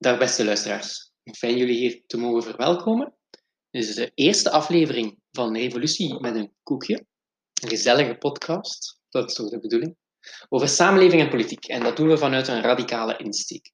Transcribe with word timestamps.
Dag 0.00 0.18
beste 0.18 0.44
luisteraars. 0.44 1.12
Fijn 1.36 1.56
jullie 1.56 1.76
hier 1.76 2.02
te 2.06 2.16
mogen 2.16 2.42
verwelkomen. 2.42 3.14
Dit 3.70 3.88
is 3.88 3.94
de 3.94 4.10
eerste 4.14 4.50
aflevering 4.50 5.18
van 5.30 5.56
Revolutie 5.56 6.20
met 6.20 6.34
een 6.34 6.52
koekje. 6.62 7.06
Een 7.62 7.68
gezellige 7.68 8.14
podcast, 8.14 9.00
dat 9.08 9.28
is 9.28 9.34
toch 9.34 9.50
de 9.50 9.60
bedoeling, 9.60 9.96
over 10.48 10.68
samenleving 10.68 11.22
en 11.22 11.28
politiek. 11.28 11.64
En 11.64 11.82
dat 11.82 11.96
doen 11.96 12.08
we 12.08 12.18
vanuit 12.18 12.48
een 12.48 12.60
radicale 12.60 13.16
insteek. 13.16 13.72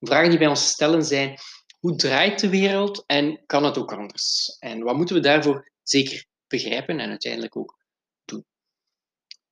Vragen 0.00 0.28
die 0.30 0.38
bij 0.38 0.48
ons 0.48 0.68
stellen 0.68 1.02
zijn, 1.02 1.38
hoe 1.80 1.96
draait 1.96 2.40
de 2.40 2.48
wereld 2.48 3.04
en 3.06 3.42
kan 3.46 3.64
het 3.64 3.78
ook 3.78 3.92
anders? 3.92 4.56
En 4.58 4.82
wat 4.82 4.96
moeten 4.96 5.16
we 5.16 5.22
daarvoor 5.22 5.72
zeker 5.82 6.26
begrijpen 6.46 7.00
en 7.00 7.08
uiteindelijk 7.08 7.56
ook 7.56 7.84
doen? 8.24 8.44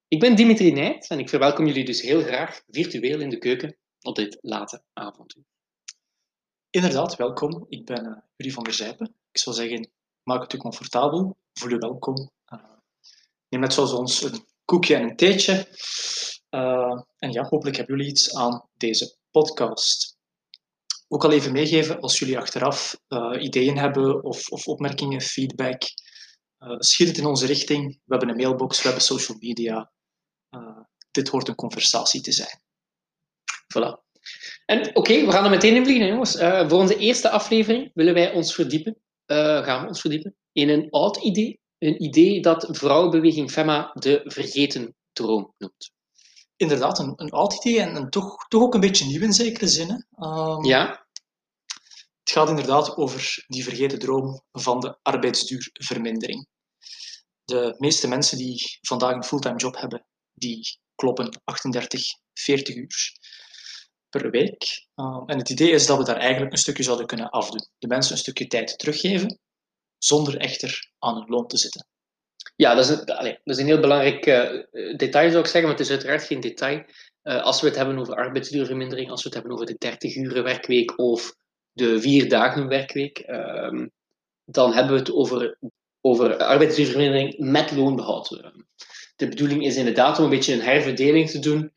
Ik 0.09 0.20
ben 0.20 0.37
Dimitri 0.37 0.73
Nijt 0.73 1.06
en 1.09 1.19
ik 1.19 1.29
verwelkom 1.29 1.66
jullie 1.66 1.84
dus 1.84 2.01
heel 2.01 2.23
graag 2.23 2.62
virtueel 2.66 3.20
in 3.20 3.30
de 3.30 3.38
keuken 3.38 3.79
op 4.01 4.16
dit 4.16 4.38
late 4.41 4.83
avontuur. 4.93 5.45
Inderdaad, 6.77 7.16
welkom. 7.16 7.66
Ik 7.69 7.85
ben 7.85 8.25
uh, 8.37 8.53
van 8.53 8.65
der 8.65 8.73
Zijpen. 8.73 9.15
Ik 9.30 9.39
zou 9.39 9.57
zeggen, 9.57 9.91
maak 10.23 10.43
het 10.43 10.53
u 10.53 10.59
comfortabel, 10.59 11.37
voel 11.53 11.71
u 11.71 11.77
welkom. 11.77 12.30
Uh, 12.53 12.61
neem 13.48 13.61
net 13.61 13.73
zoals 13.73 13.93
ons 13.93 14.23
een 14.23 14.47
koekje 14.65 14.95
en 14.95 15.03
een 15.03 15.17
theetje. 15.17 15.69
Uh, 16.51 17.03
en 17.17 17.33
ja, 17.33 17.43
hopelijk 17.43 17.77
hebben 17.77 17.97
jullie 17.97 18.11
iets 18.11 18.34
aan 18.34 18.69
deze 18.75 19.17
podcast. 19.31 20.19
Ook 21.09 21.25
al 21.25 21.33
even 21.33 21.53
meegeven, 21.53 22.01
als 22.01 22.19
jullie 22.19 22.39
achteraf 22.39 23.01
ideeën 23.39 23.79
hebben 23.79 24.25
of, 24.25 24.48
of, 24.48 24.67
opmerkingen, 24.67 25.20
feedback, 25.20 25.83
schiet 26.79 27.09
het 27.09 27.19
in 27.19 27.27
onze 27.27 27.47
richting. 27.47 27.93
We 27.93 28.17
hebben 28.17 28.29
een 28.29 28.37
mailbox, 28.37 28.77
we 28.77 28.84
hebben 28.84 29.05
social 29.05 29.39
media. 29.41 29.93
dit 31.11 31.28
hoort 31.28 31.48
een 31.48 31.55
conversatie 31.55 32.20
te 32.20 32.33
zijn. 32.33 32.61
Voilà. 33.75 34.06
En 34.66 34.96
oké, 34.96 35.24
we 35.24 35.32
gaan 35.32 35.44
er 35.44 35.50
meteen 35.50 35.77
in 35.77 35.84
vliegen, 35.84 36.06
jongens. 36.06 36.36
Uh, 36.36 36.69
voor 36.69 36.78
onze 36.78 36.96
eerste 36.96 37.30
aflevering 37.30 37.91
willen 37.94 38.14
wij 38.14 38.32
ons 38.32 38.55
verdiepen, 38.55 38.96
uh, 39.27 39.64
gaan 39.64 39.82
we 39.82 39.88
ons 39.88 40.00
verdiepen, 40.00 40.36
in 40.52 40.69
een 40.69 40.91
oud 40.91 41.16
idee. 41.16 41.60
Een 41.78 42.02
idee 42.02 42.41
dat 42.41 42.69
vrouwenbeweging 42.70 43.50
FEMA 43.50 43.91
de 43.94 44.20
vergeten 44.24 44.94
droom 45.12 45.54
noemt. 45.58 45.91
Inderdaad, 46.56 46.98
een, 46.98 47.12
een 47.16 47.30
oud 47.30 47.54
idee 47.54 47.80
en, 47.80 47.97
en 47.97 48.10
toch, 48.10 48.48
toch 48.48 48.62
ook 48.62 48.74
een 48.74 48.80
beetje 48.80 49.06
nieuw 49.06 49.22
in 49.22 49.32
zekere 49.32 49.69
zin. 49.69 50.06
Um, 50.19 50.64
ja. 50.64 51.06
Het 52.20 52.34
gaat 52.34 52.48
inderdaad 52.48 52.97
over 52.97 53.44
die 53.47 53.64
vergeten 53.64 53.98
droom 53.98 54.42
van 54.52 54.80
de 54.80 54.98
arbeidsduurvermindering. 55.02 56.47
De 57.44 57.74
meeste 57.78 58.08
mensen 58.08 58.38
die 58.38 58.78
vandaag 58.80 59.14
een 59.14 59.24
fulltime 59.24 59.56
job 59.56 59.77
hebben, 59.77 60.06
die 60.34 60.78
kloppen 60.94 61.41
38, 61.44 62.02
40 62.32 62.77
uur 62.77 63.19
per 64.17 64.31
week. 64.31 64.86
Uh, 64.97 65.22
en 65.27 65.39
het 65.39 65.50
idee 65.50 65.70
is 65.70 65.86
dat 65.86 65.98
we 65.98 66.05
daar 66.05 66.17
eigenlijk 66.17 66.53
een 66.53 66.59
stukje 66.59 66.83
zouden 66.83 67.06
kunnen 67.06 67.31
afdoen. 67.31 67.67
De 67.78 67.86
mensen 67.86 68.12
een 68.12 68.19
stukje 68.19 68.47
tijd 68.47 68.78
teruggeven, 68.78 69.39
zonder 69.98 70.36
echter 70.36 70.91
aan 70.98 71.14
hun 71.14 71.28
loon 71.28 71.47
te 71.47 71.56
zitten. 71.56 71.86
Ja, 72.56 72.75
dat 72.75 72.84
is 72.84 72.91
een, 72.91 73.05
allez, 73.05 73.37
dat 73.44 73.56
is 73.56 73.61
een 73.61 73.69
heel 73.69 73.81
belangrijk 73.81 74.27
uh, 74.27 74.97
detail, 74.97 75.31
zou 75.31 75.39
ik 75.39 75.50
zeggen, 75.50 75.62
maar 75.62 75.70
het 75.70 75.81
is 75.81 75.91
uiteraard 75.91 76.22
geen 76.22 76.41
detail. 76.41 76.84
Uh, 77.22 77.42
als 77.42 77.61
we 77.61 77.67
het 77.67 77.77
hebben 77.77 77.98
over 77.98 78.14
arbeidsduurvermindering, 78.14 79.11
als 79.11 79.22
we 79.22 79.28
het 79.28 79.39
hebben 79.39 79.55
over 79.55 79.67
de 79.67 79.77
30 79.78 80.17
uur 80.17 80.42
werkweek 80.42 80.98
of 80.98 81.34
de 81.72 82.00
vier 82.00 82.28
dagen 82.28 82.69
werkweek, 82.69 83.22
uh, 83.27 83.87
dan 84.44 84.72
hebben 84.72 84.92
we 84.92 84.98
het 84.98 85.12
over, 85.12 85.59
over 86.00 86.37
arbeidsduurvermindering 86.37 87.39
met 87.39 87.70
loonbehoud. 87.70 88.28
De 89.17 89.28
bedoeling 89.28 89.64
is 89.64 89.77
inderdaad 89.77 90.19
om 90.19 90.25
een 90.25 90.31
beetje 90.31 90.53
een 90.53 90.61
herverdeling 90.61 91.31
te 91.31 91.39
doen 91.39 91.72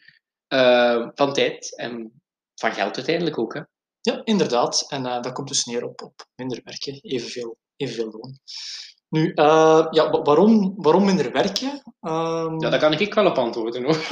van 1.16 1.34
tijd 1.34 1.76
en 1.78 2.19
van 2.60 2.74
geld 2.74 2.96
uiteindelijk 2.96 3.40
ook. 3.40 3.54
Hè? 3.54 3.62
Ja, 4.02 4.22
inderdaad. 4.24 4.86
En 4.90 5.06
uh, 5.06 5.22
dat 5.22 5.32
komt 5.32 5.48
dus 5.48 5.66
neer 5.66 5.84
op, 5.84 6.02
op 6.02 6.26
minder 6.36 6.62
werken, 6.64 7.00
evenveel, 7.02 7.58
evenveel 7.76 8.12
loon. 8.12 8.40
Nu, 9.10 9.32
uh, 9.36 9.88
ja, 9.90 10.10
waarom, 10.10 10.74
waarom 10.78 11.06
minder 11.06 11.32
werken? 11.32 11.70
Um... 12.02 12.62
Ja, 12.62 12.70
daar 12.70 12.80
kan 12.80 12.94
ik 12.94 13.14
wel 13.14 13.26
op 13.26 13.38
antwoorden 13.38 13.84
hoor. 13.84 14.08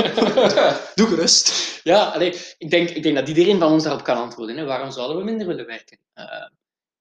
Doe 0.95 1.07
gerust. 1.07 1.79
Ja, 1.83 2.09
allee, 2.09 2.35
ik, 2.57 2.69
denk, 2.69 2.89
ik 2.89 3.03
denk 3.03 3.15
dat 3.15 3.27
iedereen 3.27 3.59
van 3.59 3.71
ons 3.71 3.83
daarop 3.83 4.03
kan 4.03 4.17
antwoorden. 4.17 4.57
Hè. 4.57 4.65
Waarom 4.65 4.91
zouden 4.91 5.17
we 5.17 5.23
minder 5.23 5.47
willen 5.47 5.65
werken? 5.65 5.99
Uh, 6.15 6.49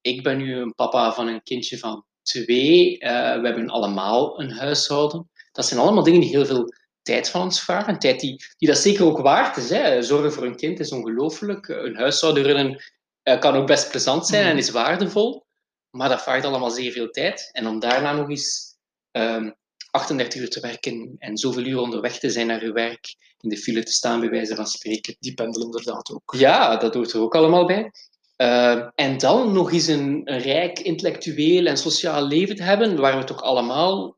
ik 0.00 0.22
ben 0.22 0.37
nu 0.37 0.56
een 0.56 0.75
papa 0.75 1.12
van 1.12 1.26
een 1.26 1.43
kindje 1.43 1.78
van 1.78 2.04
twee. 2.22 2.97
we 2.99 3.41
hebben 3.43 3.69
allemaal 3.69 4.41
een 4.41 4.50
huishouden. 4.50 5.31
Dat 5.53 5.66
zijn 5.66 5.81
allemaal 5.81 6.03
dingen 6.03 6.20
die 6.20 6.31
heel 6.31 6.47
veel 6.47 6.72
tijd 7.06 7.31
van 7.31 7.43
ons 7.43 7.61
vragen. 7.61 7.93
Een 7.93 7.99
tijd 7.99 8.21
die, 8.21 8.44
die 8.56 8.69
dat 8.69 8.78
zeker 8.78 9.05
ook 9.05 9.19
waard 9.19 9.56
is. 9.56 9.71
Hè. 9.71 10.03
Zorgen 10.03 10.33
voor 10.33 10.44
een 10.44 10.56
kind 10.56 10.81
is 10.81 10.93
ongelooflijk. 10.93 11.69
Een 11.69 11.97
huishouden 11.97 12.43
runnen 12.43 12.83
uh, 13.22 13.39
kan 13.39 13.55
ook 13.55 13.67
best 13.67 13.91
plezant 13.91 14.27
zijn 14.27 14.47
en 14.47 14.53
mm. 14.53 14.59
is 14.59 14.71
waardevol. 14.71 15.44
Maar 15.91 16.09
dat 16.09 16.22
vraagt 16.22 16.44
allemaal 16.44 16.71
zeer 16.71 16.93
veel 16.93 17.11
tijd. 17.11 17.49
En 17.53 17.67
om 17.67 17.78
daarna 17.78 18.12
nog 18.12 18.31
eens 18.31 18.77
um, 19.12 19.22
ehm, 19.22 19.50
38 19.91 20.41
uur 20.41 20.50
te 20.50 20.61
werken 20.61 21.17
en 21.19 21.37
zoveel 21.37 21.65
uur 21.65 21.78
onderweg 21.78 22.19
te 22.19 22.31
zijn 22.31 22.47
naar 22.47 22.62
uw 22.62 22.72
werk, 22.72 23.17
in 23.41 23.49
de 23.49 23.56
file 23.56 23.83
te 23.83 23.93
staan, 23.93 24.21
bij 24.21 24.31
wijze 24.31 24.55
van 24.55 24.67
spreken. 24.67 25.17
Die 25.19 25.34
pendelen 25.34 25.67
inderdaad 25.67 26.11
ook. 26.11 26.34
Ja, 26.37 26.77
dat 26.77 26.94
hoort 26.94 27.12
er 27.12 27.21
ook 27.21 27.34
allemaal 27.34 27.67
bij. 27.67 27.91
Uh, 28.37 28.88
en 28.94 29.19
dan 29.19 29.53
nog 29.53 29.73
eens 29.73 29.87
een, 29.87 30.21
een, 30.25 30.38
rijk 30.38 30.78
intellectueel 30.78 31.67
en 31.67 31.77
sociaal 31.77 32.27
leven 32.27 32.56
te 32.56 32.62
hebben, 32.62 32.97
waar 32.97 33.19
we 33.19 33.25
toch 33.25 33.43
allemaal 33.43 34.17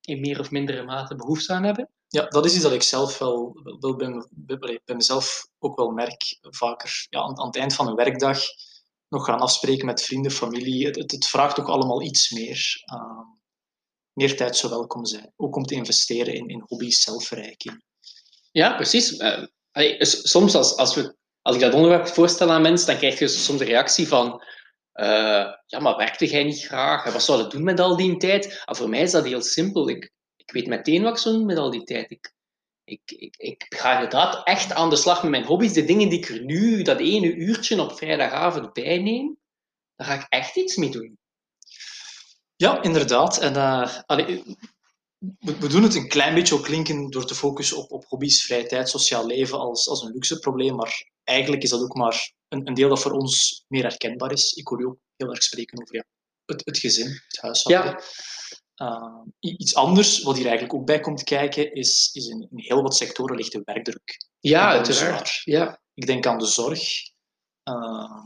in 0.00 0.20
meer 0.20 0.40
of 0.40 0.50
mindere 0.50 0.82
mate 0.82 1.16
behoefte 1.16 1.52
aan 1.52 1.64
hebben. 1.64 1.90
Ja, 2.08 2.26
dat 2.26 2.44
is 2.44 2.54
iets 2.54 2.62
dat 2.62 2.72
ik 2.72 2.82
zelf 2.82 3.18
wel, 3.18 3.60
wel 3.80 3.96
bij, 3.96 4.58
bij, 4.58 4.80
bij 4.84 4.94
mezelf 4.94 5.46
ook 5.58 5.76
wel 5.76 5.90
merk. 5.90 6.38
Vaker 6.40 7.06
ja, 7.10 7.20
aan, 7.20 7.46
het 7.46 7.56
eind 7.56 7.74
van 7.74 7.88
een 7.88 7.94
werkdag 7.94 8.40
nog 9.08 9.24
gaan 9.24 9.40
afspreken 9.40 9.86
met 9.86 10.02
vrienden, 10.02 10.32
familie. 10.32 10.86
Het, 10.86 10.96
het, 10.96 11.26
vraagt 11.26 11.60
ook 11.60 11.68
allemaal 11.68 12.02
iets 12.02 12.30
meer. 12.30 12.84
Uh, 12.94 13.20
meer 14.12 14.36
tijd 14.36 14.56
zou 14.56 14.72
welkom 14.72 15.06
zijn. 15.06 15.32
Ook 15.36 15.56
om 15.56 15.64
te 15.64 15.74
investeren 15.74 16.34
in, 16.34 16.48
in 16.48 16.64
hobby's, 16.66 17.02
zelfverrijking. 17.02 17.84
Ja, 18.52 18.74
precies. 18.74 19.12
Uh, 19.12 20.00
soms 20.00 20.54
als, 20.54 20.76
als, 20.76 20.94
we, 20.94 21.16
als 21.42 21.54
ik 21.54 21.60
dat 21.60 21.74
onderwerp 21.74 22.06
voorstel 22.06 22.50
aan 22.50 22.62
mensen, 22.62 22.86
dan 22.86 22.96
krijg 22.96 23.18
je 23.18 23.28
soms 23.28 23.58
de 23.58 23.64
reactie 23.64 24.08
van... 24.08 24.42
Uh, 24.94 25.46
ja, 25.66 25.78
maar 25.80 25.96
werkte 25.96 26.26
jij 26.26 26.44
niet 26.44 26.64
graag? 26.64 27.12
Wat 27.12 27.22
zou 27.22 27.42
je 27.42 27.48
doen 27.48 27.64
met 27.64 27.80
al 27.80 27.96
die 27.96 28.16
tijd? 28.16 28.62
Ah, 28.64 28.76
voor 28.76 28.88
mij 28.88 29.02
is 29.02 29.10
dat 29.10 29.24
heel 29.24 29.42
simpel. 29.42 29.88
Ik, 29.88 30.12
ik 30.46 30.52
weet 30.52 30.66
meteen 30.66 31.02
wat 31.02 31.12
ik 31.12 31.18
zou 31.18 31.34
doen 31.34 31.46
met 31.46 31.56
al 31.56 31.70
die 31.70 31.84
tijd. 31.84 32.10
Ik, 32.10 32.32
ik, 32.84 33.00
ik, 33.10 33.36
ik 33.36 33.66
ga 33.68 33.92
inderdaad 33.92 34.46
echt 34.46 34.72
aan 34.72 34.90
de 34.90 34.96
slag 34.96 35.22
met 35.22 35.30
mijn 35.30 35.44
hobby's. 35.44 35.72
De 35.72 35.84
dingen 35.84 36.08
die 36.08 36.18
ik 36.18 36.28
er 36.28 36.44
nu, 36.44 36.82
dat 36.82 37.00
ene 37.00 37.34
uurtje 37.34 37.82
op 37.82 37.96
vrijdagavond 37.96 38.72
bijneem, 38.72 39.38
daar 39.96 40.06
ga 40.06 40.14
ik 40.14 40.26
echt 40.28 40.56
iets 40.56 40.76
mee 40.76 40.90
doen. 40.90 41.18
Ja, 42.56 42.82
inderdaad. 42.82 43.38
En, 43.38 43.54
uh, 43.54 43.98
allee, 44.06 44.42
we, 45.18 45.58
we, 45.58 45.68
doen 45.68 45.82
het 45.82 45.94
een 45.94 46.08
klein 46.08 46.34
beetje 46.34 46.54
ook 46.54 46.64
klinken 46.64 47.10
door 47.10 47.26
te 47.26 47.34
focussen 47.34 47.76
op, 47.76 47.90
op 47.92 48.04
hobby's, 48.04 48.44
vrije 48.44 48.66
tijd, 48.66 48.88
sociaal 48.88 49.26
leven 49.26 49.58
als, 49.58 49.88
als 49.88 50.02
een 50.02 50.12
luxe 50.12 50.38
probleem. 50.38 50.74
Maar 50.74 51.10
eigenlijk 51.24 51.62
is 51.62 51.70
dat 51.70 51.80
ook 51.80 51.94
maar 51.94 52.32
een, 52.48 52.66
een 52.66 52.74
deel 52.74 52.88
dat 52.88 53.00
voor 53.00 53.12
ons 53.12 53.64
meer 53.68 53.82
herkenbaar 53.82 54.32
is. 54.32 54.52
Ik 54.52 54.68
hoor 54.68 54.80
u 54.80 54.84
ook 54.84 54.98
heel 55.16 55.30
erg 55.30 55.42
spreken 55.42 55.80
over 55.82 55.94
ja, 55.94 56.04
het, 56.44 56.62
het 56.64 56.78
gezin, 56.78 57.22
het 57.28 57.40
huishouden. 57.40 57.92
Ja. 57.92 58.02
Uh, 58.82 59.20
iets 59.40 59.74
anders, 59.74 60.22
wat 60.22 60.36
hier 60.36 60.46
eigenlijk 60.46 60.74
ook 60.74 60.86
bij 60.86 61.00
komt 61.00 61.22
kijken, 61.22 61.74
is, 61.74 62.10
is 62.12 62.26
in, 62.26 62.48
in 62.50 62.58
heel 62.58 62.82
wat 62.82 62.96
sectoren 62.96 63.36
ligt 63.36 63.52
de 63.52 63.62
werkdruk. 63.64 64.26
Ja, 64.40 64.68
uiteraard. 64.68 65.40
Ja. 65.44 65.80
Ik 65.94 66.06
denk 66.06 66.26
aan 66.26 66.38
de 66.38 66.46
zorg. 66.46 66.82
Uh, 67.64 68.24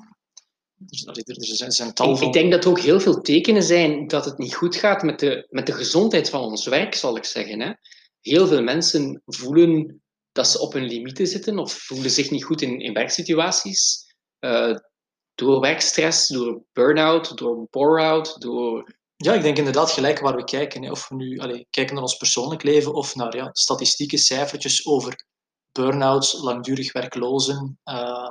er, 1.04 1.62
er 1.62 1.72
zijn 1.72 1.94
tal 1.94 2.16
van... 2.16 2.26
Ik 2.26 2.32
denk 2.32 2.50
dat 2.52 2.64
er 2.64 2.70
ook 2.70 2.80
heel 2.80 3.00
veel 3.00 3.20
tekenen 3.20 3.62
zijn 3.62 4.06
dat 4.06 4.24
het 4.24 4.38
niet 4.38 4.54
goed 4.54 4.76
gaat 4.76 5.02
met 5.02 5.18
de, 5.18 5.46
met 5.50 5.66
de 5.66 5.72
gezondheid 5.72 6.30
van 6.30 6.42
ons 6.42 6.66
werk, 6.66 6.94
zal 6.94 7.16
ik 7.16 7.24
zeggen. 7.24 7.60
Hè? 7.60 7.72
Heel 8.20 8.46
veel 8.46 8.62
mensen 8.62 9.22
voelen 9.24 10.02
dat 10.32 10.48
ze 10.48 10.60
op 10.60 10.72
hun 10.72 10.86
limieten 10.86 11.26
zitten 11.26 11.58
of 11.58 11.72
voelen 11.72 12.10
zich 12.10 12.30
niet 12.30 12.44
goed 12.44 12.62
in, 12.62 12.80
in 12.80 12.92
werksituaties. 12.92 14.14
Uh, 14.40 14.76
door 15.34 15.60
werkstress, 15.60 16.28
door 16.28 16.64
burn-out, 16.72 17.38
door 17.38 17.66
bore-out, 17.70 18.40
door 18.40 18.98
ja, 19.22 19.34
ik 19.34 19.42
denk 19.42 19.56
inderdaad 19.56 19.90
gelijk 19.90 20.18
waar 20.18 20.36
we 20.36 20.44
kijken. 20.44 20.90
Of 20.90 21.08
we 21.08 21.14
nu 21.14 21.36
kijken 21.70 21.94
naar 21.94 22.02
ons 22.02 22.16
persoonlijk 22.16 22.62
leven 22.62 22.94
of 22.94 23.14
naar 23.14 23.36
ja, 23.36 23.48
statistieke 23.52 24.16
cijfertjes 24.16 24.86
over 24.86 25.26
burn-outs, 25.72 26.42
langdurig 26.42 26.92
werklozen, 26.92 27.78
uh, 27.84 28.28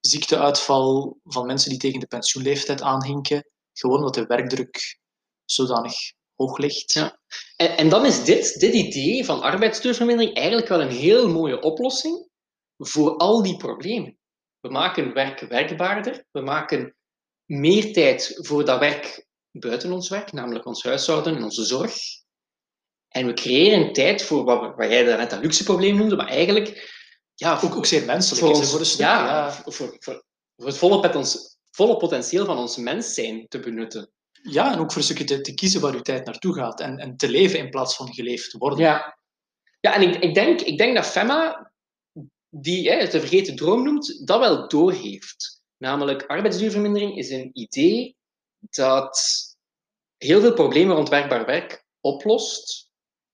ziekteuitval 0.00 1.18
van 1.24 1.46
mensen 1.46 1.70
die 1.70 1.78
tegen 1.78 2.00
de 2.00 2.06
pensioenleeftijd 2.06 2.82
aanhinken. 2.82 3.44
Gewoon 3.72 3.96
omdat 3.96 4.14
de 4.14 4.26
werkdruk 4.26 4.98
zodanig 5.44 5.94
hoog 6.34 6.58
ligt. 6.58 6.92
Ja. 6.92 7.18
En, 7.56 7.76
en 7.76 7.88
dan 7.88 8.06
is 8.06 8.24
dit, 8.24 8.60
dit 8.60 8.74
idee 8.74 9.24
van 9.24 9.42
arbeidsduurvermindering 9.42 10.36
eigenlijk 10.36 10.68
wel 10.68 10.80
een 10.80 10.90
heel 10.90 11.28
mooie 11.28 11.60
oplossing 11.60 12.28
voor 12.76 13.16
al 13.16 13.42
die 13.42 13.56
problemen. 13.56 14.18
We 14.60 14.68
maken 14.68 15.14
werk 15.14 15.40
werkbaarder, 15.40 16.24
we 16.30 16.40
maken 16.40 16.94
meer 17.44 17.92
tijd 17.92 18.38
voor 18.40 18.64
dat 18.64 18.78
werk 18.78 19.28
buiten 19.52 19.92
ons 19.92 20.08
werk, 20.08 20.32
namelijk 20.32 20.66
ons 20.66 20.82
huishouden 20.82 21.36
en 21.36 21.42
onze 21.42 21.64
zorg. 21.64 21.94
En 23.08 23.26
we 23.26 23.32
creëren 23.32 23.92
tijd 23.92 24.22
voor 24.22 24.44
wat, 24.44 24.76
wat 24.76 24.90
jij 24.90 25.02
net 25.02 25.32
een 25.32 25.40
luxe 25.40 25.64
probleem 25.64 25.96
noemde, 25.96 26.16
maar 26.16 26.28
eigenlijk... 26.28 26.98
Ja, 27.34 27.60
ook, 27.64 27.76
ook 27.76 27.86
zeer 27.86 28.04
menselijk 28.04 28.40
voor 28.40 28.54
ons, 28.54 28.70
voor 28.70 29.04
ja, 29.04 29.24
ja. 29.26 29.52
Voor, 29.52 29.72
voor, 29.72 30.24
voor 30.56 30.66
het 30.66 30.76
volle, 30.76 31.14
ons, 31.14 31.58
volle 31.70 31.96
potentieel 31.96 32.44
van 32.44 32.58
ons 32.58 32.76
mens 32.76 33.14
zijn 33.14 33.48
te 33.48 33.60
benutten. 33.60 34.10
Ja, 34.42 34.72
en 34.72 34.78
ook 34.78 34.92
voor 34.92 34.96
een 34.96 35.06
stukje 35.06 35.24
te, 35.24 35.40
te 35.40 35.54
kiezen 35.54 35.80
waar 35.80 35.94
je 35.94 36.02
tijd 36.02 36.24
naartoe 36.24 36.54
gaat 36.54 36.80
en, 36.80 36.98
en 36.98 37.16
te 37.16 37.30
leven 37.30 37.58
in 37.58 37.70
plaats 37.70 37.96
van 37.96 38.14
geleefd 38.14 38.50
te 38.50 38.58
worden. 38.58 38.78
Ja, 38.78 39.18
ja 39.80 39.94
en 39.94 40.02
ik, 40.02 40.16
ik, 40.16 40.34
denk, 40.34 40.60
ik 40.60 40.78
denk 40.78 40.94
dat 40.94 41.06
Femma, 41.06 41.72
die 42.48 42.90
hè, 42.90 42.96
het 42.96 43.10
de 43.10 43.20
vergeten 43.20 43.56
droom 43.56 43.84
noemt, 43.84 44.26
dat 44.26 44.38
wel 44.38 44.68
doorheeft. 44.68 45.62
Namelijk, 45.76 46.26
arbeidsduurvermindering 46.26 47.16
is 47.16 47.30
een 47.30 47.50
idee 47.52 48.16
dat 48.60 49.18
heel 50.16 50.40
veel 50.40 50.54
problemen 50.54 50.96
rond 50.96 51.08
werkbaar 51.08 51.46
werk 51.46 51.84
oplost 52.00 52.90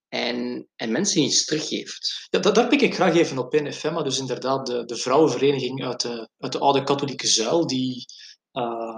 en, 0.09 0.67
en 0.75 0.91
mensen 0.91 1.21
iets 1.21 1.45
teruggeeft. 1.45 2.27
Ja, 2.29 2.39
dat, 2.39 2.55
daar 2.55 2.67
pik 2.67 2.81
ik 2.81 2.95
graag 2.95 3.15
even 3.15 3.37
op 3.37 3.53
in, 3.53 3.73
Femma. 3.73 4.03
Dus 4.03 4.19
inderdaad, 4.19 4.65
de, 4.65 4.85
de 4.85 4.95
vrouwenvereniging 4.95 5.85
uit 5.85 6.01
de, 6.01 6.29
uit 6.37 6.51
de 6.51 6.59
oude 6.59 6.83
katholieke 6.83 7.27
zuil, 7.27 7.67
die 7.67 8.05
uh, 8.53 8.97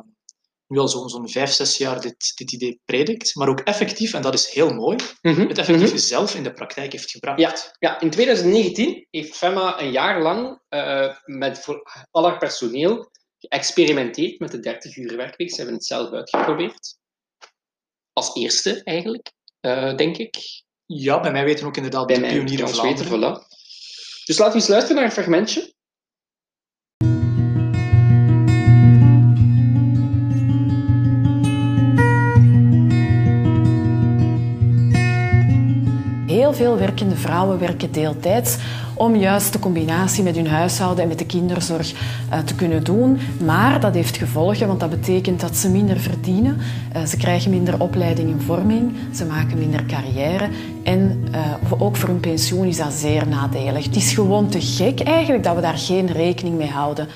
nu 0.67 0.77
al 0.77 0.87
zo'n 0.87 1.09
zo'n 1.09 1.29
vijf, 1.29 1.51
zes 1.51 1.77
jaar 1.77 2.01
dit, 2.01 2.31
dit 2.35 2.51
idee 2.51 2.79
predikt, 2.85 3.35
maar 3.35 3.49
ook 3.49 3.59
effectief, 3.59 4.13
en 4.13 4.21
dat 4.21 4.33
is 4.33 4.49
heel 4.49 4.73
mooi, 4.73 4.97
Mhm, 5.21 5.47
het 5.47 5.57
effectief 5.57 5.89
mhm. 5.89 5.97
zelf 5.97 6.35
in 6.35 6.43
de 6.43 6.53
praktijk 6.53 6.91
heeft 6.91 7.11
gebracht. 7.11 7.39
Ja, 7.39 7.55
ja, 7.79 7.99
in 7.99 8.09
2019 8.09 9.07
heeft 9.09 9.37
Femma 9.37 9.81
een 9.81 9.91
jaar 9.91 10.21
lang 10.21 10.61
eh, 10.69 11.15
met 11.25 11.59
voor 11.59 12.07
al 12.11 12.27
haar 12.27 12.37
personeel 12.37 13.11
geëxperimenteerd 13.39 14.39
met 14.39 14.51
de 14.51 14.59
30 14.59 14.97
uur 14.97 15.18
werkweek. 15.18 15.50
Ze 15.50 15.56
hebben 15.56 15.74
het 15.74 15.86
zelf 15.86 16.12
uitgeprobeerd. 16.12 16.97
Als 18.13 18.36
eerste 18.36 18.83
eigenlijk, 18.83 19.31
eh, 19.59 19.95
denk 19.95 20.18
ik. 20.18 20.63
Ja, 20.86 21.19
bij 21.19 21.31
mij 21.31 21.44
weten 21.44 21.65
ook 21.68 21.75
inderdaad 21.75 22.07
Bij 22.07 22.15
de 22.15 22.27
pionier 22.27 22.68
Vlaanderen. 22.68 22.81
weten, 22.81 23.06
voilà. 23.06 23.47
Dus 24.25 24.38
laten 24.38 24.53
we 24.53 24.59
eens 24.59 24.68
luisteren 24.68 24.95
naar 24.95 25.06
een 25.06 25.12
fragmentje. 25.12 25.74
Heel 36.27 36.53
veel 36.53 36.77
werkende 36.77 37.15
vrouwen 37.15 37.59
werken 37.59 37.91
deeltijds 37.91 38.57
om 39.00 39.16
juist 39.16 39.54
de 39.54 39.60
combinatie 39.60 40.24
met 40.24 40.36
hun 40.36 40.48
huishouden 40.48 41.04
en 41.04 41.10
met 41.10 41.19
de 41.19 41.25
kinderzorg 41.25 41.94
eh, 42.30 42.40
te 42.40 42.56
kunnen 42.56 42.84
doen. 42.84 43.19
Maar 43.46 43.80
dat 43.80 43.94
heeft 43.94 44.18
gevolgen, 44.18 44.68
want 44.68 44.80
dat 44.80 44.90
betekent 44.90 45.40
dat 45.40 45.56
ze 45.56 45.69
minder 45.69 46.00
verdienen. 46.00 46.57
Eh, 46.94 47.06
ze 47.06 47.18
krijgen 47.18 47.51
minder 47.51 47.81
opleiding 47.81 48.31
en 48.31 48.42
vorming, 48.42 48.96
ze 49.13 49.25
maken 49.25 49.57
minder 49.57 49.86
carrière. 49.86 50.50
En 50.84 51.28
eh, 51.31 51.81
ook 51.81 51.96
voor 51.96 52.10
hun 52.10 52.19
pensioen 52.19 52.66
is 52.66 52.78
dat 52.78 52.94
zeer 52.94 53.28
nadelig. 53.28 53.86
Het 53.86 53.96
is 53.96 54.13
gewoon 54.13 54.50
te 54.50 54.62
gek 54.62 55.00
eigenlijk 55.00 55.44
dat 55.44 55.56
we 55.56 55.62
daar 55.62 55.78
geen 55.78 56.12
rekening 56.12 56.57
mee 56.57 56.69
houden. 56.69 57.07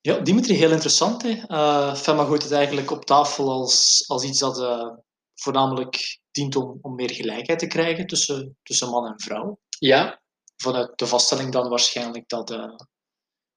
Ja, 0.00 0.18
Dimitri, 0.18 0.54
heel 0.54 0.70
interessant. 0.70 1.22
Hè? 1.22 1.30
Eh, 1.46 1.94
Femma 1.94 2.24
gooit 2.24 2.42
het 2.42 2.52
eigenlijk 2.52 2.90
op 2.90 3.04
tafel 3.04 3.50
als, 3.50 4.04
als 4.06 4.24
iets 4.24 4.38
dat 4.38 4.60
eh, 4.60 4.90
voornamelijk 5.34 6.20
dient 6.30 6.56
om, 6.56 6.78
om 6.80 6.94
meer 6.94 7.10
gelijkheid 7.10 7.58
te 7.58 7.66
krijgen 7.66 8.06
tussen, 8.06 8.56
tussen 8.62 8.90
man 8.90 9.06
en 9.06 9.20
vrouw. 9.20 9.58
Ja, 9.78 10.22
Vanuit 10.64 10.98
de 10.98 11.06
vaststelling 11.06 11.52
dan 11.52 11.68
waarschijnlijk 11.68 12.28
dat 12.28 12.50
eh, 12.50 12.76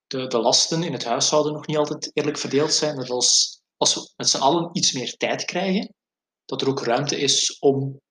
de, 0.07 0.27
de 0.27 0.37
lasten 0.37 0.83
in 0.83 0.93
het 0.93 1.03
huishouden 1.03 1.53
nog 1.53 1.67
niet 1.67 1.77
altijd 1.77 2.11
eerlijk 2.13 2.37
verdeeld 2.37 2.73
zijn. 2.73 2.95
Dat 2.95 3.09
als, 3.09 3.61
als 3.77 3.95
we 3.95 4.11
met 4.15 4.29
z'n 4.29 4.37
allen 4.37 4.69
iets 4.71 4.91
meer 4.91 5.17
tijd 5.17 5.45
krijgen, 5.45 5.93
dat 6.45 6.61
er 6.61 6.67
ook 6.67 6.83
ruimte 6.83 7.19
is 7.19 7.59
om 7.59 8.01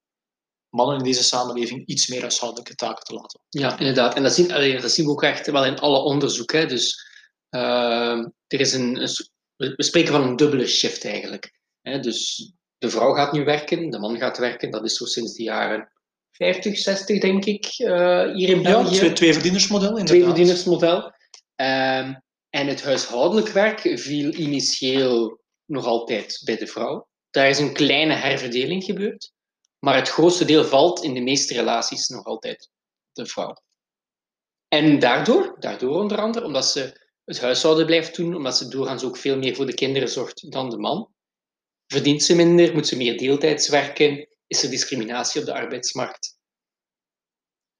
mannen 0.68 0.98
in 0.98 1.04
deze 1.04 1.24
samenleving 1.24 1.86
iets 1.86 2.06
meer 2.06 2.20
huishoudelijke 2.20 2.74
taken 2.74 3.04
te 3.04 3.14
laten. 3.14 3.40
ja, 3.48 3.78
inderdaad. 3.78 4.14
En 4.14 4.22
dat 4.22 4.32
zien, 4.32 4.48
dat 4.80 4.90
zien 4.90 5.04
we 5.04 5.10
ook 5.10 5.22
echt 5.22 5.46
wel 5.46 5.64
in 5.64 5.78
alle 5.78 5.98
onderzoek. 5.98 6.52
Hè. 6.52 6.66
Dus 6.66 7.06
ehm, 7.48 8.28
er 8.46 8.60
is 8.60 8.72
een, 8.72 8.94
we 9.56 9.82
spreken 9.82 10.12
van 10.12 10.22
een 10.22 10.36
dubbele 10.36 10.66
shift 10.66 11.04
eigenlijk. 11.04 11.60
Hè. 11.80 12.00
Dus 12.00 12.52
de 12.78 12.90
vrouw 12.90 13.14
gaat 13.14 13.32
nu 13.32 13.44
werken, 13.44 13.90
de 13.90 13.98
man 13.98 14.18
gaat 14.18 14.38
werken. 14.38 14.70
Dat 14.70 14.84
is 14.84 14.96
zo 14.96 15.04
sinds 15.04 15.34
de 15.34 15.42
jaren 15.42 15.92
50, 16.36 16.78
60, 16.78 17.20
denk 17.20 17.44
ik, 17.44 17.64
eh, 17.64 18.32
hier 18.32 18.48
in 18.48 18.60
Ja, 18.60 18.70
België. 18.70 18.96
twee, 18.96 19.12
tweeverdienersmodel 19.12 19.88
inderdaad. 19.88 20.08
tweeverdienersmodel. 20.08 21.12
Ehm 21.56 22.14
en 22.56 22.66
het 22.66 22.82
huishoudelijk 22.82 23.48
werk 23.48 23.80
viel 23.80 24.32
initieel 24.34 25.40
nog 25.64 25.86
altijd 25.86 26.40
bij 26.44 26.56
de 26.56 26.66
vrouw. 26.66 27.08
Daar 27.30 27.48
is 27.48 27.58
een 27.58 27.72
kleine 27.72 28.14
herverdeling 28.14 28.84
gebeurd, 28.84 29.32
maar 29.78 29.96
het 29.96 30.08
grootste 30.08 30.44
deel 30.44 30.64
valt 30.64 31.02
in 31.02 31.14
de 31.14 31.20
meeste 31.20 31.54
relaties 31.54 32.08
nog 32.08 32.24
altijd 32.24 32.68
de 33.12 33.26
vrouw. 33.26 33.56
En 34.68 34.98
daardoor, 34.98 35.56
daardoor 35.58 36.00
onder 36.00 36.18
andere, 36.18 36.44
omdat 36.46 36.66
ze 36.66 37.00
het 37.24 37.40
huishouden 37.40 37.86
blijft 37.86 38.16
doen, 38.16 38.34
omdat 38.34 38.56
ze 38.56 38.68
doorgaans 38.68 39.04
ook 39.04 39.16
veel 39.16 39.36
meer 39.36 39.54
voor 39.54 39.66
de 39.66 39.74
kinderen 39.74 40.08
zorgt 40.08 40.52
dan 40.52 40.70
de 40.70 40.78
man, 40.78 41.08
verdient 41.86 42.22
ze 42.22 42.34
minder, 42.34 42.72
moet 42.72 42.86
ze 42.86 42.96
meer 42.96 43.18
deeltijds 43.18 43.68
werken, 43.68 44.28
is 44.46 44.62
er 44.62 44.70
discriminatie 44.70 45.40
op 45.40 45.46
de 45.46 45.54
arbeidsmarkt. 45.54 46.38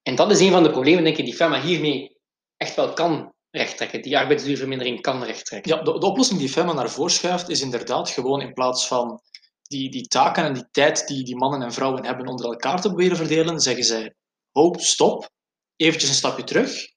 En 0.03 0.15
dat 0.15 0.31
is 0.31 0.41
een 0.41 0.51
van 0.51 0.63
de 0.63 0.71
problemen, 0.71 1.05
denk 1.05 1.17
ik, 1.17 1.25
die 1.25 1.35
FEMA 1.35 1.61
hiermee 1.61 2.21
echt 2.57 2.77
wel 2.77 2.93
kan 2.93 3.35
rechttrekken. 3.51 4.03
Die 4.03 4.19
arbeidsduurvermindering 4.19 5.01
kan 5.01 5.23
rechttrekken. 5.23 5.77
Ja, 5.77 5.83
de, 5.83 5.99
de 5.99 6.07
oplossing 6.07 6.39
die 6.39 6.49
FEMA 6.49 6.73
naar 6.73 6.91
voren 6.91 7.13
schuift, 7.13 7.49
is 7.49 7.61
inderdaad 7.61 8.11
gewoon 8.11 8.41
in 8.41 8.53
plaats 8.53 8.87
van 8.87 9.21
die, 9.63 9.91
die 9.91 10.09
taken 10.09 10.45
en 10.45 10.55
die 10.55 10.69
tijd 10.71 11.07
die 11.07 11.25
die 11.25 11.37
mannen 11.37 11.63
en 11.63 11.73
vrouwen 11.73 12.05
hebben 12.05 12.27
onder 12.27 12.47
elkaar 12.47 12.81
te 12.81 12.89
proberen 12.89 13.17
verdelen, 13.17 13.61
zeggen 13.61 13.85
zij, 13.85 14.15
ho, 14.51 14.73
stop, 14.77 15.31
eventjes 15.77 16.11
een 16.11 16.17
stapje 16.17 16.45
terug. 16.45 16.95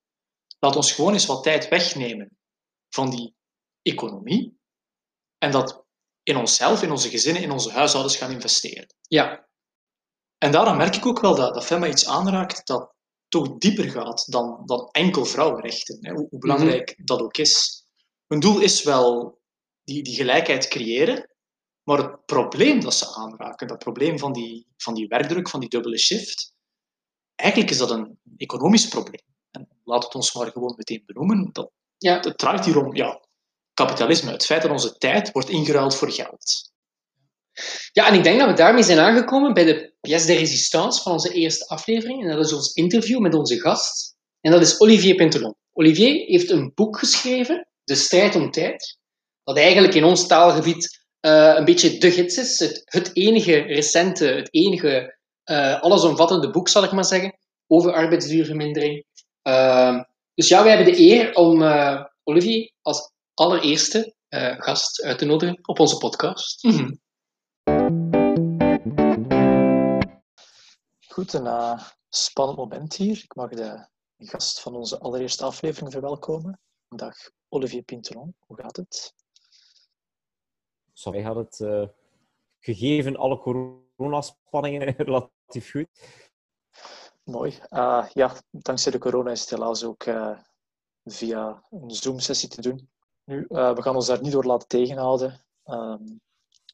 Laat 0.60 0.76
ons 0.76 0.92
gewoon 0.92 1.14
eens 1.14 1.26
wat 1.26 1.44
tijd 1.44 1.68
wegnemen 1.68 2.38
van 2.90 3.10
die 3.10 3.36
economie 3.82 4.58
en 5.38 5.52
dat 5.52 5.84
in 6.24 6.36
onszelf, 6.38 6.82
in 6.84 6.92
onze 6.92 7.10
gezinnen, 7.10 7.42
in 7.42 7.52
onze 7.52 7.72
huishoudens 7.72 8.16
gaan 8.16 8.32
investeren. 8.32 8.96
Ja, 9.02 9.49
En 10.40 10.52
daarom 10.52 10.78
merk 10.78 10.96
ik 10.96 11.06
ook 11.06 11.20
wel 11.20 11.36
dat, 11.36 11.54
dat 11.54 11.66
FEMA 11.66 11.88
iets 11.88 12.08
aanraakt 12.08 12.68
dat 12.68 12.94
toch 13.28 13.58
dieper 13.58 13.90
gaat 13.90 14.32
dan, 14.32 14.62
dan 14.66 14.90
enkel 14.92 15.26
vrouwenrechten, 15.26 15.98
hè, 16.02 16.14
hoe, 16.14 16.28
hoe 16.30 16.40
belangrijk 16.40 16.96
dat 17.04 17.22
ook 17.22 17.38
is. 17.38 17.84
Hun 18.28 18.40
doel 18.40 18.60
is 18.60 18.84
wel 18.84 19.40
die, 19.84 20.04
die 20.04 20.16
gelijkheid 20.16 20.68
creëren, 20.68 21.30
maar 21.84 21.98
het 21.98 22.26
probleem 22.26 22.80
dat 22.80 22.94
ze 22.94 23.16
aanraken, 23.16 23.68
dat 23.68 23.78
probleem 23.78 24.20
van 24.20 24.34
die, 24.34 24.68
van 24.78 24.94
die 24.94 25.08
werkdruk, 25.08 25.50
van 25.50 25.60
die 25.60 25.70
dubbele 25.70 25.98
shift, 25.98 26.54
eigenlijk 27.36 27.72
is 27.72 27.78
dat 27.78 27.92
een 27.92 28.20
economisch 28.38 28.88
probleem. 28.88 29.26
En 29.52 29.68
laat 29.84 30.04
het 30.04 30.16
ons 30.16 30.34
maar 30.34 30.52
gewoon 30.52 30.74
meteen 30.78 31.04
benoemen. 31.06 31.50
Dat, 31.52 31.72
ja. 31.98 32.20
het 32.20 32.38
draait 32.38 32.66
hier 32.66 32.86
om 32.86 32.96
ja, 32.96 33.22
kapitalisme, 33.74 34.32
het 34.32 34.46
feit 34.46 34.62
dat 34.62 34.72
onze 34.72 34.98
tijd 34.98 35.32
wordt 35.32 35.50
ingeruild 35.50 35.96
voor 35.96 36.12
geld. 36.12 36.69
Ja, 37.92 38.08
en 38.08 38.14
ik 38.14 38.24
denk 38.24 38.40
dat 38.40 38.50
we 38.50 38.54
daarmee 38.54 38.84
zijn 38.84 39.00
aangekomen 39.00 39.54
bij 39.54 39.66
de 39.66 39.94
pièce 40.02 40.26
de 40.26 40.34
résistance 40.34 41.02
van 41.02 41.12
onze 41.12 41.34
eerste 41.34 41.68
aflevering. 41.68 42.24
En 42.24 42.36
dat 42.36 42.46
is 42.46 42.54
ons 42.54 42.74
interview 42.74 43.20
met 43.20 43.34
onze 43.34 43.60
gast. 43.60 44.16
En 44.42 44.52
dat 44.52 44.62
is 44.62 44.80
Olivier 44.80 45.16
Pintelon. 45.16 45.56
Olivier 45.74 46.26
heeft 46.26 46.50
een 46.50 46.72
boek 46.76 47.00
geschreven, 47.00 47.68
De 47.84 47.96
strijd 47.96 48.36
om 48.36 48.52
tijd, 48.52 48.98
dat 49.44 49.58
eigenlijk 49.58 49.94
in 49.94 50.04
ons 50.04 50.28
taalgebied 50.28 51.06
eh, 51.20 51.54
een 51.56 51.66
beetje 51.66 51.98
de 51.98 52.12
gids 52.12 52.38
is. 52.38 52.82
Het, 52.86 53.10
enige 53.14 53.58
recente, 53.58 54.26
het 54.26 54.54
enige 54.54 55.18
eh, 55.44 55.82
allesomvattende 55.82 56.50
boek, 56.50 56.70
zal 56.70 56.84
ik 56.84 56.92
maar 56.92 57.06
zeggen, 57.06 57.38
over 57.68 57.94
arbeidsduurvermindering. 57.94 59.06
Ehm, 59.42 60.04
dus 60.34 60.48
ja, 60.48 60.64
wij 60.64 60.76
hebben 60.76 60.94
de 60.94 61.00
eer 61.00 61.36
om 61.36 61.64
eh, 61.64 62.04
Olivier 62.24 62.72
als 62.82 63.12
allereerste 63.34 64.16
eh, 64.30 64.56
gast 64.58 65.04
uit 65.04 65.18
te 65.18 65.26
nodigen 65.26 65.60
op 65.62 65.80
onze 65.80 65.98
podcast. 65.98 66.64
Mhm. 66.64 66.92
Goed, 71.20 71.34
een 71.34 71.48
eh, 71.48 71.88
spannend 72.10 72.58
moment 72.58 72.96
hier. 72.96 73.18
Ik 73.24 73.36
mag 73.36 73.50
de 73.50 73.88
gast 74.18 74.62
van 74.62 74.76
onze 74.76 75.00
allereerste 75.00 75.46
aflevering 75.46 75.92
verwelkomen. 75.92 76.60
Dag 76.90 77.16
Olivier 77.50 77.82
Pintelon, 77.82 78.36
hoe 78.46 78.62
gaat 78.62 78.76
het? 78.76 79.14
Zo, 80.94 81.12
mij 81.12 81.22
gaat 81.22 81.36
het, 81.36 81.60
eh, 81.60 81.88
gegeven 82.60 83.16
alle 83.16 83.38
coronaspanningen, 83.38 84.96
relatief 84.98 85.72
goed. 85.72 85.88
Mooi. 87.24 87.60
Eh, 87.70 88.06
ja, 88.14 88.36
dankzij 88.50 88.92
de 88.92 88.98
corona 88.98 89.32
is 89.32 89.42
het 89.42 89.50
helaas 89.50 89.84
ook 89.84 90.04
via 91.04 91.64
een 91.70 91.92
Zoom-sessie 91.92 92.50
te 92.50 92.62
doen. 92.62 92.90
Nu, 93.24 93.46
we 93.48 93.82
gaan 93.82 93.96
ons 93.96 94.08
daar 94.08 94.22
niet 94.22 94.32
door 94.32 94.46
laten 94.46 94.68
tegenhouden. 94.68 95.46
Ehm, 95.64 96.04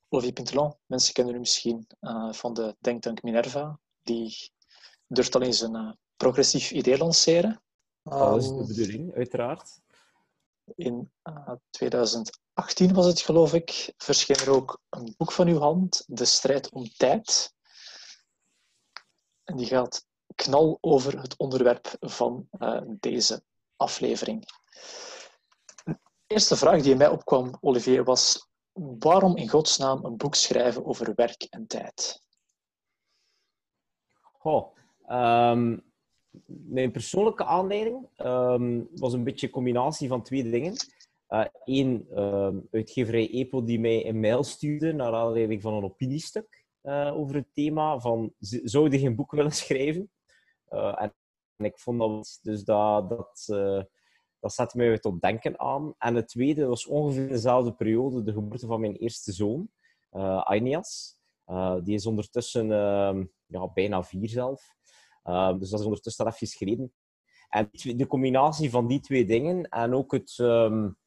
Olivier 0.10 0.34
Pintelon, 0.34 0.75
mensen 0.86 1.14
kennen 1.14 1.36
u 1.36 1.40
misschien 1.40 1.88
van 2.32 2.54
de 2.54 2.75
denktank 2.80 3.24
Minerva. 3.24 3.80
Die 4.05 4.51
durft 5.07 5.35
al 5.35 5.41
eens 5.41 5.62
een 5.62 5.75
eh, 5.75 5.91
progressief 6.17 6.71
idee 6.71 6.97
lanceren. 6.97 7.62
Dat 8.03 8.41
is 8.41 8.47
de 8.47 8.65
bedoeling, 8.67 9.15
uiteraard. 9.15 9.79
In 10.75 11.12
eh, 11.21 11.51
2018 11.69 12.93
was 12.93 13.05
het, 13.05 13.21
geloof 13.21 13.53
ik, 13.53 13.93
verscheen 13.97 14.35
er 14.35 14.50
ook 14.50 14.81
een 14.89 15.13
boek 15.17 15.31
van 15.31 15.47
uw 15.47 15.59
hand, 15.59 16.03
De 16.07 16.25
strijd 16.25 16.69
om 16.69 16.89
tijd. 16.89 17.53
En 19.43 19.55
die 19.55 19.67
gaat 19.67 20.05
knal 20.35 20.77
over 20.81 21.21
het 21.21 21.38
onderwerp 21.38 21.95
van 22.00 22.47
eh, 22.51 22.81
deze 22.85 23.43
aflevering. 23.75 24.45
eerste 26.27 26.55
vraag 26.55 26.81
die 26.81 26.91
in 26.91 26.97
mij 26.97 27.09
opkwam, 27.09 27.57
Olivier, 27.62 28.03
was 28.03 28.47
waarom 29.00 29.38
in 29.38 29.50
godsnaam 29.50 30.05
een 30.05 30.17
boek 30.17 30.35
schrijven 30.35 30.85
over 30.85 31.15
werk 31.15 31.43
en 31.43 31.67
tijd? 31.67 32.24
Ehm, 35.06 35.78
mijn 36.48 36.92
persoonlijke 36.92 37.46
aanleiding 37.46 38.08
ehm, 38.16 38.84
was 38.96 39.14
een 39.14 39.24
beetje 39.24 39.46
een 39.46 39.54
combinatie 39.54 40.08
van 40.08 40.24
twee 40.24 40.50
dingen. 40.50 40.74
Eén, 41.64 42.08
uh, 42.12 42.50
uitgeverij 42.72 43.30
EPO 43.32 43.64
die 43.64 43.80
mij 43.80 44.08
een 44.08 44.20
mail 44.20 44.44
stuurde 44.44 44.94
naar 44.94 45.14
aanleiding 45.14 45.62
van 45.62 45.74
een 45.74 45.84
opiniestuk 45.84 46.66
uh, 46.84 47.12
over 47.16 47.36
het 47.36 47.48
thema 47.54 48.00
van 48.00 48.34
zou 48.40 48.90
je 48.90 49.00
geen 49.00 49.16
boek 49.16 49.32
willen 49.32 49.52
schrijven? 49.52 50.12
Uh, 50.70 51.02
en, 51.02 51.14
ik 51.58 51.80
vond 51.80 52.00
dat, 52.00 52.40
dus 52.42 52.64
dat, 52.64 53.10
dat, 53.10 53.46
dat 54.40 54.54
zette 54.54 54.78
mij 54.78 55.00
tot 55.00 55.22
denken 55.22 55.60
aan. 55.60 55.94
En 55.98 56.16
het 56.16 56.28
tweede 56.28 56.66
was 56.66 56.86
ongeveer 56.86 57.28
dezelfde 57.28 57.74
periode 57.74 58.24
de 58.24 58.34
geboorte 58.34 58.68
van 58.68 58.80
mijn 58.80 58.96
eerste 58.96 59.32
zoon, 59.32 59.70
uh, 60.12 61.75
die 61.84 61.96
is 61.96 62.06
ondertussen 62.06 62.72
ehm, 62.72 63.24
ja, 63.46 63.72
bijna 63.74 64.04
vier 64.04 64.30
zelf. 64.30 64.75
dus 65.60 65.70
dat 65.70 65.80
is 65.80 65.86
ondertussen 65.86 66.25
al 66.25 66.32
even 66.32 66.48
geleden. 66.48 66.94
En 67.50 67.70
de 67.72 68.08
combinatie 68.08 68.70
van 68.70 68.88
die 68.88 69.00
twee 69.00 69.25
dingen 69.25 69.70
en 69.70 69.94
ook 69.94 70.12
het, 70.12 70.38
um, 70.38 70.98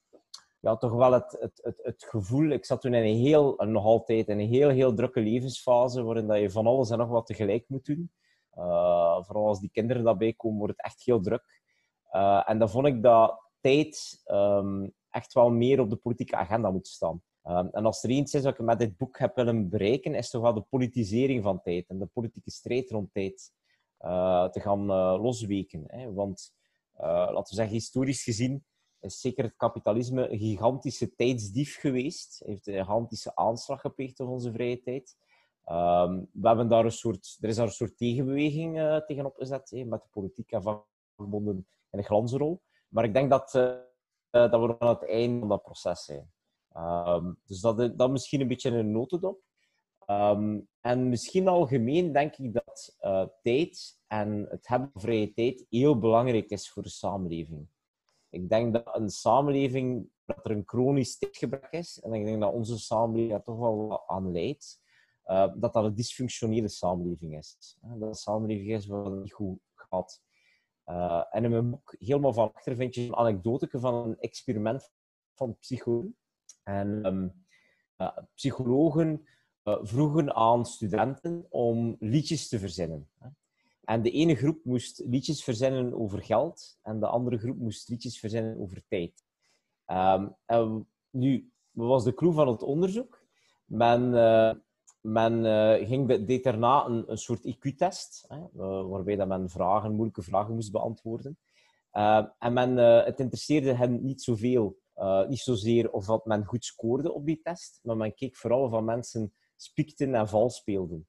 ja, 0.61 0.77
toch 0.77 0.93
wel 0.93 1.13
het, 1.13 1.37
het, 1.41 1.61
het, 1.63 1.81
het, 1.83 2.05
gevoel. 2.09 2.49
Ik 2.51 2.65
zat 2.65 2.81
toen 2.81 2.95
in 2.95 3.05
een 3.05 3.25
heel, 3.25 3.55
nog 3.57 3.85
altijd 3.85 4.29
in 4.29 4.39
een 4.39 4.49
heel, 4.49 4.69
heel 4.69 4.95
drukke 4.95 5.21
levensfase, 5.21 6.03
waarin 6.03 6.27
dat 6.27 6.41
je 6.41 6.51
van 6.51 6.67
alles 6.67 6.91
en 6.91 6.99
nog 6.99 7.09
wat 7.09 7.27
tegelijk 7.27 7.65
moet 7.69 7.85
doen. 7.85 8.13
Uh, 8.55 9.23
vooral 9.23 9.47
als 9.47 9.61
die 9.61 9.71
kinderen 9.71 10.05
daarbij 10.05 10.33
komen, 10.33 10.59
wordt 10.59 10.77
het 10.77 10.85
echt 10.85 11.03
heel 11.05 11.21
druk. 11.21 11.61
Uh, 12.13 12.43
en 12.47 12.59
dan 12.59 12.71
vond 12.71 12.87
ik 12.87 13.03
dat 13.03 13.43
tijd 13.61 14.23
um, 14.27 14.95
echt 15.11 15.33
wel 15.33 15.51
meer 15.51 15.81
op 15.81 15.91
de 15.91 15.97
politieke 15.97 16.37
agenda 16.37 16.71
moet 16.71 16.87
staan. 16.87 17.23
Um, 17.49 17.69
en 17.73 17.85
als 17.85 18.03
er 18.03 18.11
iets 18.11 18.35
is 18.35 18.43
wat 18.43 18.53
ik 18.53 18.61
met 18.61 18.79
dit 18.79 18.97
boek 18.97 19.19
heb 19.19 19.37
willen 19.37 19.69
bereiken, 19.69 20.15
is 20.15 20.31
toch 20.31 20.43
wel 20.43 20.55
de 20.55 20.61
politisering 20.61 21.43
van 21.43 21.63
tijd 21.63 21.89
en 21.89 21.99
de 21.99 22.07
politieke 22.07 22.51
strijd 22.51 22.91
rond 22.91 23.13
tijd 23.13 23.53
uh, 24.01 24.49
te 24.49 24.61
gaan 24.61 24.85
losweken. 25.21 25.85
Hè? 25.87 26.13
Want, 26.13 26.55
laten 26.97 27.49
we 27.49 27.55
zeggen, 27.55 27.75
historisch 27.75 28.23
gezien 28.23 28.65
is 29.01 29.21
zeker 29.21 29.45
het 29.45 29.57
kapitalisme 29.57 30.31
een 30.31 30.39
gigantische 30.39 31.15
tijdsdief 31.15 31.77
geweest. 31.77 32.43
Heeft 32.45 32.67
een 32.67 32.75
gigantische 32.75 33.37
aanslag 33.37 33.81
gepleegd 33.81 34.21
op 34.21 34.29
onze 34.29 34.53
vrije 34.53 34.81
tijd. 34.81 35.17
Um, 35.67 36.29
we 36.33 36.49
hebben 36.49 36.69
daar 36.69 36.85
een 36.85 36.93
soort, 36.93 37.37
er 37.41 37.49
is 37.49 37.57
daar 37.57 37.67
een 37.67 37.73
soort 37.73 37.97
tegenbeweging 37.97 39.03
tegenop 39.07 39.37
gezet, 39.37 39.71
hè, 39.71 39.85
met 39.85 40.03
de 40.03 40.09
politiek 40.11 40.53
en 40.53 40.63
vakbonden 40.63 41.67
in 41.91 41.99
een 41.99 42.05
glansrol. 42.05 42.61
Maar 42.89 43.05
ik 43.05 43.15
denk 43.15 43.31
dat, 43.31 43.51
dat 44.31 44.51
we 44.51 44.77
aan 44.79 44.89
het 44.89 45.09
einde 45.09 45.39
van 45.39 45.49
dat 45.49 45.63
proces 45.63 46.05
zijn. 46.05 46.31
Um, 46.79 47.39
dus 47.47 47.61
dat, 47.61 47.99
dat 47.99 48.11
misschien 48.11 48.41
een 48.41 48.49
beetje 48.49 48.71
een 48.71 48.93
notendop. 48.93 49.41
Um, 50.07 50.69
en 50.81 51.09
misschien 51.09 51.49
algemeen 51.49 52.13
denk 52.13 52.37
ik 52.37 52.53
dat 52.53 52.97
uh, 53.01 53.27
tijd 53.43 54.01
en 54.07 54.47
het 54.49 54.69
hebben 54.69 54.91
van 54.93 55.01
vrije 55.01 55.33
tijd 55.33 55.67
heel 55.69 55.99
belangrijk 55.99 56.51
is 56.51 56.71
voor 56.71 56.83
de 56.83 56.89
samenleving. 56.89 57.69
Ik 58.31 58.49
denk 58.49 58.73
dat 58.73 58.97
een 58.97 59.11
samenleving, 59.11 60.09
dat 60.25 60.45
er 60.45 60.51
een 60.51 60.63
chronisch 60.67 61.19
tijdgebrek 61.19 61.69
is, 61.71 62.01
en 62.01 62.13
ik 62.13 62.25
denk 62.25 62.41
dat 62.41 62.53
onze 62.53 62.79
samenleving 62.79 63.31
daar 63.31 63.43
toch 63.43 63.59
wel 63.59 64.09
aan 64.09 64.33
leidt, 64.33 64.81
uh, 65.27 65.53
dat 65.57 65.73
dat 65.73 65.85
een 65.85 65.95
dysfunctionele 65.95 66.69
samenleving 66.69 67.37
is. 67.37 67.79
Dat 67.81 68.09
een 68.09 68.15
samenleving 68.15 68.73
is 68.73 68.87
waar 68.87 69.05
het 69.05 69.23
niet 69.23 69.33
goed 69.33 69.59
gaat. 69.75 70.23
Uh, 70.87 71.25
en 71.31 71.45
in 71.45 71.51
mijn 71.51 71.71
boek, 71.71 71.95
helemaal 71.99 72.33
van 72.33 72.53
achter, 72.53 72.77
vind 72.77 72.95
je 72.95 73.03
een 73.03 73.17
anekdote 73.17 73.69
van 73.71 73.95
een 73.95 74.19
experiment 74.19 74.93
van 75.35 75.57
psychologen. 75.59 76.17
En 76.69 77.03
uh, 77.99 78.17
psychologen 78.35 79.27
vroegen 79.83 80.35
aan 80.35 80.67
studenten 80.67 81.47
om 81.49 81.97
liedjes 81.99 82.49
te 82.49 82.59
verzinnen. 82.59 83.09
En 83.85 84.03
de 84.03 84.11
ene 84.11 84.35
groep 84.35 84.65
moest 84.65 85.03
liedjes 85.07 85.45
verzinnen 85.45 85.95
over 85.95 86.23
geld 86.23 86.79
en 86.83 87.01
de 87.01 87.07
andere 87.07 87.39
groep 87.39 87.59
moest 87.59 87.89
liedjes 87.89 88.19
verzinnen 88.19 88.61
over 88.61 88.83
tijd. 88.89 89.25
Um, 90.47 90.87
nu, 91.11 91.51
wat 91.71 91.89
was 91.89 92.05
de 92.05 92.15
clue 92.15 92.33
van 92.33 92.49
het 92.49 92.63
onderzoek? 92.63 93.27
Men, 93.65 94.13
uh, 94.13 94.53
men 95.01 95.45
uh, 95.45 95.89
ging, 95.89 96.27
deed 96.27 96.45
daarna 96.45 96.87
een, 96.87 97.11
een 97.11 97.19
soort 97.19 97.57
IQ-test, 97.57 98.27
uh, 98.31 98.89
waarbij 98.89 99.17
dat 99.17 99.29
men 99.29 99.51
vragen, 99.51 99.95
moeilijke 99.95 100.23
vragen 100.23 100.55
moest 100.55 100.73
beantwoorden. 100.73 101.39
Uh, 101.93 102.27
en 102.39 102.53
men, 102.53 102.77
het 103.05 103.21
interesseerde 103.21 103.73
hen 103.73 104.05
niet 104.05 104.23
zoveel, 104.23 104.79
niet 105.29 105.39
zozeer 105.39 105.91
of 105.91 106.07
dat 106.07 106.27
men 106.27 106.45
goed 106.45 106.65
scoorde 106.65 107.13
op 107.13 107.27
die 107.27 107.41
test, 107.43 107.81
maar 107.83 107.97
men 107.97 108.15
keek 108.15 108.37
vooral 108.37 108.63
of 108.63 108.81
mensen 108.81 109.33
spiekten 109.57 110.15
en 110.15 110.29
vals 110.29 110.57
speelden. 110.57 111.09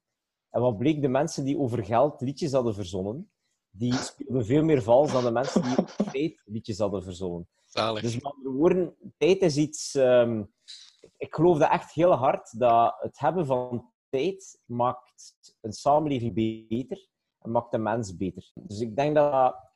En 0.50 0.62
wat 0.62 0.78
bleek? 0.78 1.02
De 1.02 1.08
mensen 1.08 1.44
die 1.44 1.60
over 1.60 1.86
geld 1.86 2.22
liedjes 2.22 2.52
hadden 2.52 2.74
verzonnen, 2.74 3.32
die 3.70 3.94
speelden 3.94 4.46
veel 4.46 4.64
meer 4.64 4.82
vals 4.82 5.12
dan 5.12 5.24
de 5.24 5.32
mensen 5.32 5.62
die 5.62 5.78
over 5.78 6.12
tijd 6.12 6.42
liedjes 6.46 6.78
hadden 6.78 7.04
verzonnen. 7.04 7.48
Zalig. 7.66 8.02
Dus 8.02 8.14
met 8.14 8.24
andere 8.24 8.56
woorden, 8.56 8.96
tijd 9.18 9.42
is 9.42 9.58
iets... 9.58 9.94
Um, 9.94 10.54
ik 11.18 11.36
geloof 11.36 11.58
dat 11.58 11.72
echt 11.72 11.94
heel 11.94 12.12
hard, 12.12 12.60
dat 12.60 12.96
het 13.00 13.20
hebben 13.20 13.46
van 13.46 13.92
tijd 14.10 14.62
maakt 14.66 15.36
een 15.62 15.74
samenleving 15.74 16.34
beter 16.34 17.08
en 17.40 17.52
maakt 17.52 17.72
de 17.72 17.78
mens 17.78 18.18
beter. 18.18 18.52
Dus 18.54 18.80
ik 18.80 18.96
denk 18.96 19.16
dat 19.16 19.69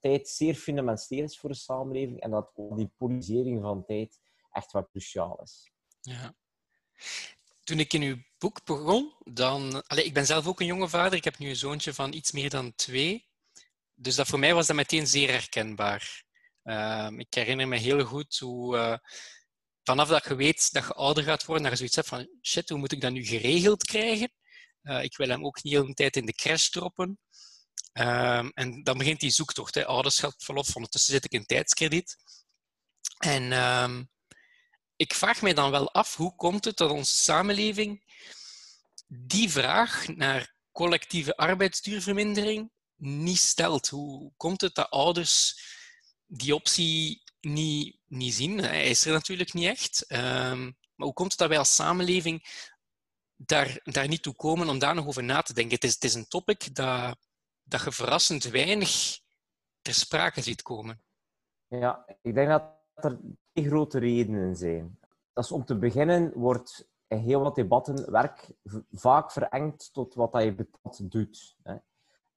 tijd 0.00 0.28
zeer 0.28 0.54
fundamenteel 0.54 1.22
is 1.22 1.38
voor 1.38 1.50
de 1.50 1.56
samenleving 1.56 2.20
en 2.20 2.30
dat 2.30 2.50
die 2.54 2.92
polarisering 2.96 3.62
van 3.62 3.84
tijd 3.84 4.20
echt 4.50 4.72
wel 4.72 4.88
cruciaal 4.88 5.40
is. 5.42 5.70
Ja 6.00 6.34
toen 7.64 7.78
ik 7.78 7.92
in 7.92 8.02
uw 8.02 8.16
boek 8.38 8.64
begon, 8.64 9.12
dan... 9.18 9.82
Allez, 9.86 10.04
ik 10.04 10.14
ben 10.14 10.26
zelf 10.26 10.46
ook 10.46 10.60
een 10.60 10.66
jonge 10.66 10.88
vader. 10.88 11.18
Ik 11.18 11.24
heb 11.24 11.38
nu 11.38 11.48
een 11.48 11.56
zoontje 11.56 11.94
van 11.94 12.12
iets 12.12 12.32
meer 12.32 12.50
dan 12.50 12.74
twee. 12.74 13.28
Dus 13.94 14.14
dat 14.14 14.26
voor 14.26 14.38
mij 14.38 14.54
was 14.54 14.66
dat 14.66 14.76
meteen 14.76 15.06
zeer 15.06 15.30
herkenbaar. 15.30 16.24
Uh, 16.64 17.08
ik 17.16 17.34
herinner 17.34 17.68
me 17.68 17.76
heel 17.76 18.04
goed 18.04 18.38
hoe... 18.38 18.76
Uh, 18.76 18.96
vanaf 19.82 20.08
dat 20.08 20.24
je 20.24 20.34
weet 20.34 20.72
dat 20.72 20.86
je 20.86 20.94
ouder 20.94 21.24
gaat 21.24 21.44
worden, 21.44 21.62
dat 21.62 21.72
je 21.72 21.78
zoiets 21.78 21.96
hebt 21.96 22.08
van... 22.08 22.28
Shit, 22.42 22.68
hoe 22.68 22.78
moet 22.78 22.92
ik 22.92 23.00
dat 23.00 23.12
nu 23.12 23.24
geregeld 23.24 23.84
krijgen? 23.84 24.32
Uh, 24.82 25.02
ik 25.02 25.16
wil 25.16 25.28
hem 25.28 25.44
ook 25.44 25.62
niet 25.62 25.72
de 25.72 25.80
hele 25.80 25.94
tijd 25.94 26.16
in 26.16 26.26
de 26.26 26.34
crash 26.34 26.68
droppen. 26.68 27.18
Ehm, 27.94 28.50
en 28.54 28.82
dan 28.82 28.98
begint 28.98 29.20
die 29.20 29.30
zoektocht. 29.30 29.74
Hè. 29.74 29.86
Ouderschapsverlof, 29.86 30.76
ondertussen 30.76 31.12
zit 31.12 31.24
ik 31.24 31.32
in 31.32 31.46
tijdskrediet. 31.46 32.16
En 33.18 33.52
ehm, 33.52 34.04
ik 34.96 35.14
vraag 35.14 35.42
mij 35.42 35.54
dan 35.54 35.70
wel 35.70 35.92
af, 35.92 36.16
hoe 36.16 36.34
komt 36.34 36.64
het 36.64 36.76
dat 36.76 36.90
onze 36.90 37.16
samenleving 37.16 38.14
die 39.06 39.50
vraag 39.50 40.08
naar 40.08 40.54
collectieve 40.72 41.36
arbeidsduurvermindering 41.36 42.70
niet 42.96 43.38
stelt? 43.38 43.88
Hoe 43.88 44.32
komt 44.36 44.60
het 44.60 44.74
dat 44.74 44.90
ouders 44.90 45.58
die 46.26 46.54
optie 46.54 47.22
niet, 47.40 47.98
niet 48.06 48.34
zien? 48.34 48.58
Hij 48.58 48.88
is 48.88 49.04
er 49.04 49.12
natuurlijk 49.12 49.52
niet 49.52 49.68
echt. 49.68 50.04
Um, 50.08 50.76
maar 50.94 51.06
hoe 51.06 51.12
komt 51.12 51.30
het 51.30 51.40
dat 51.40 51.48
wij 51.48 51.58
als 51.58 51.74
samenleving 51.74 52.46
daar, 53.36 53.80
daar 53.82 54.08
niet 54.08 54.22
toe 54.22 54.34
komen 54.34 54.68
om 54.68 54.78
daar 54.78 54.94
nog 54.94 55.06
over 55.06 55.24
na 55.24 55.42
te 55.42 55.52
denken? 55.52 55.74
Het 55.74 55.84
is, 55.84 55.94
het 55.94 56.04
is 56.04 56.14
een 56.14 56.28
topic 56.28 56.74
dat, 56.74 57.16
dat 57.64 57.84
je 57.84 57.92
verrassend 57.92 58.44
weinig 58.44 59.20
ter 59.82 59.94
sprake 59.94 60.40
ziet 60.40 60.62
komen. 60.62 61.02
Ja, 61.66 62.04
ik 62.22 62.34
denk 62.34 62.48
dat 62.48 62.62
er 62.94 63.18
twee 63.52 63.68
grote 63.68 63.98
redenen 63.98 64.56
zijn. 64.56 64.98
Dat 65.32 65.44
is 65.44 65.52
om 65.52 65.64
te 65.64 65.78
beginnen 65.78 66.32
wordt 66.34 66.88
in 67.06 67.18
heel 67.18 67.40
wat 67.40 67.54
debatten 67.54 68.10
werk 68.10 68.52
vaak 68.90 69.32
verengd 69.32 69.92
tot 69.92 70.14
wat 70.14 70.42
je 70.42 70.54
betaald 70.54 71.10
doet. 71.10 71.56
Hè. 71.62 71.76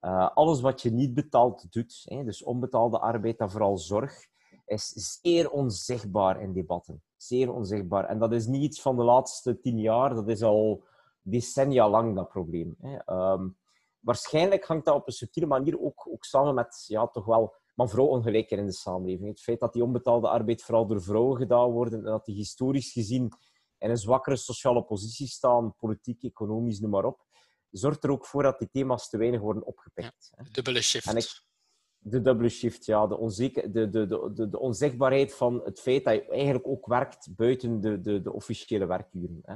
Uh, 0.01 0.29
alles 0.34 0.62
wat 0.62 0.81
je 0.81 0.91
niet 0.91 1.13
betaald 1.13 1.72
doet, 1.72 2.01
hè, 2.05 2.24
dus 2.24 2.43
onbetaalde 2.43 3.00
arbeid 3.00 3.39
en 3.39 3.50
vooral 3.50 3.77
zorg, 3.77 4.27
is 4.65 5.19
zeer 5.22 5.50
onzichtbaar 5.50 6.41
in 6.41 6.53
debatten. 6.53 7.03
Zeer 7.15 7.53
onzichtbaar. 7.53 8.05
En 8.05 8.19
dat 8.19 8.34
is 8.34 8.46
niet 8.46 8.62
iets 8.62 8.81
van 8.81 8.96
de 8.96 9.03
laatste 9.03 9.60
tien 9.60 9.79
jaar, 9.79 10.13
dat 10.13 10.29
is 10.29 10.43
al 10.43 10.84
decennia 11.22 11.89
lang 11.89 12.15
dat 12.15 12.29
probleem. 12.29 12.75
Hè. 12.81 13.13
Um, 13.31 13.57
waarschijnlijk 14.08 14.66
hangt 14.66 14.86
dat 14.86 14.96
op 14.96 15.08
een 15.08 15.14
subtiele 15.14 15.48
manier 15.48 15.80
ook, 15.80 16.08
ook 16.10 16.24
samen 16.24 16.54
met 16.54 16.84
ja, 16.88 17.08
toch 17.08 17.26
wel 17.26 17.56
maar 17.76 17.90
vooral 17.90 18.08
ongelijker 18.08 18.58
in 18.58 18.66
de 18.66 18.72
samenleving. 18.72 19.30
Het 19.30 19.42
feit 19.42 19.60
dat 19.60 19.74
die 19.74 19.84
onbetaalde 19.84 20.30
arbeid 20.30 20.62
vooral 20.62 20.88
door 20.88 21.02
vrouwen 21.02 21.38
gedaan 21.38 21.72
wordt 21.72 21.94
en 21.94 22.04
dat 22.04 22.26
die 22.26 22.36
historisch 22.36 22.92
gezien 22.92 23.32
in 23.78 23.90
een 23.90 23.98
zwakkere 23.98 24.36
sociale 24.36 24.84
positie 24.84 25.28
staan, 25.28 25.76
politiek, 25.76 26.24
economisch, 26.24 26.80
noem 26.80 26.90
maar 26.90 27.06
op, 27.06 27.26
zorgt 27.72 28.04
er 28.04 28.12
ook 28.12 28.26
voor 28.26 28.44
dat 28.44 28.60
die 28.60 28.70
thema's 28.72 29.10
te 29.10 29.18
weinig 29.18 29.40
worden 29.40 29.66
opgepikt. 29.66 30.34
Ja, 30.38 30.44
de 30.44 30.52
dubbele 30.52 30.82
shift. 30.82 31.16
Ik, 31.16 31.44
de 31.98 32.22
dubbele 32.22 32.50
shift, 32.50 32.86
ja. 32.86 33.08
De, 33.08 33.18
onzeker, 33.18 33.72
de, 33.72 33.90
de, 33.90 34.08
de, 34.08 34.50
de, 34.50 34.60
onzichtbaarheid 34.60 35.36
van 35.36 35.62
het 35.64 35.80
feit 35.80 36.04
dat 36.04 36.14
je 36.14 36.30
eigenlijk 36.30 36.68
ook 36.68 36.86
werkt 36.86 37.36
buiten 37.36 37.82
de, 37.82 38.02
de, 38.02 38.22
de 38.22 38.34
officiële 38.34 38.86
werkuren. 38.86 39.42
Hè. 39.42 39.56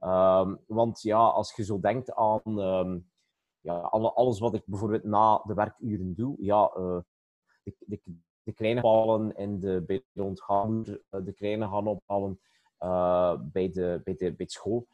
Um, 0.00 0.60
want 0.66 1.02
ja, 1.02 1.18
als 1.18 1.52
je 1.56 1.64
zo 1.64 1.80
denkt 1.80 2.14
aan 2.14 2.58
um, 2.58 3.10
ja, 3.66 3.78
alles 3.78 4.38
wat 4.38 4.54
ik 4.54 4.62
bijvoorbeeld 4.66 5.04
na 5.04 5.42
de 5.44 5.54
werkuren 5.54 6.14
doe, 6.14 6.36
ja, 6.38 6.72
uh, 6.78 6.98
de, 7.62 7.74
de, 7.78 8.00
de 8.42 8.52
kleine 8.52 8.80
vallen 8.80 9.36
in 9.36 9.60
de, 9.60 9.82
bij 9.86 10.04
de 10.12 10.22
ontganger, 10.22 11.02
de 11.08 11.32
kleine 11.32 11.68
gaan 11.68 11.86
ophalen 11.86 12.40
bij, 13.52 13.70
de, 13.70 14.00
bij, 14.04 14.14
de, 14.16 14.34
bij 14.34 14.46
school 14.46 14.86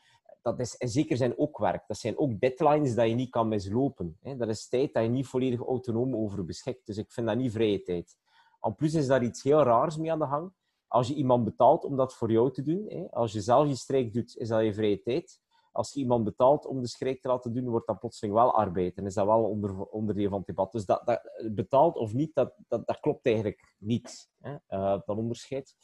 dat 0.42 0.60
is 0.60 0.76
in 0.76 0.88
zeker 0.88 1.16
zijn 1.16 1.38
ook 1.38 1.58
werk. 1.58 1.84
Dat 1.86 1.96
zijn 1.96 2.18
ook 2.18 2.40
deadlines 2.40 2.94
dat 2.94 3.08
je 3.08 3.14
niet 3.14 3.30
kan 3.30 3.48
mislopen. 3.48 4.18
Hè. 4.20 4.36
Dat 4.36 4.48
is 4.48 4.68
tijd 4.68 4.94
dat 4.94 5.02
je 5.02 5.08
niet 5.08 5.26
volledig 5.26 5.60
autonoom 5.60 6.16
over 6.16 6.44
beschikt. 6.44 6.86
Dus 6.86 6.96
ik 6.96 7.12
vind 7.12 7.26
dat 7.26 7.36
niet 7.36 7.52
vrije 7.52 7.82
tijd. 7.82 8.16
En 8.60 8.74
plus 8.74 8.94
is 8.94 9.06
daar 9.06 9.22
iets 9.22 9.42
heel 9.42 9.62
raars 9.62 9.96
mee 9.96 10.12
aan 10.12 10.18
de 10.18 10.26
gang. 10.26 10.52
Als 10.88 11.08
je 11.08 11.14
iemand 11.14 11.44
betaalt 11.44 11.84
om 11.84 11.96
dat 11.96 12.14
voor 12.14 12.32
jou 12.32 12.52
te 12.52 12.62
doen, 12.62 12.84
hè. 12.88 13.10
als 13.10 13.32
je 13.32 13.40
zelf 13.40 13.68
je 13.68 13.74
strijk 13.74 14.12
doet, 14.12 14.36
is 14.36 14.48
dat 14.48 14.64
je 14.64 14.74
vrije 14.74 15.02
tijd. 15.02 15.40
Als 15.72 15.94
iemand 15.94 16.24
betaalt 16.24 16.66
om 16.66 16.80
de 16.80 16.88
strijk 16.88 17.20
te 17.20 17.28
laten 17.28 17.52
doen, 17.52 17.68
wordt 17.68 17.86
dat 17.86 17.98
plotseling 17.98 18.34
wel 18.34 18.54
arbeid. 18.54 18.96
En 18.96 19.06
is 19.06 19.14
dat 19.14 19.26
wel 19.26 19.44
onder, 19.44 19.84
onderdeel 19.84 20.28
van 20.28 20.38
het 20.38 20.46
debat. 20.46 20.72
Dus 20.72 20.84
dat, 20.84 21.06
dat, 21.06 21.20
betaald 21.54 21.96
of 21.96 22.12
niet, 22.12 22.34
dat, 22.34 22.54
dat, 22.68 22.86
dat 22.86 23.00
klopt 23.00 23.26
eigenlijk 23.26 23.74
niet. 23.78 24.30
Hè. 24.40 24.52
Uh, 24.52 25.00
dat 25.04 25.16
onderscheid. 25.16 25.74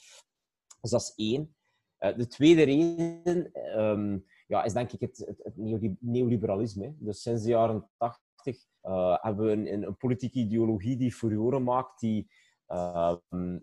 Dus 0.80 0.90
dat 0.90 1.00
is 1.00 1.12
één. 1.16 1.54
Uh, 2.00 2.16
de 2.16 2.26
tweede 2.26 2.62
reden... 2.62 3.50
Um, 3.80 4.26
ja, 4.48 4.64
is 4.64 4.72
denk 4.72 4.92
ik 4.92 5.00
het, 5.00 5.34
het, 5.42 5.96
neoliberalisme. 6.00 6.94
Dus 6.98 7.22
sinds 7.22 7.42
de 7.42 7.48
jaren 7.48 7.90
tachtig 7.96 8.66
uh, 8.82 9.16
hebben 9.20 9.46
we 9.46 9.52
een, 9.52 9.82
een, 9.82 9.96
politieke 9.96 10.38
ideologie 10.38 10.96
die 10.96 11.12
furoren 11.12 11.62
maakt, 11.62 12.00
die 12.00 12.30
uh, 12.68 13.14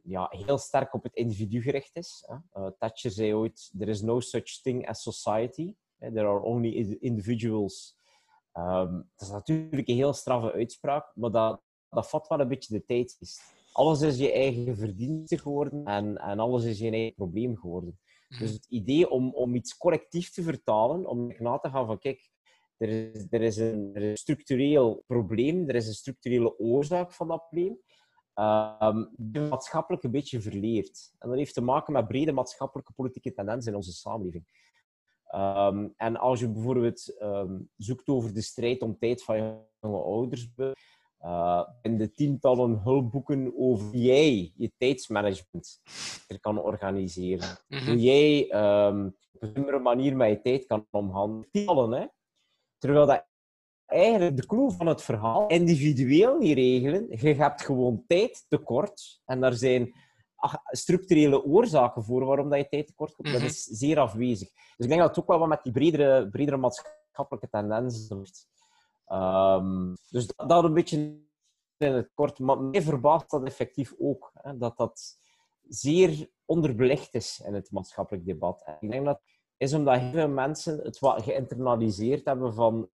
ja, 0.04 0.28
heel 0.30 0.58
sterk 0.58 0.94
op 0.94 1.04
het 1.04 1.14
individu 1.14 1.62
gericht 1.62 1.96
is. 1.96 2.30
Uh, 2.54 2.68
Thatcher 2.78 3.12
zei 3.12 3.34
ooit, 3.34 3.72
there 3.78 3.92
is 3.92 4.02
no 4.02 4.20
such 4.20 4.62
thing 4.62 4.88
as 4.88 5.02
society. 5.02 5.76
There 6.14 6.28
are 6.28 6.42
only 6.42 6.98
individuals. 7.00 7.98
Um, 8.54 9.10
dat 9.16 9.28
is 9.28 9.34
natuurlijk 9.34 9.88
een 9.88 9.96
heel 9.96 10.14
straffe 10.14 10.52
uitspraak, 10.52 11.12
maar 11.16 11.32
dat, 11.32 11.62
dat 11.90 12.10
vat 12.10 12.28
wel 12.28 12.40
een 12.40 12.48
beetje 12.48 12.74
de 12.74 12.86
tijd. 12.86 13.18
Alles 13.72 14.02
is 14.02 14.18
je 14.18 14.32
eigen 14.32 14.78
verdienste 14.78 15.38
geworden 15.38 15.86
en, 15.86 16.18
en 16.18 16.40
alles 16.40 16.64
is 16.64 16.80
je 16.80 16.92
eigen 16.92 17.14
probleem 17.14 17.58
geworden. 17.58 18.00
Dus 18.40 18.52
het 18.52 18.66
idee 18.70 19.10
om, 19.10 19.34
om 19.34 19.56
iets 19.56 19.78
correctief 19.78 20.32
te 20.32 20.44
vertalen, 20.44 21.06
om 21.06 21.34
na 21.38 21.58
te 21.58 21.70
gaan 21.70 21.86
van 21.86 22.00
kijk, 22.00 22.30
er 22.78 22.90
is, 22.90 23.28
er, 23.30 23.42
is 23.42 23.58
een, 23.58 23.90
er 23.94 24.02
is 24.02 24.10
een 24.10 24.18
structureel 24.18 25.04
probleem, 25.08 25.70
er 25.70 25.76
is 25.76 25.88
een 25.88 25.94
structurele 25.94 26.60
oorzaak 26.60 27.14
van 27.14 27.28
dat 27.28 27.48
probleem, 27.50 27.78
um, 28.80 29.10
die 29.18 29.42
maatschappelijk 29.42 30.04
een 30.04 30.12
beetje 30.12 30.42
verleerd. 30.42 31.14
En 31.20 31.30
dat 31.30 31.38
heeft 31.38 31.54
te 31.54 31.62
maken 31.62 31.94
met 31.94 32.08
brede 32.08 32.32
maatschappelijke 32.32 32.94
politieke 32.94 33.34
tendensen 33.34 33.72
in 33.72 33.78
onze 33.78 33.92
samenleving. 33.92 34.46
Um, 35.36 35.94
en 35.98 36.18
als 36.18 36.40
je 36.40 36.50
bijvoorbeeld 36.50 37.16
um, 37.22 37.70
zoekt 37.78 38.08
over 38.08 38.34
de 38.34 38.42
strijd 38.42 38.82
om 38.82 38.98
tijd 38.98 39.24
van 39.24 39.66
jonge 39.80 40.04
ouders, 40.04 40.50
uh, 41.22 41.64
in 41.82 41.98
de 41.98 42.12
tientallen 42.12 42.82
hulpboeken 42.84 43.54
over 43.58 43.86
hoe 43.86 44.02
jij 44.02 44.52
je 44.56 44.72
tijdsmanagement 44.78 45.82
er 46.28 46.40
kan 46.40 46.62
organiseren. 46.62 47.58
Mhm. 47.68 47.86
Hoe 47.86 48.00
jij 48.00 48.54
um, 48.88 49.16
op 49.32 49.42
een 49.42 49.56
andere 49.56 49.80
manier 49.80 50.16
met 50.16 50.30
je 50.30 50.42
tijd 50.42 50.66
kan 50.66 50.88
omgaan. 50.92 51.46
Tientallen, 51.52 51.92
hè? 51.92 52.06
Terwijl 52.78 53.06
dat 53.06 53.26
eigenlijk 53.86 54.38
de 54.38 54.46
clue 54.46 54.72
van 54.72 54.88
het 54.88 55.02
verhaal 55.02 55.48
individueel 55.48 56.38
niet 56.38 56.58
regelen. 56.58 57.08
Je 57.10 57.34
hebt 57.34 57.62
gewoon 57.62 58.04
tijd 58.08 58.46
tekort 58.48 59.22
en 59.26 59.42
daar 59.42 59.54
zijn 59.54 59.94
structurele 60.66 61.44
oorzaken 61.44 62.04
voor 62.04 62.26
waarom 62.26 62.50
dat 62.50 62.60
je 62.60 62.68
tijd 62.68 62.88
tekort 62.88 63.16
komt. 63.16 63.28
Dat 63.28 63.38
mhm. 63.38 63.46
is 63.46 63.64
zeer 63.64 64.00
afwezig. 64.00 64.50
Dus 64.54 64.86
ik 64.86 64.88
denk 64.88 65.00
dat 65.00 65.10
het 65.10 65.20
ook 65.20 65.28
wel 65.28 65.40
wat 65.40 65.48
met 65.48 65.64
die 65.64 65.72
bredere, 65.72 66.30
bredere 66.30 66.58
maatschappelijke 66.58 67.50
tendensen 67.50 68.18
heeft. 68.18 68.48
Um, 69.08 69.96
dus 70.10 70.28
dat, 70.28 70.50
dat, 70.50 70.64
een 70.64 70.74
beetje 70.74 70.98
in 71.78 71.94
het 71.94 72.12
kort. 72.14 72.40
Maar 72.40 72.60
mij 72.60 72.82
verbaast 72.82 73.30
dat 73.30 73.44
effectief 73.44 73.94
ook. 74.00 74.32
Hè, 74.34 74.58
dat 74.58 74.78
dat 74.78 75.20
zeer 75.68 76.30
onderbelicht 76.46 77.14
is 77.14 77.42
in 77.46 77.54
het 77.54 77.72
maatschappelijk 77.72 78.26
debat. 78.26 78.64
En 78.66 78.78
ik 78.80 78.92
denk 78.92 79.06
dat 79.06 79.22
is 79.58 79.74
omdat 79.74 80.00
heel 80.00 80.12
veel 80.12 80.30
mensen 80.30 80.80
het 80.80 81.00
wat 81.00 81.24
geïnternaliseerd 81.24 82.26
hebben 82.26 82.54
van... 82.54 82.90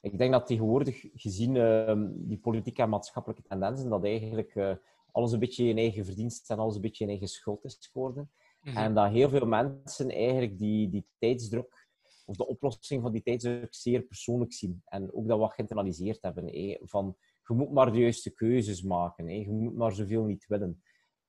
Ik 0.00 0.18
denk 0.18 0.32
dat 0.32 0.46
tegenwoordig, 0.46 1.04
gezien 1.14 1.54
uh, 1.54 1.94
die 2.06 2.38
politieke 2.38 2.82
en 2.82 2.88
maatschappelijke 2.88 3.42
tendensen, 3.42 3.90
dat 3.90 4.04
eigenlijk 4.04 4.54
uh, 4.54 4.74
alles 5.12 5.32
een 5.32 5.38
beetje 5.38 5.64
in 5.64 5.78
eigen 5.78 6.04
verdienst 6.04 6.50
en 6.50 6.58
alles 6.58 6.74
een 6.74 6.80
beetje 6.80 7.04
in 7.04 7.10
eigen 7.10 7.28
schuld 7.28 7.64
is 7.64 7.88
geworden. 7.92 8.30
Mm 8.60 8.72
-hmm. 8.72 8.82
En 8.82 8.94
dat 8.94 9.10
heel 9.10 9.28
veel 9.28 9.46
mensen 9.46 10.10
eigenlijk 10.10 10.58
die, 10.58 10.88
die 10.88 11.06
tijdsdruk 11.18 11.88
of 12.24 12.36
de 12.36 12.46
oplossing 12.46 13.02
van 13.02 13.12
die 13.12 13.22
tijdsdruk 13.22 13.74
zeer 13.74 14.02
persoonlijk 14.02 14.52
zien. 14.52 14.82
En 14.84 15.14
ook 15.14 15.28
dat 15.28 15.38
wat 15.38 15.52
geïnternaliseerd 15.52 16.22
hebben. 16.22 16.44
Hé, 16.46 16.78
van, 16.80 17.16
je 17.46 17.54
moet 17.54 17.72
maar 17.72 17.92
de 17.92 17.98
juiste 17.98 18.30
keuzes 18.30 18.82
maken. 18.82 19.26
Hé. 19.26 19.34
Je 19.34 19.50
moet 19.50 19.76
maar 19.76 19.92
zoveel 19.92 20.24
niet 20.24 20.46
willen. 20.46 20.82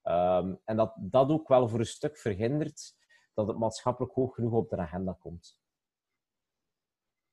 Um, 0.04 0.60
en 0.64 0.76
dat 0.76 0.94
dat 0.98 1.30
ook 1.30 1.48
wel 1.48 1.68
voor 1.70 1.80
een 1.80 1.86
stuk 1.86 2.18
verhindert 2.18 2.96
dat 3.34 3.48
het 3.48 3.58
maatschappelijk 3.58 4.14
hoog 4.14 4.36
genoeg 4.36 4.54
op 4.54 4.70
de 4.70 4.78
agenda 4.78 5.18
komt. 5.20 5.58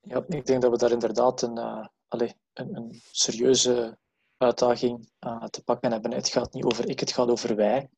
Ja, 0.00 0.24
ik 0.28 0.46
denk 0.46 0.62
dat 0.62 0.70
we 0.70 0.78
daar 0.78 0.90
inderdaad 0.90 1.42
een, 1.42 1.56
uh, 1.56 1.86
allez, 2.08 2.32
een, 2.52 2.76
een, 2.76 3.00
serieuze 3.12 3.98
uitdaging 4.40 5.10
uh, 5.26 5.44
te 5.44 5.62
pakken 5.62 5.92
hebben. 5.92 6.12
Het 6.12 6.28
gaat 6.28 6.52
niet 6.52 6.64
over 6.64 6.88
ik, 6.88 7.00
het 7.00 7.12
gaat 7.12 7.28
over 7.28 7.56
wij. 7.56 7.88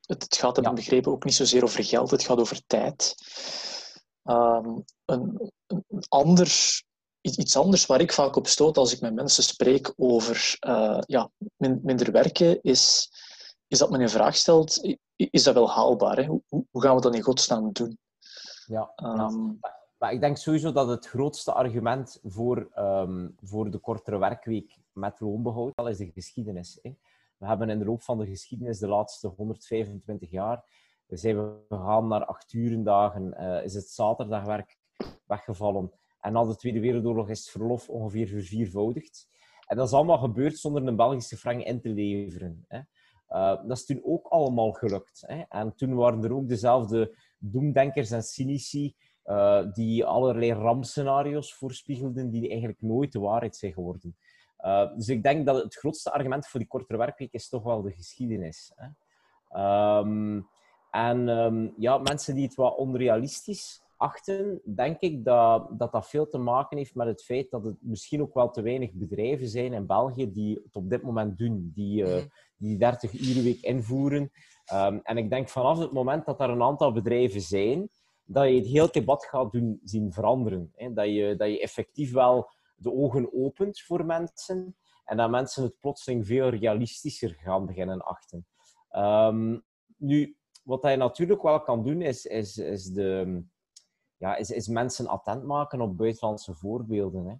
Het, 0.00 0.22
het 0.22 0.36
gaat, 0.36 0.56
heb 0.56 0.64
ja. 0.64 0.72
begrepen, 0.72 1.12
ook 1.12 1.24
niet 1.24 1.34
zozeer 1.34 1.62
over 1.62 1.84
geld, 1.84 2.10
het 2.10 2.22
gaat 2.22 2.38
over 2.38 2.62
tijd. 2.66 3.14
Um, 4.24 4.84
een, 5.04 5.52
een 5.66 6.04
ander, 6.08 6.82
iets 7.20 7.56
anders 7.56 7.86
waar 7.86 8.00
ik 8.00 8.12
vaak 8.12 8.36
op 8.36 8.46
stoot 8.46 8.76
als 8.76 8.92
ik 8.92 9.00
met 9.00 9.14
mensen 9.14 9.42
spreek 9.42 9.92
over 9.96 10.56
uh, 10.66 10.98
ja, 11.06 11.30
minder 11.56 12.12
werken, 12.12 12.62
is, 12.62 13.10
is 13.68 13.78
dat 13.78 13.90
men 13.90 14.00
een 14.00 14.10
vraag 14.10 14.36
stelt, 14.36 14.96
is 15.16 15.42
dat 15.42 15.54
wel 15.54 15.70
haalbaar? 15.70 16.16
Hè? 16.16 16.24
Hoe, 16.24 16.42
hoe, 16.48 16.82
gaan 16.82 16.94
we 16.94 17.00
dat 17.00 17.14
in 17.14 17.22
godsnaam 17.22 17.72
doen? 17.72 17.98
Ja, 18.66 18.92
um, 18.96 19.58
maar 19.98 20.12
ik 20.12 20.20
denk 20.20 20.36
sowieso 20.36 20.72
dat 20.72 20.88
het 20.88 21.08
grootste 21.08 21.52
argument 21.52 22.18
voor, 22.22 22.70
um, 22.78 23.36
voor 23.42 23.70
de 23.70 23.78
kortere 23.78 24.18
werkweek 24.18 24.76
met 24.92 25.20
loonbehoud 25.20 25.76
al 25.76 25.88
is 25.88 25.96
de 25.96 26.10
geschiedenis. 26.10 26.78
Hè? 26.82 26.90
We 27.36 27.46
hebben 27.46 27.70
in 27.70 27.78
de 27.78 27.84
loop 27.84 28.02
van 28.02 28.18
de 28.18 28.26
geschiedenis 28.26 28.78
de 28.78 28.88
laatste 28.88 29.28
125 29.28 30.30
jaar 30.30 30.64
zijn 31.18 31.36
we 31.36 31.58
gegaan 31.68 32.08
naar 32.08 32.24
acht 32.24 32.52
urendagen, 32.52 33.34
uh, 33.38 33.64
is 33.64 33.74
het 33.74 33.88
zaterdagwerk 33.88 34.78
weggevallen. 35.26 35.92
En 36.20 36.32
na 36.32 36.44
de 36.44 36.56
Tweede 36.56 36.80
Wereldoorlog 36.80 37.28
is 37.28 37.38
het 37.38 37.50
verlof 37.50 37.88
ongeveer 37.88 38.26
verviervoudigd. 38.26 39.28
En 39.66 39.76
dat 39.76 39.86
is 39.86 39.92
allemaal 39.92 40.18
gebeurd 40.18 40.58
zonder 40.58 40.86
een 40.86 40.96
Belgische 40.96 41.36
frank 41.36 41.62
in 41.62 41.80
te 41.80 41.88
leveren. 41.88 42.64
Hè. 42.68 42.78
Uh, 43.28 43.68
dat 43.68 43.76
is 43.76 43.84
toen 43.84 44.00
ook 44.04 44.26
allemaal 44.26 44.72
gelukt. 44.72 45.22
Hè. 45.26 45.42
En 45.48 45.74
toen 45.74 45.94
waren 45.94 46.24
er 46.24 46.34
ook 46.34 46.48
dezelfde 46.48 47.16
doemdenkers 47.38 48.10
en 48.10 48.22
cynici 48.22 48.94
uh, 49.24 49.72
die 49.72 50.04
allerlei 50.04 50.52
rampscenario's 50.52 51.54
voorspiegelden 51.54 52.30
die 52.30 52.48
eigenlijk 52.48 52.80
nooit 52.80 53.12
de 53.12 53.20
waarheid 53.20 53.56
zijn 53.56 53.72
geworden. 53.72 54.16
Uh, 54.62 54.94
dus 54.94 55.08
ik 55.08 55.22
denk 55.22 55.46
dat 55.46 55.62
het 55.62 55.74
grootste 55.74 56.12
argument 56.12 56.46
voor 56.46 56.60
die 56.60 56.68
kortere 56.68 56.98
werkweek 56.98 57.32
is 57.32 57.48
toch 57.48 57.62
wel 57.62 57.82
de 57.82 57.92
geschiedenis. 57.92 58.72
Hè. 58.76 58.88
Um, 59.98 60.48
en 60.90 61.28
um, 61.28 61.74
ja, 61.76 61.98
mensen 61.98 62.34
die 62.34 62.44
het 62.44 62.54
wat 62.54 62.76
onrealistisch 62.76 63.82
achten, 63.96 64.60
denk 64.64 65.00
ik 65.00 65.24
dat, 65.24 65.68
dat 65.78 65.92
dat 65.92 66.08
veel 66.08 66.28
te 66.28 66.38
maken 66.38 66.76
heeft 66.76 66.94
met 66.94 67.06
het 67.06 67.22
feit 67.22 67.50
dat 67.50 67.64
het 67.64 67.76
misschien 67.80 68.22
ook 68.22 68.34
wel 68.34 68.50
te 68.50 68.62
weinig 68.62 68.92
bedrijven 68.92 69.48
zijn 69.48 69.72
in 69.72 69.86
België 69.86 70.32
die 70.32 70.60
het 70.64 70.76
op 70.76 70.90
dit 70.90 71.02
moment 71.02 71.38
doen, 71.38 71.70
die 71.74 72.02
uh, 72.02 72.22
die 72.56 72.78
30 72.78 73.12
uur 73.12 73.42
week 73.42 73.60
invoeren. 73.60 74.30
Um, 74.72 75.00
en 75.02 75.16
ik 75.16 75.30
denk 75.30 75.48
vanaf 75.48 75.78
het 75.78 75.92
moment 75.92 76.26
dat 76.26 76.40
er 76.40 76.50
een 76.50 76.62
aantal 76.62 76.92
bedrijven 76.92 77.40
zijn, 77.40 77.88
dat 78.24 78.48
je 78.48 78.54
het 78.54 78.66
heel 78.66 78.92
debat 78.92 79.24
gaat 79.24 79.52
doen 79.52 79.80
zien 79.84 80.12
veranderen. 80.12 80.72
Hè? 80.74 80.92
Dat, 80.92 81.06
je, 81.06 81.34
dat 81.36 81.48
je 81.48 81.60
effectief 81.60 82.12
wel 82.12 82.50
de 82.82 82.92
ogen 82.92 83.32
opent 83.32 83.80
voor 83.80 84.04
mensen 84.04 84.76
en 85.04 85.16
dat 85.16 85.30
mensen 85.30 85.62
het 85.62 85.78
plotseling 85.78 86.26
veel 86.26 86.48
realistischer 86.48 87.34
gaan 87.34 87.66
beginnen 87.66 88.00
achten. 88.00 88.46
Um, 88.96 89.64
nu, 89.96 90.36
wat 90.62 90.82
je 90.82 90.96
natuurlijk 90.96 91.42
wel 91.42 91.62
kan 91.62 91.82
doen, 91.82 92.02
is, 92.02 92.24
is, 92.24 92.58
is, 92.58 92.84
de, 92.84 93.42
ja, 94.16 94.36
is, 94.36 94.50
is 94.50 94.68
mensen 94.68 95.06
attent 95.06 95.44
maken 95.44 95.80
op 95.80 95.96
buitenlandse 95.96 96.54
voorbeelden. 96.54 97.26
Hè. 97.26 97.34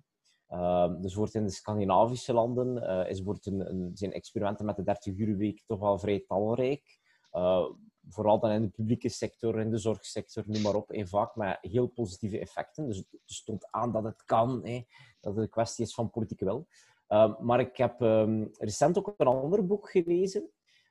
Uh, 0.57 1.01
dus 1.01 1.15
wordt 1.15 1.35
in 1.35 1.45
de 1.45 1.51
Scandinavische 1.51 2.33
landen 2.33 2.77
uh, 2.77 3.11
is, 3.11 3.23
wordt 3.23 3.47
een, 3.47 3.91
zijn 3.95 4.13
experimenten 4.13 4.65
met 4.65 4.77
de 4.77 4.83
30 4.83 5.17
uur 5.17 5.37
week 5.37 5.63
toch 5.67 5.79
wel 5.79 5.99
vrij 5.99 6.25
talrijk. 6.27 6.99
Uh, 7.33 7.67
vooral 8.09 8.41
dan 8.41 8.51
in 8.51 8.63
de 8.63 8.69
publieke 8.69 9.09
sector, 9.09 9.61
in 9.61 9.71
de 9.71 9.79
zorgsector, 9.79 10.45
noem 10.47 10.63
maar 10.63 10.75
op. 10.75 10.91
En 10.91 11.09
vaak 11.09 11.37
met 11.37 11.59
heel 11.61 11.87
positieve 11.87 12.39
effecten. 12.39 12.87
Dus 12.87 12.97
het 12.97 13.07
stond 13.25 13.71
aan 13.71 13.93
dat 13.93 14.05
het 14.05 14.25
kan, 14.25 14.67
hè, 14.67 14.85
dat 15.21 15.35
het 15.35 15.43
een 15.45 15.51
kwestie 15.51 15.85
is 15.85 15.95
van 15.95 16.11
politieke 16.11 16.45
wil. 16.45 16.67
Ehm, 17.07 17.33
maar 17.41 17.61
ik 17.61 17.77
heb 17.77 18.01
um, 18.01 18.51
recent 18.59 18.99
ook 18.99 19.15
een 19.17 19.27
ander 19.27 19.67
boek 19.67 19.91
gelezen. 19.91 20.51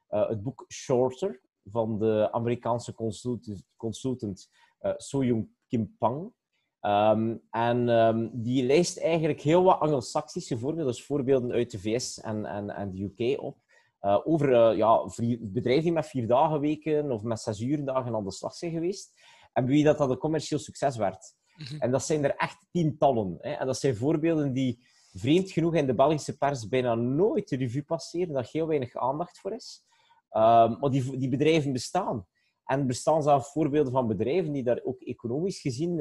Uh, 0.09 0.29
het 0.29 0.43
boek 0.43 0.65
Shorter 0.67 1.41
van 1.63 1.99
de 1.99 2.29
Amerikaanse 2.31 2.93
consultant, 2.93 3.63
consultant 3.77 4.49
uh, 4.81 4.93
Soyoung 4.97 5.49
Kim 5.67 5.95
Pang. 5.97 6.33
Um, 6.81 7.41
en 7.49 8.31
die 8.33 8.65
lijst 8.65 8.97
eigenlijk 8.97 9.41
heel 9.41 9.63
wat 9.63 9.79
Anglo-Saxische 9.79 10.57
voorbeelden, 10.57 10.93
dus 10.93 11.05
voorbeelden 11.05 11.51
uit 11.51 11.71
de 11.71 11.79
VS 11.79 12.19
en, 12.19 12.45
en, 12.45 12.69
en 12.69 12.91
de 12.91 13.03
UK 13.03 13.41
op, 13.41 13.57
Uh, 14.01 14.19
over 14.23 14.49
uh, 14.49 14.77
ja, 14.77 15.09
bedrijven 15.39 15.83
die 15.83 15.91
met 15.91 16.07
vier 16.07 16.27
dagen 16.27 16.59
weken 16.59 17.11
of 17.11 17.23
met 17.23 17.39
zes 17.39 17.59
uur 17.59 17.85
dagen 17.85 18.15
aan 18.15 18.23
de 18.23 18.31
slag 18.31 18.53
zijn 18.53 18.71
geweest. 18.71 19.13
En 19.53 19.65
wie 19.65 19.83
dat, 19.83 19.97
dat 19.97 20.09
een 20.09 20.17
commercieel 20.17 20.59
succes 20.59 20.97
werd. 20.97 21.33
Mhm. 21.55 21.81
En 21.81 21.91
dat 21.91 22.03
zijn 22.03 22.23
er 22.23 22.35
echt 22.35 22.67
tientallen. 22.71 23.37
Hè. 23.39 23.51
En 23.51 23.65
dat 23.65 23.77
zijn 23.77 23.95
voorbeelden 23.95 24.53
die 24.53 24.83
vreemd 25.13 25.51
genoeg 25.51 25.75
in 25.75 25.85
de 25.85 25.95
Belgische 25.95 26.37
pers 26.37 26.67
bijna 26.67 26.95
nooit 26.95 27.49
de 27.49 27.55
revue 27.55 27.83
passeren, 27.83 28.33
dat 28.33 28.49
heel 28.49 28.67
weinig 28.67 28.95
aandacht 28.95 29.39
voor 29.39 29.53
is. 29.53 29.85
Uh, 30.31 30.79
maar 30.79 30.89
die, 30.89 31.17
die 31.17 31.29
bedrijven 31.29 31.71
bestaan. 31.71 32.27
En 32.65 32.79
er 32.79 32.85
bestaan 32.85 33.23
zelfs 33.23 33.51
voorbeelden 33.51 33.91
van 33.91 34.07
bedrijven 34.07 34.51
die 34.51 34.63
daar 34.63 34.79
ook 34.83 35.01
economisch 35.01 35.59
gezien 35.59 35.99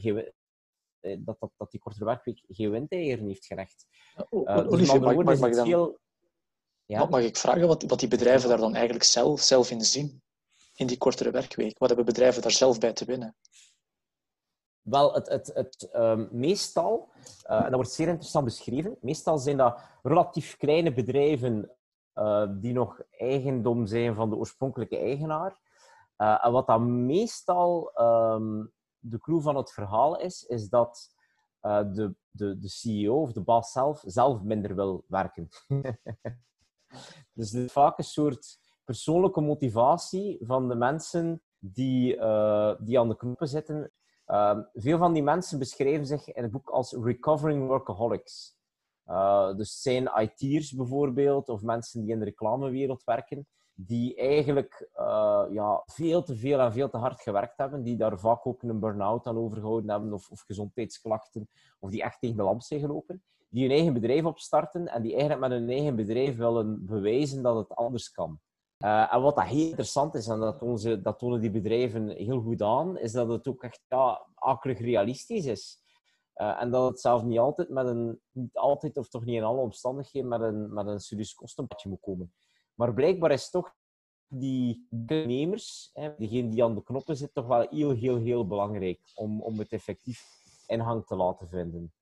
geen, 0.00 0.32
dat, 1.00 1.36
dat, 1.40 1.50
dat 1.56 1.70
die 1.70 1.80
kortere 1.80 2.04
werkweek 2.04 2.42
geen 2.48 2.70
windeieren 2.70 3.26
heeft 3.26 3.46
gerecht. 3.46 3.86
Uh, 4.30 4.68
dus 4.68 4.88
mag, 4.88 5.14
mag, 5.14 5.24
mag, 5.24 5.38
mag, 5.38 5.64
heel... 5.64 5.98
ja? 6.86 7.04
mag 7.04 7.20
ik 7.20 7.36
vragen 7.36 7.66
wat, 7.66 7.82
wat 7.82 8.00
die 8.00 8.08
bedrijven 8.08 8.48
daar 8.48 8.58
dan 8.58 8.74
eigenlijk 8.74 9.04
zelf, 9.04 9.40
zelf 9.40 9.70
in 9.70 9.80
zien? 9.80 10.22
In 10.74 10.86
die 10.86 10.98
kortere 10.98 11.30
werkweek? 11.30 11.78
Wat 11.78 11.88
hebben 11.88 12.06
bedrijven 12.06 12.42
daar 12.42 12.50
zelf 12.50 12.78
bij 12.78 12.92
te 12.92 13.04
winnen? 13.04 13.36
Wel, 14.82 15.14
het, 15.14 15.28
het, 15.28 15.50
het 15.54 15.88
uh, 15.92 16.20
meestal, 16.30 17.08
uh, 17.46 17.56
en 17.56 17.62
dat 17.62 17.74
wordt 17.74 17.90
zeer 17.90 18.08
interessant 18.08 18.44
beschreven, 18.44 18.96
meestal 19.00 19.38
zijn 19.38 19.56
dat 19.56 19.80
relatief 20.02 20.56
kleine 20.56 20.92
bedrijven 20.92 21.70
uh, 22.14 22.46
die 22.50 22.72
nog 22.72 23.00
eigendom 23.10 23.86
zijn 23.86 24.14
van 24.14 24.30
de 24.30 24.36
oorspronkelijke 24.36 24.98
eigenaar. 24.98 25.60
en 26.16 26.52
wat 26.52 26.66
dan 26.66 27.06
meestal 27.06 27.92
um, 28.00 28.72
de 28.98 29.18
clue 29.18 29.40
van 29.40 29.56
het 29.56 29.72
verhaal 29.72 30.20
is, 30.20 30.42
is 30.42 30.68
dat 30.68 31.12
de, 31.60 32.14
de, 32.30 32.58
de 32.58 32.68
CEO 32.68 33.20
of 33.20 33.32
de 33.32 33.40
baas 33.40 33.72
zelf 33.72 34.02
zelf 34.06 34.42
minder 34.42 34.74
wil 34.74 35.04
werken. 35.08 35.48
dus 37.32 37.52
het 37.52 37.64
is 37.64 37.72
vaak 37.72 37.98
een 37.98 38.04
soort 38.04 38.58
persoonlijke 38.84 39.40
motivatie 39.40 40.38
van 40.40 40.68
de 40.68 40.74
mensen 40.74 41.42
die, 41.58 42.16
uh, 42.16 42.74
die 42.78 42.98
aan 42.98 43.08
de 43.08 43.16
knoppen 43.16 43.48
zitten. 43.48 43.92
Uh, 44.26 44.58
veel 44.72 44.98
van 44.98 45.12
die 45.12 45.22
mensen 45.22 45.58
beschrijven 45.58 46.06
zich 46.06 46.32
in 46.32 46.42
het 46.42 46.52
boek 46.52 46.68
als 46.68 46.92
recovering 46.92 47.66
workaholics. 47.66 48.56
Uh, 49.06 49.56
dus 49.56 49.82
zijn 49.82 50.10
IT'ers 50.16 50.72
bijvoorbeeld, 50.72 51.48
of 51.48 51.62
mensen 51.62 52.00
die 52.00 52.10
in 52.10 52.18
de 52.18 52.24
reclamewereld 52.24 53.04
werken, 53.04 53.46
die 53.74 54.16
eigenlijk 54.16 54.88
uh, 54.98 55.44
ja, 55.50 55.82
veel 55.86 56.22
te 56.22 56.36
veel 56.36 56.60
en 56.60 56.72
veel 56.72 56.88
te 56.88 56.96
hard 56.96 57.20
gewerkt 57.20 57.56
hebben, 57.56 57.82
die 57.82 57.96
daar 57.96 58.18
vaak 58.18 58.46
ook 58.46 58.62
een 58.62 58.80
burn-out 58.80 59.26
aan 59.26 59.38
overgehouden 59.38 59.90
hebben, 59.90 60.12
of, 60.12 60.30
of 60.30 60.40
gezondheidsklachten, 60.40 61.48
of 61.78 61.90
die 61.90 62.02
echt 62.02 62.20
tegen 62.20 62.36
de 62.36 62.42
lamp 62.42 62.62
zijn 62.62 62.80
gelopen, 62.80 63.22
die 63.54 63.62
hun 63.62 63.72
eigen 63.72 63.92
bedrijf 63.92 64.24
opstarten 64.24 64.88
en 64.88 65.02
die 65.02 65.10
eigenlijk 65.10 65.40
met 65.40 65.50
hun 65.50 65.68
eigen 65.68 65.96
bedrijf 65.96 66.36
willen 66.36 66.86
bewijzen 66.86 67.42
dat 67.42 67.56
het 67.56 67.68
anders 67.68 68.10
kan. 68.10 68.40
Uh, 68.78 69.14
en 69.14 69.22
wat 69.22 69.36
dat 69.36 69.44
heel 69.44 69.66
interessant 69.66 70.14
is, 70.14 70.26
en 70.26 70.40
dat, 70.40 70.62
onze, 70.62 71.00
dat 71.00 71.18
tonen 71.18 71.40
die 71.40 71.50
bedrijven 71.50 72.08
heel 72.08 72.40
goed 72.40 72.62
aan, 72.62 72.98
is 72.98 73.12
dat 73.12 73.28
het 73.28 73.48
ook 73.48 73.62
echt 73.62 73.80
ja, 73.88 74.26
akelig 74.34 74.78
realistisch 74.78 75.46
is. 75.46 75.78
Uh, 76.36 76.62
en 76.62 76.70
dat 76.70 76.90
het 76.90 77.00
zelf 77.00 77.22
niet 77.22 77.38
altijd 77.38 77.68
met 77.68 77.86
een, 77.86 78.20
niet 78.30 78.56
altijd 78.56 78.96
of 78.96 79.08
toch 79.08 79.24
niet 79.24 79.36
in 79.36 79.44
alle 79.44 79.60
omstandigheden 79.60 80.28
met 80.28 80.40
een, 80.40 80.74
met 80.74 80.86
een 80.86 81.00
serieus 81.00 81.34
kostenpadje 81.34 81.88
moet 81.88 82.00
komen. 82.00 82.34
Maar 82.74 82.94
blijkbaar 82.94 83.30
is 83.30 83.50
toch 83.50 83.74
die 84.28 84.86
ondernemers, 84.90 85.90
degene 86.18 86.48
die 86.48 86.64
aan 86.64 86.74
de 86.74 86.82
knoppen 86.82 87.16
zit, 87.16 87.34
toch 87.34 87.46
wel 87.46 87.66
heel, 87.70 87.90
heel, 87.90 88.16
heel 88.16 88.46
belangrijk 88.46 89.00
om, 89.14 89.42
om 89.42 89.58
het 89.58 89.72
effectief 89.72 90.42
in 90.66 90.80
hang 90.80 91.06
te 91.06 91.16
laten 91.16 91.48
vinden. 91.48 91.92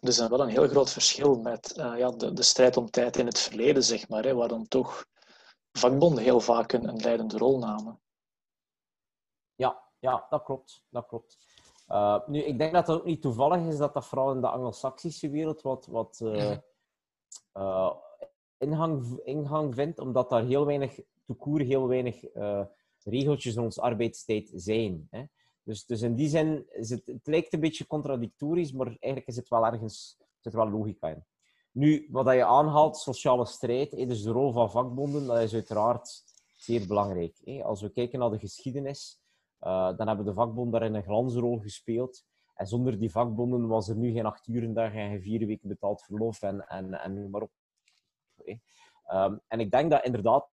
Er 0.00 0.08
is 0.08 0.28
wel 0.28 0.40
een 0.40 0.48
heel 0.48 0.68
groot 0.68 0.90
verschil 0.90 1.34
met 1.34 1.74
uh, 1.78 1.98
ja, 1.98 2.10
de, 2.10 2.32
de, 2.32 2.42
strijd 2.42 2.76
om 2.76 2.90
tijd 2.90 3.16
in 3.16 3.26
het 3.26 3.38
verleden, 3.38 3.84
zeg 3.84 4.08
maar, 4.08 4.24
hè, 4.24 4.34
waar 4.34 4.48
dan 4.48 4.68
toch 4.68 5.06
vakbonden 5.72 6.22
heel 6.22 6.40
vaak 6.40 6.72
een, 6.72 6.88
een 6.88 7.00
leidende 7.00 7.38
rol 7.38 7.58
namen. 7.58 8.00
Ja, 9.54 9.82
ja 9.98 10.26
dat 10.30 10.42
klopt. 10.42 10.84
Dat 10.88 11.06
klopt. 11.06 11.36
Uh, 11.88 12.26
nu, 12.26 12.42
ik 12.42 12.58
denk 12.58 12.72
dat 12.72 12.86
het 12.86 12.96
ook 12.96 13.04
niet 13.04 13.22
toevallig 13.22 13.66
is 13.66 13.76
dat 13.76 13.94
dat 13.94 14.06
vooral 14.06 14.32
in 14.32 14.40
de 14.40 14.48
Anglo-Saxische 14.48 15.30
wereld 15.30 15.62
wat, 15.62 15.86
wat 15.86 16.20
uh, 16.22 16.56
ingang, 18.58 19.20
ingang 19.24 19.74
vindt, 19.74 19.98
omdat 19.98 20.30
daar 20.30 20.44
heel 20.44 20.66
weinig, 20.66 21.00
toekoer, 21.26 21.60
heel 21.60 21.88
weinig 21.88 22.24
regeltjes 23.04 23.54
in 23.54 23.62
onze 23.62 23.80
arbeidstijd 23.80 24.50
zijn. 24.54 25.06
Hè. 25.10 25.24
Dus, 25.66 25.86
dus 25.86 26.02
in 26.02 26.14
die 26.14 26.28
zin, 26.28 26.66
is 26.70 26.90
het, 26.90 27.06
het 27.06 27.26
lijkt 27.26 27.52
een 27.52 27.60
beetje 27.60 27.86
contradictorisch, 27.86 28.72
maar 28.72 28.86
eigenlijk 28.86 29.26
is 29.26 29.36
het 29.36 29.48
wel 29.48 29.66
ergens, 29.66 30.18
zit 30.40 30.52
wel 30.52 30.70
logica 30.70 31.08
in. 31.08 31.24
Nu, 31.72 32.08
wat 32.10 32.34
je 32.34 32.44
aanhaalt, 32.44 32.96
sociale 32.96 33.46
strijd, 33.46 33.90
dus 33.90 34.22
de 34.22 34.30
rol 34.30 34.52
van 34.52 34.70
vakbonden, 34.70 35.26
dat 35.26 35.38
is 35.38 35.54
uiteraard 35.54 36.24
zeer 36.56 36.86
belangrijk. 36.86 37.62
Als 37.62 37.80
we 37.82 37.90
kijken 37.90 38.18
naar 38.18 38.30
de 38.30 38.38
geschiedenis, 38.38 39.20
uh, 39.60 39.96
dan 39.96 40.08
hebben 40.08 40.24
de 40.24 40.34
vakbonden 40.34 40.72
daarin 40.72 40.94
een 40.94 41.02
glansrol 41.02 41.58
gespeeld. 41.58 42.24
En 42.54 42.66
zonder 42.66 42.98
die 42.98 43.10
vakbonden 43.10 43.66
was 43.66 43.88
er 43.88 43.96
nu 43.96 44.12
geen 44.12 44.26
acht 44.26 44.46
uren 44.46 44.74
dag 44.74 44.92
en 44.92 45.10
geen 45.10 45.22
vier 45.22 45.46
weken 45.46 45.68
betaald 45.68 46.02
verlof 46.02 46.42
en, 46.42 46.68
en, 46.68 46.94
en 46.94 47.30
maar 47.30 47.42
op. 47.42 47.50
Um, 49.12 49.40
en 49.48 49.60
ik 49.60 49.70
denk 49.70 49.90
dat 49.90 50.04
inderdaad 50.04 50.48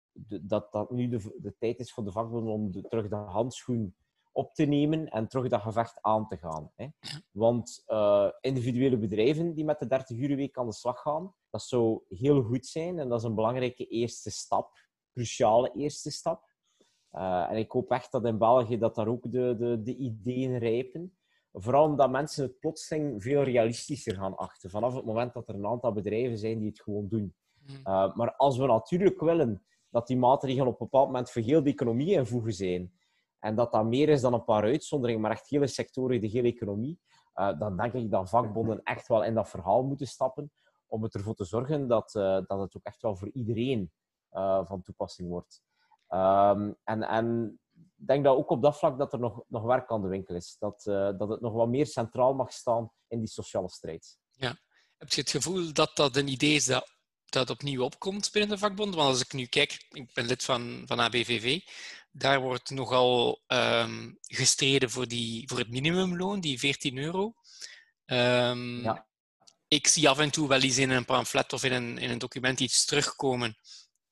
dat, 0.42 0.72
dat 0.72 0.90
nu 0.90 1.08
de, 1.08 1.36
de 1.40 1.54
tijd 1.58 1.78
is 1.78 1.92
voor 1.92 2.04
de 2.04 2.12
vakbonden 2.12 2.52
om 2.52 2.72
terug 2.72 3.08
de 3.08 3.16
handschoen 3.16 3.94
op 4.32 4.54
te 4.54 4.64
nemen 4.64 5.08
en 5.08 5.28
terug 5.28 5.48
dat 5.48 5.60
gevecht 5.60 5.98
aan 6.00 6.26
te 6.26 6.36
gaan. 6.36 6.72
Hè. 6.76 6.86
Want 7.30 7.82
uh, 7.86 8.28
individuele 8.40 8.98
bedrijven 8.98 9.54
die 9.54 9.64
met 9.64 9.78
de 9.78 9.86
30 9.86 10.16
uur 10.16 10.36
week 10.36 10.58
aan 10.58 10.66
de 10.66 10.72
slag 10.72 11.02
gaan, 11.02 11.34
dat 11.50 11.62
zou 11.62 12.00
heel 12.08 12.42
goed 12.42 12.66
zijn 12.66 12.98
en 12.98 13.08
dat 13.08 13.18
is 13.18 13.24
een 13.24 13.34
belangrijke 13.34 13.86
eerste 13.86 14.30
stap, 14.30 14.78
cruciale 15.12 15.72
eerste 15.74 16.10
stap. 16.10 16.46
Uh, 17.12 17.50
en 17.50 17.56
ik 17.56 17.70
hoop 17.70 17.90
echt 17.90 18.12
dat 18.12 18.24
in 18.24 18.38
België 18.38 18.78
dat 18.78 18.94
daar 18.94 19.08
ook 19.08 19.32
de, 19.32 19.56
de, 19.58 19.82
de 19.82 19.96
ideeën 19.96 20.58
rijpen. 20.58 21.18
Vooral 21.52 21.84
omdat 21.84 22.10
mensen 22.10 22.44
het 22.44 22.58
plotseling 22.58 23.22
veel 23.22 23.42
realistischer 23.42 24.14
gaan 24.14 24.36
achten. 24.36 24.70
Vanaf 24.70 24.94
het 24.94 25.04
moment 25.04 25.32
dat 25.32 25.48
er 25.48 25.54
een 25.54 25.66
aantal 25.66 25.92
bedrijven 25.92 26.38
zijn 26.38 26.58
die 26.58 26.68
het 26.68 26.80
gewoon 26.80 27.08
doen. 27.08 27.34
Mm. 27.66 27.74
Uh, 27.84 28.14
maar 28.14 28.34
als 28.36 28.58
we 28.58 28.66
natuurlijk 28.66 29.20
willen 29.20 29.62
dat 29.90 30.06
die 30.06 30.16
maatregelen 30.16 30.66
op 30.66 30.80
een 30.80 30.88
bepaald 30.90 31.06
moment 31.06 31.30
voor 31.30 31.42
heel 31.42 31.62
de 31.62 31.70
economie 31.70 32.14
invoegen 32.14 32.52
zijn, 32.52 32.92
en 33.38 33.54
dat 33.54 33.72
dat 33.72 33.84
meer 33.84 34.08
is 34.08 34.20
dan 34.20 34.34
een 34.34 34.44
paar 34.44 34.62
uitzonderingen, 34.62 35.22
maar 35.22 35.30
echt 35.30 35.48
hele 35.48 35.66
sectoren, 35.66 36.20
de 36.20 36.26
hele 36.26 36.48
economie, 36.48 36.98
uh, 37.34 37.58
dan 37.58 37.76
denk 37.76 37.92
ik 37.92 38.10
dat 38.10 38.28
vakbonden 38.28 38.82
echt 38.82 39.08
wel 39.08 39.24
in 39.24 39.34
dat 39.34 39.48
verhaal 39.48 39.82
moeten 39.82 40.06
stappen 40.06 40.52
om 40.86 41.04
ervoor 41.04 41.34
te 41.34 41.44
zorgen 41.44 41.88
dat, 41.88 42.14
uh, 42.14 42.22
dat 42.22 42.60
het 42.60 42.76
ook 42.76 42.82
echt 42.82 43.02
wel 43.02 43.16
voor 43.16 43.30
iedereen 43.32 43.92
van 44.64 44.82
toepassing 44.82 45.28
wordt. 45.28 45.62
En, 46.84 47.08
en 47.08 47.58
ik 47.96 48.06
denk 48.06 48.24
dat 48.24 48.36
ook 48.36 48.50
op 48.50 48.62
dat 48.62 48.78
vlak 48.78 48.98
dat 48.98 49.12
er 49.12 49.18
nog, 49.18 49.42
nog 49.46 49.62
werk 49.62 49.90
aan 49.90 50.02
de 50.02 50.08
winkel 50.08 50.34
is. 50.34 50.56
Dat, 50.58 50.82
dat 51.18 51.28
het 51.28 51.40
nog 51.40 51.52
wat 51.52 51.68
meer 51.68 51.86
centraal 51.86 52.34
mag 52.34 52.52
staan 52.52 52.90
in 53.06 53.18
die 53.18 53.28
sociale 53.28 53.68
strijd. 53.68 54.18
Ja. 54.30 54.56
Heb 54.96 55.08
je 55.08 55.20
het 55.20 55.30
gevoel 55.30 55.72
dat 55.72 55.90
dat 55.94 56.16
een 56.16 56.28
idee 56.28 56.54
is 56.54 56.64
dat 56.64 56.97
dat 57.28 57.50
opnieuw 57.50 57.82
opkomt 57.82 58.32
binnen 58.32 58.50
de 58.50 58.58
vakbond. 58.58 58.94
Want 58.94 59.08
als 59.08 59.20
ik 59.20 59.32
nu 59.32 59.46
kijk, 59.46 59.86
ik 59.90 60.12
ben 60.12 60.26
lid 60.26 60.44
van, 60.44 60.82
van 60.86 61.00
ABVV, 61.00 61.60
daar 62.12 62.40
wordt 62.40 62.70
nogal 62.70 63.42
um, 63.46 64.18
gestreden 64.20 64.90
voor, 64.90 65.08
die, 65.08 65.48
voor 65.48 65.58
het 65.58 65.70
minimumloon, 65.70 66.40
die 66.40 66.58
14 66.58 66.98
euro. 66.98 67.34
Um, 68.06 68.82
ja. 68.82 69.06
Ik 69.68 69.86
zie 69.86 70.08
af 70.08 70.18
en 70.18 70.30
toe 70.30 70.48
wel 70.48 70.60
eens 70.60 70.78
in 70.78 70.90
een 70.90 71.04
pamflet 71.04 71.52
of 71.52 71.64
in 71.64 71.72
een, 71.72 71.98
in 71.98 72.10
een 72.10 72.18
document 72.18 72.60
iets 72.60 72.84
terugkomen 72.84 73.58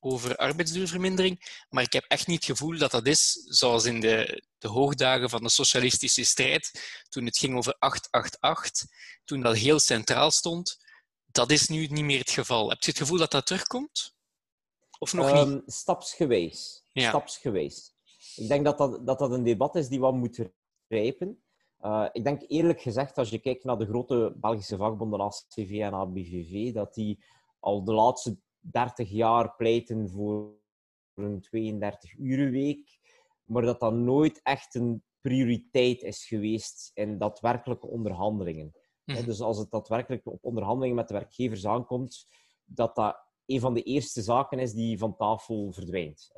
over 0.01 0.37
arbeidsduurvermindering, 0.37 1.65
maar 1.69 1.83
ik 1.83 1.93
heb 1.93 2.05
echt 2.09 2.27
niet 2.27 2.47
het 2.47 2.57
gevoel 2.57 2.79
dat 2.79 2.91
dat 2.91 3.07
is 3.07 3.33
zoals 3.33 3.85
in 3.85 4.01
de, 4.01 4.43
de 4.59 4.69
hoogdagen 4.69 5.31
van 5.31 5.43
de 5.43 5.49
socialistische 5.49 6.25
strijd, 6.25 6.71
toen 7.09 7.25
het 7.25 7.39
ging 7.39 7.57
over 7.57 7.77
888, 7.79 8.89
toen 9.25 9.43
dat 9.43 9.57
heel 9.57 9.81
centraal 9.81 10.31
stond 10.31 10.85
dat 11.37 11.51
is 11.51 11.69
nu 11.69 11.87
niet 11.87 12.05
meer 12.05 12.19
het 12.19 12.31
geval. 12.31 12.69
Heb 12.69 12.83
je 12.83 12.91
het 12.91 13.01
gevoel 13.01 13.19
dat 13.19 13.31
dat 13.31 13.47
terugkomt? 13.47 14.15
Of 14.99 15.13
nog 15.13 15.27
niet? 15.27 15.35
Ehm, 15.35 15.61
stapsgewijs. 15.67 16.85
Ja. 16.93 17.09
Stapsgewijs. 17.09 17.95
Ik 18.37 18.49
denk 18.49 18.65
dat 18.65 18.79
dat, 18.79 19.07
dat 19.07 19.19
dat 19.19 19.31
een 19.31 19.43
debat 19.43 19.75
is 19.75 19.89
die 19.89 20.01
wat 20.01 20.15
moet 20.15 20.49
rijpen. 20.89 21.43
Uh, 21.81 22.09
ik 22.13 22.25
denk 22.25 22.43
eerlijk 22.49 22.81
gezegd, 22.81 23.19
als 23.19 23.31
je 23.31 23.39
kijkt 23.39 23.65
naar 23.65 23.79
de 23.79 23.87
grote 23.87 24.35
Belgische 24.37 24.77
vakbonden 24.77 25.21
als 25.21 25.47
CV 25.49 25.79
en 25.81 25.95
ABVV, 25.95 26.73
dat 26.73 26.95
die 26.95 27.25
al 27.61 27.85
de 27.85 27.93
laatste 27.93 28.39
30 28.59 29.11
jaar 29.11 29.55
pleiten 29.57 30.11
voor 30.11 30.55
een 31.15 31.47
32-urenweek, 31.47 32.99
maar 33.45 33.63
dat 33.63 33.81
dat 33.81 33.93
nooit 33.93 34.41
echt 34.43 34.75
een 34.75 35.05
prioriteit 35.21 36.03
is 36.03 36.25
geweest 36.25 36.91
in 36.95 37.19
daadwerkelijke 37.19 37.87
onderhandelingen. 37.87 38.75
Mhm. 39.07 39.25
Dus 39.25 39.41
als 39.41 39.59
het 39.59 39.71
daadwerkelijk 39.71 40.27
op 40.27 40.45
onderhandelingen 40.45 40.97
met 40.97 41.09
de 41.09 41.15
werkgevers 41.15 41.67
aankomt, 41.67 42.27
dat 42.65 42.95
dat 42.95 43.25
een 43.47 43.61
van 43.61 43.75
de 43.75 43.83
eerste 43.83 44.23
zaken 44.23 44.59
is 44.59 44.73
die 44.73 44.99
van 44.99 45.17
tafel 45.17 45.73
verdwijnt. 45.73 46.33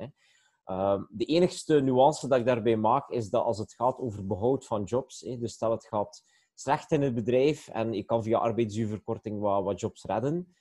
Ehm, 0.63 1.03
de 1.09 1.25
enigste 1.25 1.81
nuance 1.81 2.27
dat 2.27 2.39
ik 2.39 2.45
daarbij 2.45 2.77
maak, 2.77 3.09
is 3.09 3.29
dat 3.29 3.43
als 3.43 3.57
het 3.57 3.73
gaat 3.73 3.97
over 3.97 4.27
behoud 4.27 4.65
van 4.65 4.83
jobs, 4.83 5.19
dus 5.19 5.53
stel 5.53 5.71
het 5.71 5.85
gaat 5.85 6.23
slecht 6.53 6.91
in 6.91 7.01
het 7.01 7.15
bedrijf 7.15 7.67
en 7.67 7.93
je 7.93 8.03
kan 8.03 8.23
via 8.23 8.37
arbeidsuurverkorting 8.37 9.39
wat, 9.39 9.63
wat 9.63 9.79
jobs 9.79 10.03
redden, 10.03 10.55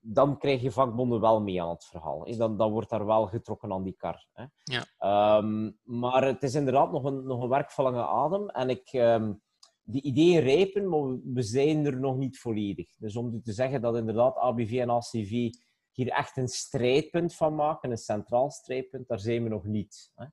dan 0.00 0.38
krijg 0.38 0.62
je 0.62 0.70
vakbonden 0.70 1.20
wel 1.20 1.40
mee 1.40 1.62
aan 1.62 1.68
het 1.68 1.84
verhaal. 1.84 2.36
Dan, 2.36 2.56
dan 2.56 2.72
wordt 2.72 2.90
daar 2.90 3.06
wel 3.06 3.26
getrokken 3.26 3.72
aan 3.72 3.82
die 3.82 3.96
kar. 3.96 4.26
Hè. 4.32 4.44
Ja. 4.62 4.84
Ehm, 4.98 5.70
maar 5.82 6.24
het 6.24 6.42
is 6.42 6.54
inderdaad 6.54 6.92
nog 6.92 7.04
een, 7.04 7.26
nog 7.26 7.42
een 7.42 7.48
werk 7.48 7.70
van 7.70 7.84
lange 7.84 8.06
adem. 8.06 8.48
En 8.48 8.70
ik, 8.70 8.88
ehm, 8.92 9.32
die 9.88 10.02
ideeën 10.02 10.40
rijpen, 10.40 10.88
maar 10.88 11.18
we 11.34 11.42
zijn 11.42 11.86
er 11.86 12.00
nog 12.00 12.16
niet 12.16 12.38
volledig. 12.38 12.96
Dus 12.98 13.16
om 13.16 13.42
te 13.42 13.52
zeggen 13.52 13.80
dat 13.80 13.96
inderdaad 13.96 14.36
ABV 14.36 14.78
en 14.80 14.90
ACV 14.90 15.50
hier 15.92 16.08
echt 16.08 16.36
een 16.36 16.48
strijdpunt 16.48 17.34
van 17.34 17.54
maken, 17.54 17.90
een 17.90 17.96
centraal 17.98 18.50
strijdpunt, 18.50 19.08
daar 19.08 19.20
zijn 19.20 19.42
we 19.42 19.48
nog 19.48 19.64
niet. 19.64 20.12
Hè. 20.14 20.26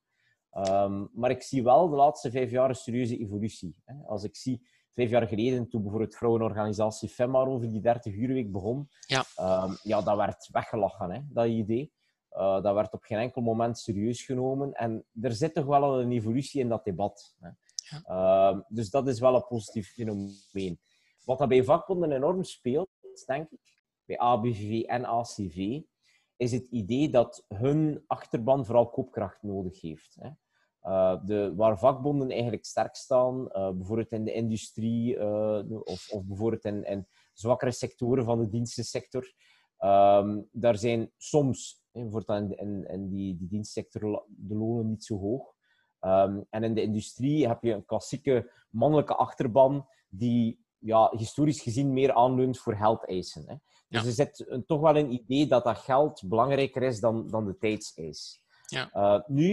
Ehm, 0.50 1.06
maar 1.14 1.30
ik 1.30 1.42
zie 1.42 1.64
wel 1.64 1.90
de 1.90 1.96
laatste 1.96 2.32
vijf 2.32 2.52
jaar 2.52 2.70
een 2.70 2.76
serieuze 2.76 3.18
evolutie. 3.18 3.76
Hè. 3.86 3.96
Als 4.06 4.24
ik 4.24 4.36
zie, 4.36 4.68
vijf 4.94 5.10
jaar 5.10 5.28
geleden, 5.28 5.70
toen 5.70 5.82
bijvoorbeeld 5.82 6.16
vrouwenorganisatie 6.16 7.10
FEMAR 7.10 7.48
over 7.48 7.72
die 7.72 7.82
30 7.82 8.16
week 8.16 8.52
begon, 8.52 8.90
Ja. 9.08 9.24
ehm, 9.36 9.74
ja, 9.84 10.02
dat 10.02 10.18
werd 10.18 10.50
weggelachen, 10.52 11.12
hè, 11.12 11.20
dat 11.30 11.48
idee. 11.48 11.94
Eh, 12.30 12.62
dat 12.62 12.74
werd 12.74 12.94
op 12.94 13.04
geen 13.04 13.18
enkel 13.18 13.42
moment 13.42 13.78
serieus 13.80 14.22
genomen. 14.22 14.74
En 14.74 15.06
er 15.22 15.32
zit 15.32 15.54
toch 15.54 15.66
wel 15.66 16.00
een 16.02 16.12
evolutie 16.12 16.62
in 16.62 16.70
dat 16.70 16.84
debat. 16.84 17.36
Hè. 17.40 17.50
Ehm, 18.06 18.62
dus 18.68 18.90
dat 18.90 19.08
is 19.08 19.20
wel 19.20 19.36
een 19.36 19.48
positief 19.48 19.94
fenomeen. 19.94 20.80
Wat 21.24 21.38
dat 21.38 21.48
bij 21.48 21.64
vakbonden 21.64 22.12
enorm 22.12 22.44
speelt, 22.44 22.90
denk 23.26 23.52
ik, 23.52 23.78
bij 24.06 24.18
ABVV 24.18 24.82
en 24.82 25.06
ACV, 25.06 25.82
is 26.38 26.52
het 26.52 26.68
idee 26.68 27.10
dat 27.10 27.46
hun 27.48 28.04
achterban 28.08 28.66
vooral 28.66 28.90
koopkracht 28.90 29.44
nodig 29.44 29.82
heeft. 29.82 30.18
Hè. 30.20 30.30
Uh, 30.84 31.26
de, 31.26 31.54
waar 31.56 31.80
vakbonden 31.80 32.30
eigenlijk 32.30 32.66
sterk 32.66 32.96
staan, 32.96 33.42
uh, 33.42 33.72
bijvoorbeeld 33.72 34.12
in 34.12 34.24
de 34.24 34.34
industrie 34.34 35.16
uh, 35.16 35.64
of, 35.84 36.10
of, 36.12 36.26
bijvoorbeeld 36.26 36.66
in, 36.66 37.08
zwakkere 37.34 37.72
sectoren 37.72 38.26
van 38.26 38.40
de 38.40 38.50
dienstensector, 38.50 39.34
um, 39.80 40.48
daar 40.52 40.78
zijn 40.78 41.12
soms, 41.18 41.84
bijvoorbeeld 41.92 42.40
in, 42.40 42.58
in, 42.58 42.88
in 42.88 43.10
die, 43.10 43.38
die 43.38 43.48
dienstsector, 43.48 44.26
de 44.28 44.56
lonen 44.56 44.90
niet 44.90 45.04
zo 45.04 45.18
hoog. 45.18 45.56
Um, 46.06 46.46
en 46.50 46.64
in 46.64 46.74
de 46.74 46.82
industrie 46.82 47.48
heb 47.48 47.64
je 47.64 47.74
een 47.74 47.86
klassieke 47.86 48.52
mannelijke 48.70 49.16
achterban 49.16 49.88
die 50.10 50.66
ja, 50.78 51.12
historisch 51.18 51.62
gezien 51.62 51.94
meer 51.94 52.14
aanleunt 52.14 52.60
voor 52.60 52.76
geldeisen. 52.76 53.44
Hè. 53.48 53.56
Dus 53.88 54.02
Ja. 54.02 54.08
er 54.08 54.14
zit 54.14 54.46
een, 54.48 54.66
toch 54.66 54.82
wel 54.82 54.96
een 54.98 55.12
idee 55.12 55.48
dat 55.48 55.64
dat 55.64 55.78
geld 55.78 56.24
belangrijker 56.28 56.84
is 56.84 57.00
dan, 57.00 57.28
dan 57.28 57.46
de 57.46 57.58
tijdseis. 57.58 58.42
Ja. 58.66 58.90
Uh, 58.94 59.28
nu, 59.28 59.52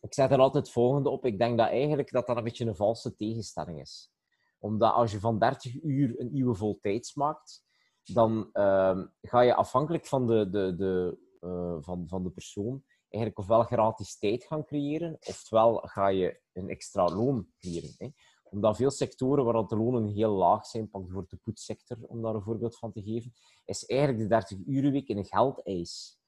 ik 0.00 0.14
zet 0.14 0.30
er 0.30 0.38
altijd 0.38 0.64
het 0.64 0.72
volgende 0.72 1.10
op. 1.10 1.24
Ik 1.24 1.38
denk 1.38 1.58
dat 1.58 1.68
eigenlijk 1.68 2.10
dat 2.10 2.26
dat 2.26 2.36
een 2.36 2.44
beetje 2.44 2.66
een 2.66 2.76
valse 2.76 3.14
tegenstelling 3.16 3.80
is. 3.80 4.12
Omdat 4.58 4.92
als 4.92 5.12
je 5.12 5.20
van 5.20 5.38
30 5.38 5.82
uur 5.82 6.20
een 6.20 6.32
nieuwe 6.32 6.54
voltijds 6.54 7.14
maakt, 7.14 7.64
dan 8.04 8.50
uh, 8.52 9.00
ga 9.22 9.40
je 9.40 9.54
afhankelijk 9.54 10.06
van 10.06 10.26
de, 10.26 10.50
de, 10.50 10.74
de, 10.76 11.18
uh, 11.40 11.76
van, 11.80 12.08
van 12.08 12.22
de 12.22 12.30
persoon 12.30 12.84
eigenlijk 13.08 13.38
ofwel 13.38 13.62
gratis 13.62 14.18
tijd 14.18 14.44
gaan 14.44 14.64
creëren, 14.64 15.16
oftewel 15.20 15.76
ga 15.76 16.08
je 16.08 16.40
een 16.52 16.68
extra 16.68 17.04
loon 17.04 17.48
creëren. 17.58 17.94
Hè. 17.98 18.08
Omdat 18.42 18.76
veel 18.76 18.90
sectoren 18.90 19.44
waar 19.44 19.66
de 19.66 19.76
lonen 19.76 20.06
heel 20.06 20.32
laag 20.32 20.66
zijn, 20.66 20.90
pak 20.90 21.00
bijvoorbeeld 21.00 21.30
de 21.30 21.36
poetssector, 21.36 21.96
om 22.00 22.22
daar 22.22 22.34
een 22.34 22.42
voorbeeld 22.42 22.78
van 22.78 22.92
te 22.92 23.02
geven, 23.02 23.32
is 23.64 23.86
eigenlijk 23.86 24.28
de 24.28 24.56
30-urenweek 24.56 25.06
een 25.06 25.24
geldeis. 25.24 26.18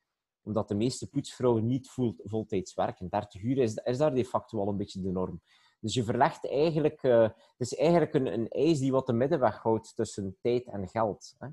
Omdat 0.43 0.69
de 0.69 0.75
meeste 0.75 1.09
poetsvrouwen 1.09 1.67
niet 1.67 1.89
vol, 1.89 2.15
voltijds 2.19 2.75
werken. 2.75 3.09
30 3.09 3.43
uur 3.43 3.59
is, 3.59 3.75
is 3.75 3.99
daar 3.99 4.15
de 4.15 4.25
facto 4.25 4.61
al 4.61 4.69
een 4.69 4.77
beetje 4.77 5.01
de 5.01 5.11
norm. 5.11 5.43
Dus 5.81 5.95
je 5.95 6.05
verlegt 6.05 6.49
eigenlijk... 6.49 7.03
Uh, 7.03 7.23
het 7.23 7.33
is 7.57 7.75
eigenlijk 7.75 8.15
een, 8.15 8.27
een 8.33 8.49
eis 8.49 8.79
die 8.79 8.93
wat 8.93 9.07
de 9.07 9.13
middenweg 9.13 9.59
houdt 9.59 9.95
tussen 9.95 10.37
tijd 10.41 10.67
en 10.67 10.89
geld. 10.89 11.35
Hè. 11.39 11.49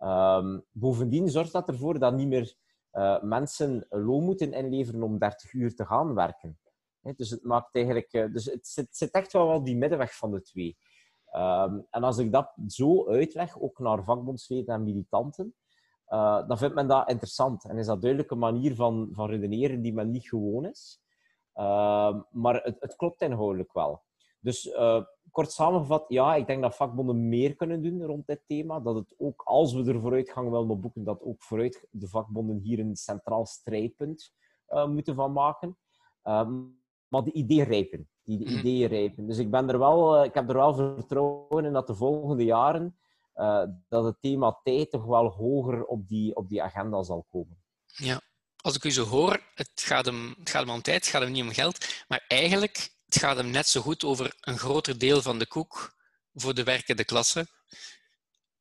Um, 0.00 0.64
bovendien 0.70 1.28
zorgt 1.28 1.52
dat 1.52 1.68
ervoor 1.68 1.98
dat 1.98 2.14
niet 2.14 2.28
meer 2.28 2.56
uh, 2.92 3.22
mensen 3.22 3.86
loon 3.88 4.24
moeten 4.24 4.52
inleveren 4.52 5.02
om 5.02 5.18
30 5.18 5.52
uur 5.52 5.74
te 5.74 5.86
gaan 5.86 6.14
werken. 6.14 6.58
Dus 7.16 7.30
het 7.30 7.44
maakt 7.44 7.74
eigenlijk... 7.74 8.12
Uh, 8.12 8.32
dus 8.32 8.44
het 8.44 8.66
zit, 8.66 8.96
zit, 8.96 9.10
echt 9.10 9.32
wel 9.32 9.46
wel 9.46 9.64
die 9.64 9.76
middenweg 9.76 10.16
van 10.16 10.30
de 10.30 10.42
twee. 10.42 10.78
Um, 11.32 11.86
en 11.90 12.02
als 12.02 12.18
ik 12.18 12.32
dat 12.32 12.52
zo 12.66 13.08
uitleg, 13.08 13.60
ook 13.60 13.78
naar 13.78 14.04
vakbondsleden 14.04 14.74
en 14.74 14.84
militanten, 14.84 15.54
uh, 16.08 16.48
dan 16.48 16.58
vindt 16.58 16.74
men 16.74 16.86
dat 16.86 17.08
interessant. 17.08 17.64
En 17.64 17.78
is 17.78 17.86
dat 17.86 18.00
duidelijk 18.02 18.30
een 18.30 18.38
manier 18.38 18.74
van, 18.74 19.08
van 19.12 19.30
redeneren 19.30 19.82
die 19.82 19.94
men 19.94 20.10
niet 20.10 20.28
gewoon 20.28 20.66
is. 20.66 21.00
maar 22.30 22.62
het, 22.62 22.76
het, 22.80 22.96
klopt 22.96 23.22
inhoudelijk 23.22 23.72
wel. 23.72 24.02
Dus 24.40 24.70
kort 25.30 25.52
samengevat, 25.52 26.04
ja, 26.08 26.34
ik 26.34 26.46
denk 26.46 26.62
dat 26.62 26.76
vakbonden 26.76 27.28
meer 27.28 27.56
kunnen 27.56 27.82
doen 27.82 28.02
rond 28.02 28.26
dit 28.26 28.40
thema. 28.46 28.80
Dat 28.80 28.94
het 28.94 29.14
ook, 29.18 29.42
als 29.44 29.74
we 29.74 29.92
er 29.92 30.00
vooruitgang 30.00 30.50
willen 30.50 30.80
boeken, 30.80 31.04
dat 31.04 31.22
ook 31.22 31.42
vooruit 31.42 31.86
de 31.90 32.08
vakbonden 32.08 32.58
hier 32.58 32.78
een 32.78 32.96
centraal 32.96 33.46
strijdpunt 33.46 34.32
uh, 34.68 34.86
moeten 34.86 35.14
van 35.14 35.32
maken. 35.32 35.78
Um, 36.24 36.80
maar 37.08 37.24
de 37.24 37.32
ideeën 37.32 37.64
rijpen. 37.64 38.08
Die 38.22 38.38
de 38.38 38.44
ideeën 38.44 38.88
rijpen. 38.88 39.26
Dus 39.26 39.38
ik, 39.38 39.50
ben 39.50 39.68
er 39.68 39.78
wel, 39.78 40.18
uh, 40.18 40.24
ik 40.24 40.34
heb 40.34 40.48
er 40.48 40.56
wel 40.56 40.74
vertrouwen 40.74 41.64
in 41.64 41.72
dat 41.72 41.86
de 41.86 41.94
volgende 41.94 42.44
jaren 42.44 42.98
uh, 43.34 43.64
dat 43.88 44.04
het 44.04 44.16
thema 44.20 44.60
tijd 44.62 44.90
toch 44.90 45.04
wel 45.04 45.28
hoger 45.28 45.84
op 45.84 46.08
die, 46.08 46.36
op 46.36 46.48
die 46.48 46.62
agenda 46.62 47.02
zal 47.02 47.26
komen. 47.30 47.62
Ja, 47.86 48.20
als 48.56 48.76
ik 48.76 48.84
u 48.84 48.90
zo 48.90 49.04
hoor, 49.04 49.40
het 49.54 49.70
gaat, 49.74 50.04
hem, 50.04 50.34
het 50.38 50.50
gaat 50.50 50.66
hem 50.66 50.74
om 50.74 50.82
tijd, 50.82 50.96
het 50.96 51.06
gaat 51.06 51.22
hem 51.22 51.32
niet 51.32 51.42
om 51.42 51.50
geld, 51.50 52.04
maar 52.08 52.24
eigenlijk 52.28 52.96
het 53.08 53.18
gaat 53.18 53.36
hem 53.36 53.50
net 53.50 53.66
zo 53.66 53.80
goed 53.80 54.04
over 54.04 54.36
een 54.40 54.58
groter 54.58 54.98
deel 54.98 55.22
van 55.22 55.38
de 55.38 55.46
koek 55.46 55.94
voor 56.34 56.54
de 56.54 56.64
werkende 56.64 57.04
klasse. 57.04 57.46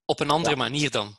Op 0.05 0.19
een 0.19 0.29
andere 0.29 0.55
ja. 0.55 0.61
manier 0.61 0.91
dan. 0.91 1.15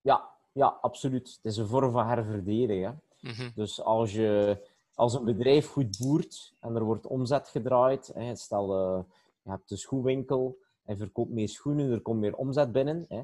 Ja, 0.00 0.30
ja, 0.52 0.66
absoluut. 0.66 1.28
Het 1.42 1.52
is 1.52 1.56
een 1.56 1.66
vorm 1.66 1.92
van 1.92 2.06
herverdeling. 2.06 2.84
Hè? 2.84 2.90
Mm 3.28 3.34
-hmm. 3.36 3.52
Dus 3.54 3.80
als, 3.80 4.12
je, 4.12 4.58
als 4.94 5.14
een 5.14 5.24
bedrijf 5.24 5.68
goed 5.68 5.98
boert 5.98 6.54
en 6.60 6.74
er 6.74 6.84
wordt 6.84 7.06
omzet 7.06 7.48
gedraaid, 7.48 8.10
hè, 8.14 8.36
stel 8.36 8.96
uh, 8.98 9.04
je 9.42 9.50
hebt 9.50 9.70
een 9.70 9.78
schoenwinkel 9.78 10.58
en 10.84 10.98
verkoopt 10.98 11.30
meer 11.30 11.48
schoenen, 11.48 11.90
er 11.90 12.00
komt 12.00 12.20
meer 12.20 12.36
omzet 12.36 12.72
binnen. 12.72 13.04
Hè, 13.08 13.18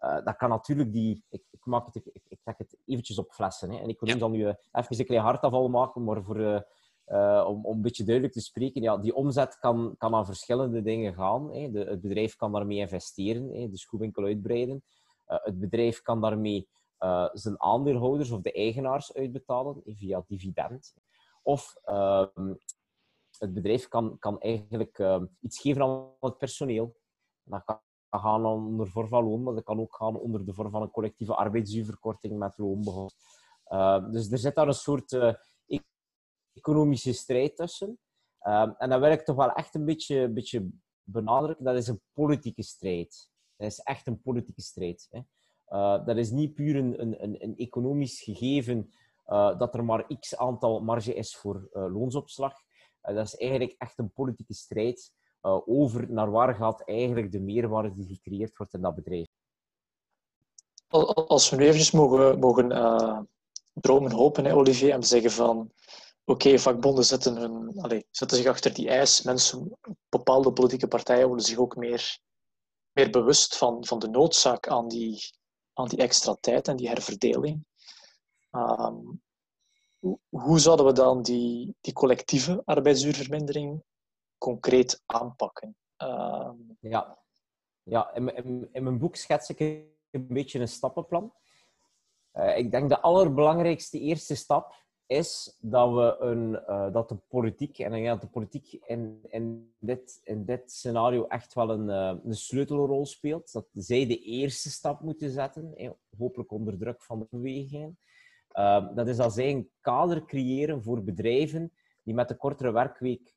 uh, 0.00 0.24
dat 0.24 0.36
kan 0.36 0.48
natuurlijk 0.48 0.92
die... 0.92 1.24
Ik, 1.28 1.42
ik, 1.50 1.64
maak 1.64 1.86
het, 1.86 1.96
ik, 1.96 2.22
ik 2.28 2.38
trek 2.42 2.58
het 2.58 2.76
eventjes 2.86 3.18
op 3.18 3.32
flessen. 3.32 3.70
Hè, 3.70 3.78
en 3.78 3.88
ik 3.88 4.00
wil 4.00 4.08
ja. 4.08 4.16
dan 4.16 4.30
nu 4.30 4.38
uh, 4.38 4.54
even 4.72 4.98
een 4.98 5.06
klein 5.06 5.22
hartafval 5.22 5.68
maken, 5.68 6.04
maar 6.04 6.22
voor... 6.22 6.66
Uh, 7.12 7.44
om, 7.48 7.64
om 7.64 7.76
een 7.76 7.82
beetje 7.82 8.04
duidelijk 8.04 8.34
te 8.34 8.40
spreken, 8.40 8.82
ja, 8.82 8.96
die 8.96 9.14
omzet 9.14 9.58
kan, 9.58 9.94
kan 9.98 10.14
aan 10.14 10.26
verschillende 10.26 10.82
dingen 10.82 11.14
gaan. 11.14 11.52
Hè. 11.54 11.70
De, 11.70 11.78
het 11.78 12.00
bedrijf 12.00 12.36
kan 12.36 12.52
daarmee 12.52 12.78
investeren, 12.78 13.50
hè, 13.50 13.68
de 13.68 13.78
schoenwinkel 13.78 14.24
uitbreiden. 14.24 14.82
Uh, 15.28 15.38
het 15.42 15.58
bedrijf 15.58 16.02
kan 16.02 16.20
daarmee 16.20 16.68
uh, 16.98 17.28
zijn 17.32 17.62
aandeelhouders 17.62 18.30
of 18.30 18.40
de 18.40 18.52
eigenaars 18.52 19.14
uitbetalen 19.14 19.82
via 19.84 20.24
dividend. 20.26 20.94
Of 21.42 21.76
ehm, 21.84 22.54
het 23.38 23.54
bedrijf 23.54 23.88
kan, 23.88 24.18
kan 24.18 24.40
eigenlijk 24.40 24.98
ehm, 24.98 25.26
iets 25.40 25.60
geven 25.60 25.82
aan 25.82 26.10
het 26.20 26.38
personeel. 26.38 26.96
Dat 27.42 27.64
kan 27.64 27.80
gaan 28.10 28.46
onder 28.46 28.88
vorm 28.88 29.08
van 29.08 29.24
loon, 29.24 29.42
maar 29.42 29.54
dat 29.54 29.64
kan 29.64 29.80
ook 29.80 29.96
gaan 29.96 30.16
onder 30.16 30.44
de 30.44 30.54
vorm 30.54 30.70
van 30.70 30.82
een 30.82 30.90
collectieve 30.90 31.34
arbeidsuurverkorting 31.34 32.38
met 32.38 32.58
loonbehoud. 32.58 33.14
dus 34.12 34.30
er 34.30 34.38
zit 34.38 34.54
daar 34.54 34.68
een 34.68 34.74
soort 34.74 35.16
economische 36.54 37.12
strijd 37.12 37.56
tussen. 37.56 37.98
Um, 38.46 38.74
en 38.78 38.90
dat 38.90 39.00
wil 39.00 39.10
ik 39.10 39.24
toch 39.24 39.36
wel 39.36 39.52
echt 39.52 39.74
een 39.74 39.84
beetje, 39.84 40.28
beetje 40.28 40.68
benadrukken. 41.02 41.64
Dat 41.64 41.76
is 41.76 41.88
een 41.88 42.00
politieke 42.12 42.62
strijd. 42.62 43.30
Dat 43.56 43.70
is 43.70 43.78
echt 43.78 44.06
een 44.06 44.22
politieke 44.22 44.62
strijd. 44.62 45.08
Hè. 45.10 45.20
Uh, 45.68 46.06
dat 46.06 46.16
is 46.16 46.30
niet 46.30 46.54
puur 46.54 46.76
een, 46.76 47.22
een, 47.22 47.42
een 47.44 47.56
economisch 47.56 48.20
gegeven 48.20 48.92
uh, 49.26 49.58
dat 49.58 49.74
er 49.74 49.84
maar 49.84 50.18
x 50.18 50.36
aantal 50.36 50.82
marge 50.82 51.14
is 51.14 51.36
voor 51.36 51.68
uh, 51.72 51.92
loonsopslag. 51.92 52.54
dat 53.00 53.26
is 53.26 53.36
eigenlijk 53.36 53.74
echt 53.78 53.98
een 53.98 54.12
politieke 54.12 54.54
strijd 54.54 55.12
over 55.66 56.12
naar 56.12 56.30
waar 56.30 56.54
gaat 56.54 56.88
eigenlijk 56.88 57.32
de 57.32 57.40
meerwaarde 57.40 57.92
die 57.92 58.06
gecreëerd 58.06 58.56
wordt 58.56 58.74
in 58.74 58.80
dat 58.80 58.94
bedrijf. 58.94 59.26
Als 61.14 61.50
we 61.50 61.56
nu 61.56 61.62
eventjes 61.62 61.90
mogen, 61.90 62.38
mogen 62.38 62.68
dromen, 63.72 64.12
hopen, 64.12 64.44
hè, 64.44 64.54
Olivier, 64.54 64.92
en 64.92 65.02
zeggen 65.02 65.30
van 65.30 65.72
oké, 66.24 66.58
vakbonden 66.58 67.04
zetten, 67.04 67.36
hun, 67.36 67.80
allez, 67.80 68.02
zich 68.10 68.46
achter 68.46 68.74
die 68.74 68.88
eis. 68.88 69.22
Mensen, 69.22 69.78
bepaalde 70.08 70.52
politieke 70.52 70.88
partijen 70.88 71.26
worden 71.26 71.44
zich 71.44 71.58
ook 71.58 71.76
meer, 71.76 72.18
meer 72.92 73.10
bewust 73.10 73.56
van, 73.56 73.86
van 73.86 73.98
de 73.98 74.08
noodzaak 74.08 74.68
aan 74.68 74.88
die, 74.88 75.20
aan 75.72 75.88
die 75.88 75.98
extra 75.98 76.34
tijd 76.40 76.68
en 76.68 76.76
die 76.76 76.88
herverdeling. 76.88 77.64
Um, 78.50 79.22
hoe, 80.28 80.60
zouden 80.60 80.86
we 80.86 80.92
dan 80.92 81.22
die, 81.22 81.76
die 81.80 81.92
collectieve 81.92 82.62
arbeidsuurvermindering 82.64 83.82
concreet 84.38 85.02
aanpakken? 85.06 85.76
Um, 85.96 86.76
ja, 86.80 87.18
ja 87.82 88.14
in, 88.14 88.68
mijn 88.72 88.98
boek 88.98 89.16
schets 89.16 89.48
ik 89.48 89.60
een 90.10 90.26
beetje 90.28 90.58
een 90.58 90.68
stappenplan. 90.68 91.34
Uh, 92.32 92.56
ik 92.58 92.70
denk 92.70 92.88
de 92.88 93.00
allerbelangrijkste 93.00 93.98
eerste 93.98 94.34
stap 94.34 94.84
is 95.12 95.56
dat, 95.60 95.92
we 95.92 96.16
een, 96.18 96.50
uh, 96.68 96.92
dat 96.92 97.08
de 97.08 97.16
politiek, 97.28 97.78
en 97.78 97.92
ik 97.92 98.02
denk 98.02 98.06
dat 98.06 98.20
de 98.20 98.26
politiek 98.26 98.72
in, 98.72 99.20
in, 99.28 99.74
dit, 99.78 100.20
in 100.24 100.44
dit 100.44 100.72
scenario 100.72 101.26
echt 101.26 101.54
wel 101.54 101.70
een, 101.70 101.88
uh, 101.88 102.24
een 102.24 102.36
sleutelrol 102.36 103.06
speelt. 103.06 103.52
Dat 103.52 103.66
zij 103.72 104.06
de 104.06 104.18
eerste 104.18 104.70
stap 104.70 105.00
moeten 105.00 105.30
zetten, 105.30 105.74
eh, 105.76 105.90
hopelijk 106.18 106.52
onder 106.52 106.78
druk 106.78 107.02
van 107.02 107.18
de 107.18 107.26
bewegingen. 107.30 107.98
Uh, 108.54 108.94
dat 108.94 109.08
is 109.08 109.16
dat 109.16 109.32
zij 109.32 109.50
een 109.50 109.70
kader 109.80 110.24
creëren 110.24 110.82
voor 110.82 111.04
bedrijven 111.04 111.72
die 112.02 112.14
met 112.14 112.28
de 112.28 112.36
kortere 112.36 112.72
werkweek 112.72 113.34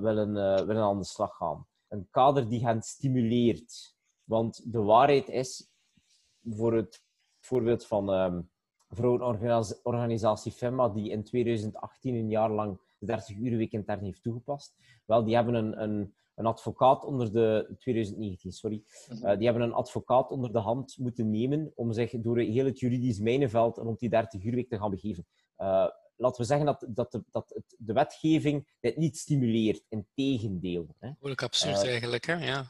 willen, 0.00 0.32
willen 0.66 0.82
aan 0.82 0.98
de 0.98 1.04
slag 1.04 1.36
gaan. 1.36 1.66
Een 1.88 2.06
kader 2.10 2.48
die 2.48 2.64
hen 2.64 2.82
stimuleert. 2.82 3.96
Want 4.24 4.72
de 4.72 4.82
waarheid 4.82 5.28
is, 5.28 5.68
voor 6.50 6.74
het 6.74 7.02
voorbeeld 7.40 7.86
van 7.86 8.12
ehm, 8.12 8.40
vrouwenorganisatie 8.94 10.52
FEMA, 10.52 10.88
die 10.88 11.10
in 11.10 11.24
2018 11.24 12.14
een 12.14 12.28
jaar 12.28 12.50
lang 12.50 12.78
de 12.98 13.06
30 13.06 13.36
uur 13.36 13.56
week 13.56 13.72
intern 13.72 14.04
heeft 14.04 14.22
toegepast. 14.22 14.74
Wel, 15.04 15.24
die 15.24 15.34
hebben 15.34 15.54
een, 15.54 15.82
een, 15.82 16.14
een 16.34 16.46
advocaat 16.46 17.04
onder 17.04 17.32
de... 17.32 17.74
2019, 17.78 18.52
sorry. 18.52 18.82
Mhm. 19.08 19.26
Eh, 19.26 19.36
die 19.36 19.46
hebben 19.46 19.62
een 19.62 19.72
advocaat 19.72 20.30
onder 20.30 20.52
de 20.52 20.58
hand 20.58 20.98
moeten 20.98 21.30
nemen 21.30 21.72
om 21.74 21.92
zich 21.92 22.10
door 22.10 22.38
heel 22.38 22.64
het 22.64 22.80
juridisch 22.80 23.18
mijnenveld 23.18 23.76
rond 23.76 23.98
die 23.98 24.08
30 24.08 24.44
uur 24.44 24.54
week 24.54 24.68
te 24.68 24.78
gaan 24.78 24.90
begeven. 24.90 25.26
Uh, 25.58 25.86
laten 26.16 26.40
we 26.40 26.46
zeggen 26.46 26.66
dat, 26.66 26.86
dat, 26.88 27.12
de, 27.12 27.24
dat 27.30 27.50
het, 27.54 27.76
de 27.78 27.92
wetgeving 27.92 28.76
dit 28.80 28.96
niet 28.96 29.16
stimuleert. 29.16 29.84
Integendeel. 29.88 30.86
Behoorlijk 30.98 31.42
absurd 31.42 31.82
uh, 31.82 31.90
eigenlijk, 31.90 32.26
hè? 32.26 32.46
Ja. 32.46 32.64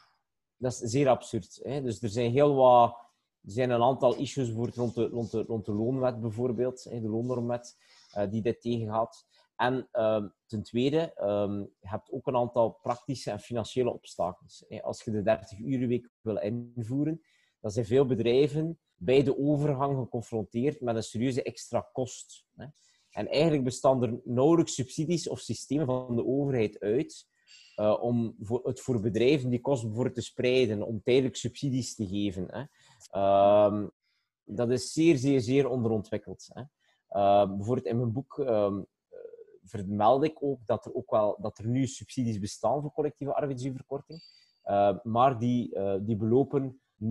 Dat 0.57 0.71
is 0.71 0.77
zeer 0.77 1.07
absurd. 1.07 1.59
Hè? 1.63 1.81
Dus 1.81 2.01
er 2.01 2.09
zijn 2.09 2.31
heel 2.31 2.55
wat 2.55 3.04
zijn 3.45 3.69
een 3.69 3.83
aantal 3.83 4.15
issues 4.15 4.49
rond 4.49 4.95
de, 4.95 5.07
rond 5.07 5.31
de, 5.31 5.43
rond 5.43 5.65
de 5.65 5.73
loonwet 5.73 6.21
bijvoorbeeld, 6.21 6.83
de 6.83 7.09
loonnormwet, 7.09 7.77
uh, 8.17 8.29
die 8.31 8.41
dit 8.41 8.61
tegengaat. 8.61 9.25
En 9.55 9.87
uh, 9.93 10.23
ten 10.45 10.63
tweede, 10.63 11.13
um, 11.21 11.59
je 11.59 11.87
hebt 11.87 12.11
ook 12.11 12.27
een 12.27 12.35
aantal 12.35 12.77
praktische 12.81 13.31
en 13.31 13.39
financiële 13.39 13.93
obstakels. 13.93 14.65
Als 14.81 15.03
je 15.03 15.11
de 15.11 15.39
30-urenweek 15.39 16.21
wil 16.21 16.37
invoeren, 16.37 17.21
dan 17.59 17.71
zijn 17.71 17.85
veel 17.85 18.05
bedrijven 18.05 18.79
bij 18.95 19.23
de 19.23 19.37
overgang 19.37 19.97
geconfronteerd 19.97 20.81
met 20.81 20.95
een 20.95 21.03
serieuze 21.03 21.43
extra 21.43 21.89
kost. 21.93 22.45
En 23.09 23.27
eigenlijk 23.27 23.63
bestaan 23.63 24.03
er 24.03 24.21
nauwelijks 24.23 24.73
subsidies 24.73 25.29
of 25.29 25.39
systemen 25.39 25.85
van 25.85 26.15
de 26.15 26.25
overheid 26.25 26.79
uit 26.79 27.27
uh, 27.75 27.97
om 28.01 28.35
het 28.63 28.81
voor 28.81 29.01
bedrijven 29.01 29.49
die 29.49 29.61
kost 29.61 29.83
bijvoorbeeld 29.83 30.15
te 30.15 30.21
spreiden, 30.21 30.81
om 30.81 31.01
tijdelijk 31.03 31.35
subsidies 31.35 31.95
te 31.95 32.07
geven. 32.07 32.69
Um, 33.11 33.91
dat 34.43 34.69
is 34.69 34.93
zeer, 34.93 35.17
zeer, 35.17 35.41
zeer 35.41 35.69
onderontwikkeld. 35.69 36.49
Hè. 36.53 36.61
Uh, 36.61 37.55
bijvoorbeeld 37.55 37.85
in 37.85 37.97
mijn 37.97 38.11
boek 38.11 38.37
um, 38.37 38.85
vermeld 39.63 40.23
ik 40.23 40.43
ook 40.43 40.65
dat 40.65 40.85
er, 40.85 40.93
ook 40.93 41.11
wel, 41.11 41.37
dat 41.41 41.57
er 41.57 41.67
nu 41.67 41.87
subsidies 41.87 42.39
bestaan 42.39 42.81
voor 42.81 42.91
collectieve 42.91 43.33
arbeidsuurverkorting, 43.33 44.21
uh, 44.65 44.97
maar 45.03 45.39
die, 45.39 45.75
uh, 45.75 45.95
die 46.01 46.15
belopen 46.15 46.81
0,08% 46.95 47.07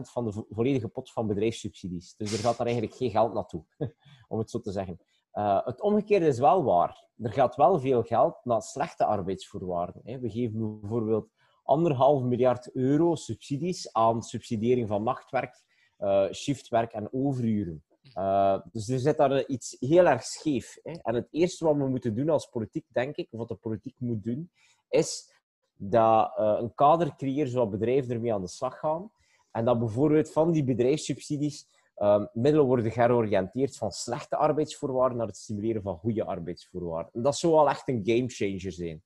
van 0.00 0.24
de 0.24 0.44
volledige 0.48 0.88
pot 0.88 1.12
van 1.12 1.26
bedrijfssubsidies. 1.26 2.16
Dus 2.16 2.32
er 2.32 2.38
gaat 2.38 2.56
daar 2.56 2.66
eigenlijk 2.66 2.96
geen 2.96 3.10
geld 3.10 3.32
naartoe, 3.34 3.64
om 4.28 4.38
het 4.38 4.50
zo 4.50 4.60
te 4.60 4.72
zeggen. 4.72 4.98
Uh, 5.32 5.64
het 5.64 5.80
omgekeerde 5.80 6.26
is 6.26 6.38
wel 6.38 6.64
waar. 6.64 7.08
Er 7.16 7.32
gaat 7.32 7.56
wel 7.56 7.80
veel 7.80 8.02
geld 8.02 8.44
naar 8.44 8.62
slechte 8.62 9.04
arbeidsvoorwaarden. 9.04 10.02
Hè. 10.04 10.18
We 10.18 10.30
geven 10.30 10.80
bijvoorbeeld 10.80 11.28
anderhalf 11.64 12.22
miljard 12.22 12.70
euro 12.74 13.14
subsidies 13.14 13.92
aan 13.92 14.22
subsidiëring 14.22 14.88
van 14.88 15.02
nachtwerk, 15.02 15.62
uh, 16.00 16.32
shiftwerk 16.32 16.92
en 16.92 17.12
overuren. 17.12 17.84
Uh, 18.18 18.60
dus 18.72 18.88
er 18.88 18.98
zit 18.98 19.16
daar 19.16 19.46
iets 19.46 19.76
heel 19.80 20.06
erg 20.06 20.22
scheef. 20.22 20.78
Hè. 20.82 20.92
En 20.92 21.14
het 21.14 21.28
eerste 21.30 21.64
wat 21.64 21.76
we 21.76 21.88
moeten 21.88 22.14
doen 22.14 22.28
als 22.28 22.46
politiek, 22.46 22.84
denk 22.88 23.16
ik, 23.16 23.28
of 23.30 23.38
wat 23.38 23.48
de 23.48 23.54
politiek 23.54 23.94
moet 23.98 24.22
doen, 24.22 24.50
is 24.88 25.32
dat 25.76 26.38
uh, 26.38 26.56
een 26.60 26.74
kader 26.74 27.16
creëren 27.16 27.50
zodat 27.50 27.70
bedrijven 27.70 28.14
ermee 28.14 28.34
aan 28.34 28.40
de 28.40 28.48
slag 28.48 28.78
gaan. 28.78 29.10
En 29.50 29.64
dat 29.64 29.78
bijvoorbeeld 29.78 30.32
van 30.32 30.52
die 30.52 30.64
bedrijfssubsidies 30.64 31.66
um, 31.96 32.28
middelen 32.32 32.66
worden 32.66 32.92
georiënteerd 32.92 33.76
van 33.76 33.90
slechte 33.90 34.36
arbeidsvoorwaarden 34.36 35.18
naar 35.18 35.26
het 35.26 35.36
stimuleren 35.36 35.82
van 35.82 35.96
goede 35.96 36.24
arbeidsvoorwaarden. 36.24 37.12
En 37.12 37.22
dat 37.22 37.36
zou 37.36 37.52
wel 37.52 37.68
echt 37.68 37.88
een 37.88 38.02
gamechanger 38.04 38.72
zijn. 38.72 39.02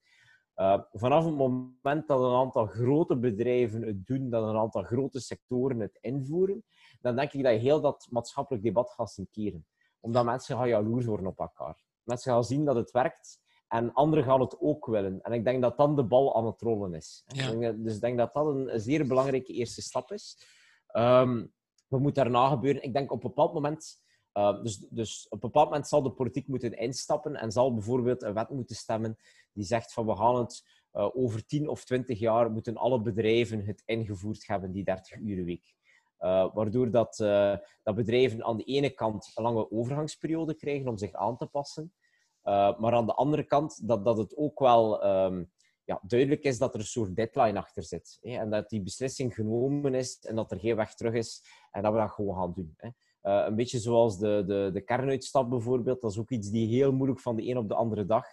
Uh, 0.60 0.78
vanaf 0.92 1.24
het 1.24 1.34
moment 1.34 2.08
dat 2.08 2.20
een 2.20 2.36
aantal 2.36 2.66
grote 2.66 3.16
bedrijven 3.16 3.82
het 3.82 4.06
doen, 4.06 4.30
dat 4.30 4.48
een 4.48 4.56
aantal 4.56 4.82
grote 4.82 5.20
sectoren 5.20 5.80
het 5.80 5.98
invoeren, 6.00 6.64
dan 7.00 7.16
denk 7.16 7.32
ik 7.32 7.42
dat 7.42 7.52
je 7.52 7.58
heel 7.58 7.80
dat 7.80 8.06
maatschappelijk 8.10 8.64
debat 8.64 8.90
gaat 8.90 9.10
sinkeren. 9.10 9.66
Omdat 10.00 10.24
mensen 10.24 10.56
gaan 10.56 10.68
jaloers 10.68 11.04
worden 11.04 11.26
op 11.26 11.38
elkaar. 11.38 11.84
Mensen 12.02 12.32
gaan 12.32 12.44
zien 12.44 12.64
dat 12.64 12.76
het 12.76 12.90
werkt 12.90 13.40
en 13.68 13.92
anderen 13.92 14.24
gaan 14.24 14.40
het 14.40 14.60
ook 14.60 14.86
willen. 14.86 15.20
En 15.22 15.32
ik 15.32 15.44
denk 15.44 15.62
dat 15.62 15.76
dan 15.76 15.96
de 15.96 16.04
bal 16.04 16.36
aan 16.36 16.46
het 16.46 16.60
rollen 16.60 16.94
is. 16.94 17.24
Ja. 17.26 17.72
Dus 17.72 17.94
ik 17.94 18.00
denk 18.00 18.18
dat 18.18 18.34
dat 18.34 18.46
een, 18.46 18.80
zeer 18.80 19.06
belangrijke 19.06 19.52
eerste 19.52 19.82
stap 19.82 20.12
is. 20.12 20.38
Um, 20.92 21.52
wat 21.88 22.00
moet 22.00 22.14
daarna 22.14 22.48
gebeuren? 22.48 22.82
Ik 22.82 22.92
denk 22.92 23.12
op 23.12 23.22
een 23.22 23.28
bepaald 23.28 23.52
moment... 23.52 24.06
Uh, 24.38 24.62
dus, 24.62 24.78
dus 24.90 25.26
op 25.28 25.32
een 25.32 25.50
bepaald 25.50 25.68
moment 25.68 25.88
zal 25.88 26.02
de 26.02 26.10
politiek 26.10 26.46
moeten 26.46 26.72
instappen 26.72 27.36
en 27.36 27.52
zal 27.52 27.74
bijvoorbeeld 27.74 28.22
een 28.22 28.34
wet 28.34 28.48
moeten 28.48 28.76
stemmen 28.76 29.16
die 29.52 29.64
zegt 29.64 29.92
van 29.92 30.06
we 30.06 30.16
gaan 30.16 30.36
het 30.36 30.64
uh, 30.92 31.16
over 31.16 31.46
10 31.46 31.68
of 31.68 31.84
20 31.84 32.18
jaar 32.18 32.50
moeten 32.50 32.76
alle 32.76 33.00
bedrijven 33.00 33.64
het 33.64 33.82
ingevoerd 33.86 34.46
hebben, 34.46 34.72
die 34.72 34.84
30 34.84 35.16
uur 35.16 35.44
week. 35.44 35.74
Uh, 36.20 36.54
waardoor 36.54 36.90
dat, 36.90 37.16
dat 37.82 37.94
bedrijven 37.94 38.44
aan 38.44 38.56
de 38.56 38.64
ene 38.64 38.90
kant 38.90 39.32
een 39.34 39.42
lange 39.42 39.70
overgangsperiode 39.70 40.54
krijgen 40.54 40.88
om 40.88 40.98
zich 40.98 41.12
aan 41.12 41.36
te 41.36 41.46
passen, 41.46 41.92
maar 42.78 42.92
aan 42.92 43.06
de 43.06 43.14
andere 43.14 43.44
kant 43.44 43.88
dat, 43.88 44.04
dat 44.04 44.18
het 44.18 44.36
ook 44.36 44.58
wel 44.58 45.06
um, 45.06 45.50
ja, 45.84 46.00
duidelijk 46.02 46.42
is 46.42 46.58
dat 46.58 46.74
er 46.74 46.80
een 46.80 46.86
soort 46.86 47.16
deadline 47.16 47.58
achter 47.58 47.82
zit. 47.82 48.18
Hè? 48.20 48.38
En 48.38 48.50
dat 48.50 48.68
die 48.68 48.82
beslissing 48.82 49.34
genomen 49.34 49.94
is 49.94 50.18
en 50.18 50.34
dat 50.34 50.50
er 50.50 50.58
geen 50.58 50.76
weg 50.76 50.94
terug 50.94 51.14
is 51.14 51.42
en 51.70 51.82
dat 51.82 51.92
we 51.92 51.98
dat 51.98 52.10
gewoon 52.10 52.36
gaan 52.36 52.52
doen. 52.52 52.74
Hè? 52.76 52.88
Uh, 53.22 53.44
een 53.46 53.56
beetje 53.56 53.78
zoals 53.78 54.18
de, 54.18 54.44
de, 54.46 54.70
de 54.72 54.80
kernuitstap 54.80 55.50
bijvoorbeeld. 55.50 56.00
Dat 56.00 56.10
is 56.10 56.18
ook 56.18 56.30
iets 56.30 56.50
die 56.50 56.66
heel 56.66 56.92
moeilijk 56.92 57.20
van 57.20 57.36
de 57.36 57.48
een 57.48 57.56
op 57.56 57.68
de 57.68 57.74
andere 57.74 58.06
dag 58.06 58.24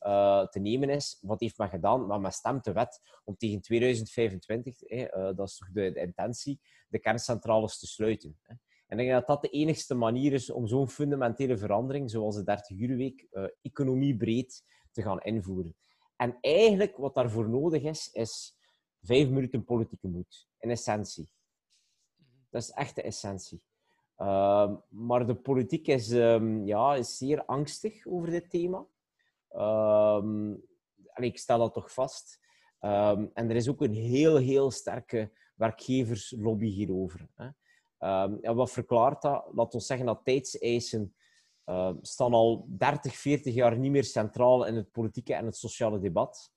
uh, 0.00 0.46
te 0.46 0.58
nemen 0.58 0.88
is. 0.88 1.18
Wat 1.20 1.40
heeft 1.40 1.58
men 1.58 1.68
gedaan? 1.68 2.06
Maar 2.06 2.20
men 2.20 2.32
stemt 2.32 2.64
de 2.64 2.72
wet 2.72 3.00
om 3.24 3.36
tegen 3.36 3.60
2025, 3.60 4.80
hè, 4.80 5.16
uh, 5.16 5.36
dat 5.36 5.48
is 5.48 5.56
toch 5.56 5.70
de, 5.72 5.94
intentie, 5.94 6.60
de 6.88 6.98
kerncentrales 6.98 7.78
te 7.78 7.86
sluiten. 7.86 8.38
Hè? 8.42 8.54
En 8.86 8.98
ik 8.98 9.06
denk 9.06 9.18
dat 9.18 9.26
dat 9.26 9.42
de 9.42 9.58
enigste 9.58 9.94
manier 9.94 10.32
is 10.32 10.50
om 10.50 10.66
zo'n 10.66 10.88
fundamentele 10.88 11.58
verandering, 11.58 12.10
zoals 12.10 12.36
de 12.36 12.58
30-uurweek, 12.58 13.26
economiebreed 13.62 14.64
te 14.92 15.02
gaan 15.02 15.20
invoeren. 15.20 15.76
En 16.16 16.38
eigenlijk 16.40 16.96
wat 16.96 17.14
daarvoor 17.14 17.48
nodig 17.48 17.82
is, 17.82 18.08
is 18.12 18.56
vijf 19.02 19.28
minuten 19.28 19.64
politieke 19.64 20.08
moed. 20.08 20.48
In 20.58 20.70
essentie. 20.70 21.30
Dat 22.50 22.62
is 22.62 22.70
echt 22.70 22.94
de 22.94 23.02
essentie. 23.02 23.62
Uh, 24.20 24.72
maar 24.88 25.26
de 25.26 25.34
politiek 25.34 25.86
is, 25.86 26.10
um, 26.10 26.66
ja, 26.66 26.94
is 26.94 27.16
zeer 27.16 27.44
angstig 27.44 28.06
over 28.06 28.30
dit 28.30 28.50
thema. 28.50 28.86
Uh, 29.52 30.22
en 31.12 31.22
ik 31.22 31.38
stel 31.38 31.58
dat 31.58 31.72
toch 31.72 31.92
vast. 31.92 32.40
En 32.80 33.30
er 33.34 33.56
is 33.56 33.68
ook 33.68 33.82
een 33.82 33.94
heel, 33.94 34.36
heel 34.36 34.70
sterke 34.70 35.32
werkgeverslobby 35.54 36.66
hierover. 36.66 37.28
Hè. 37.34 37.48
en 38.40 38.54
wat 38.54 38.70
verklaart 38.70 39.22
dat? 39.22 39.48
Laten 39.52 39.78
we 39.78 39.84
zeggen 39.84 40.06
dat 40.06 40.24
tijdseisen 40.24 41.14
uh, 41.70 41.92
staan 42.00 42.32
al 42.32 42.66
30, 42.68 43.16
40 43.16 43.54
jaar 43.54 43.78
niet 43.78 43.90
meer 43.90 44.04
centraal 44.04 44.66
in 44.66 44.76
het 44.76 44.90
politieke 44.90 45.34
en 45.34 45.44
het 45.44 45.56
sociale 45.56 45.98
debat. 45.98 46.52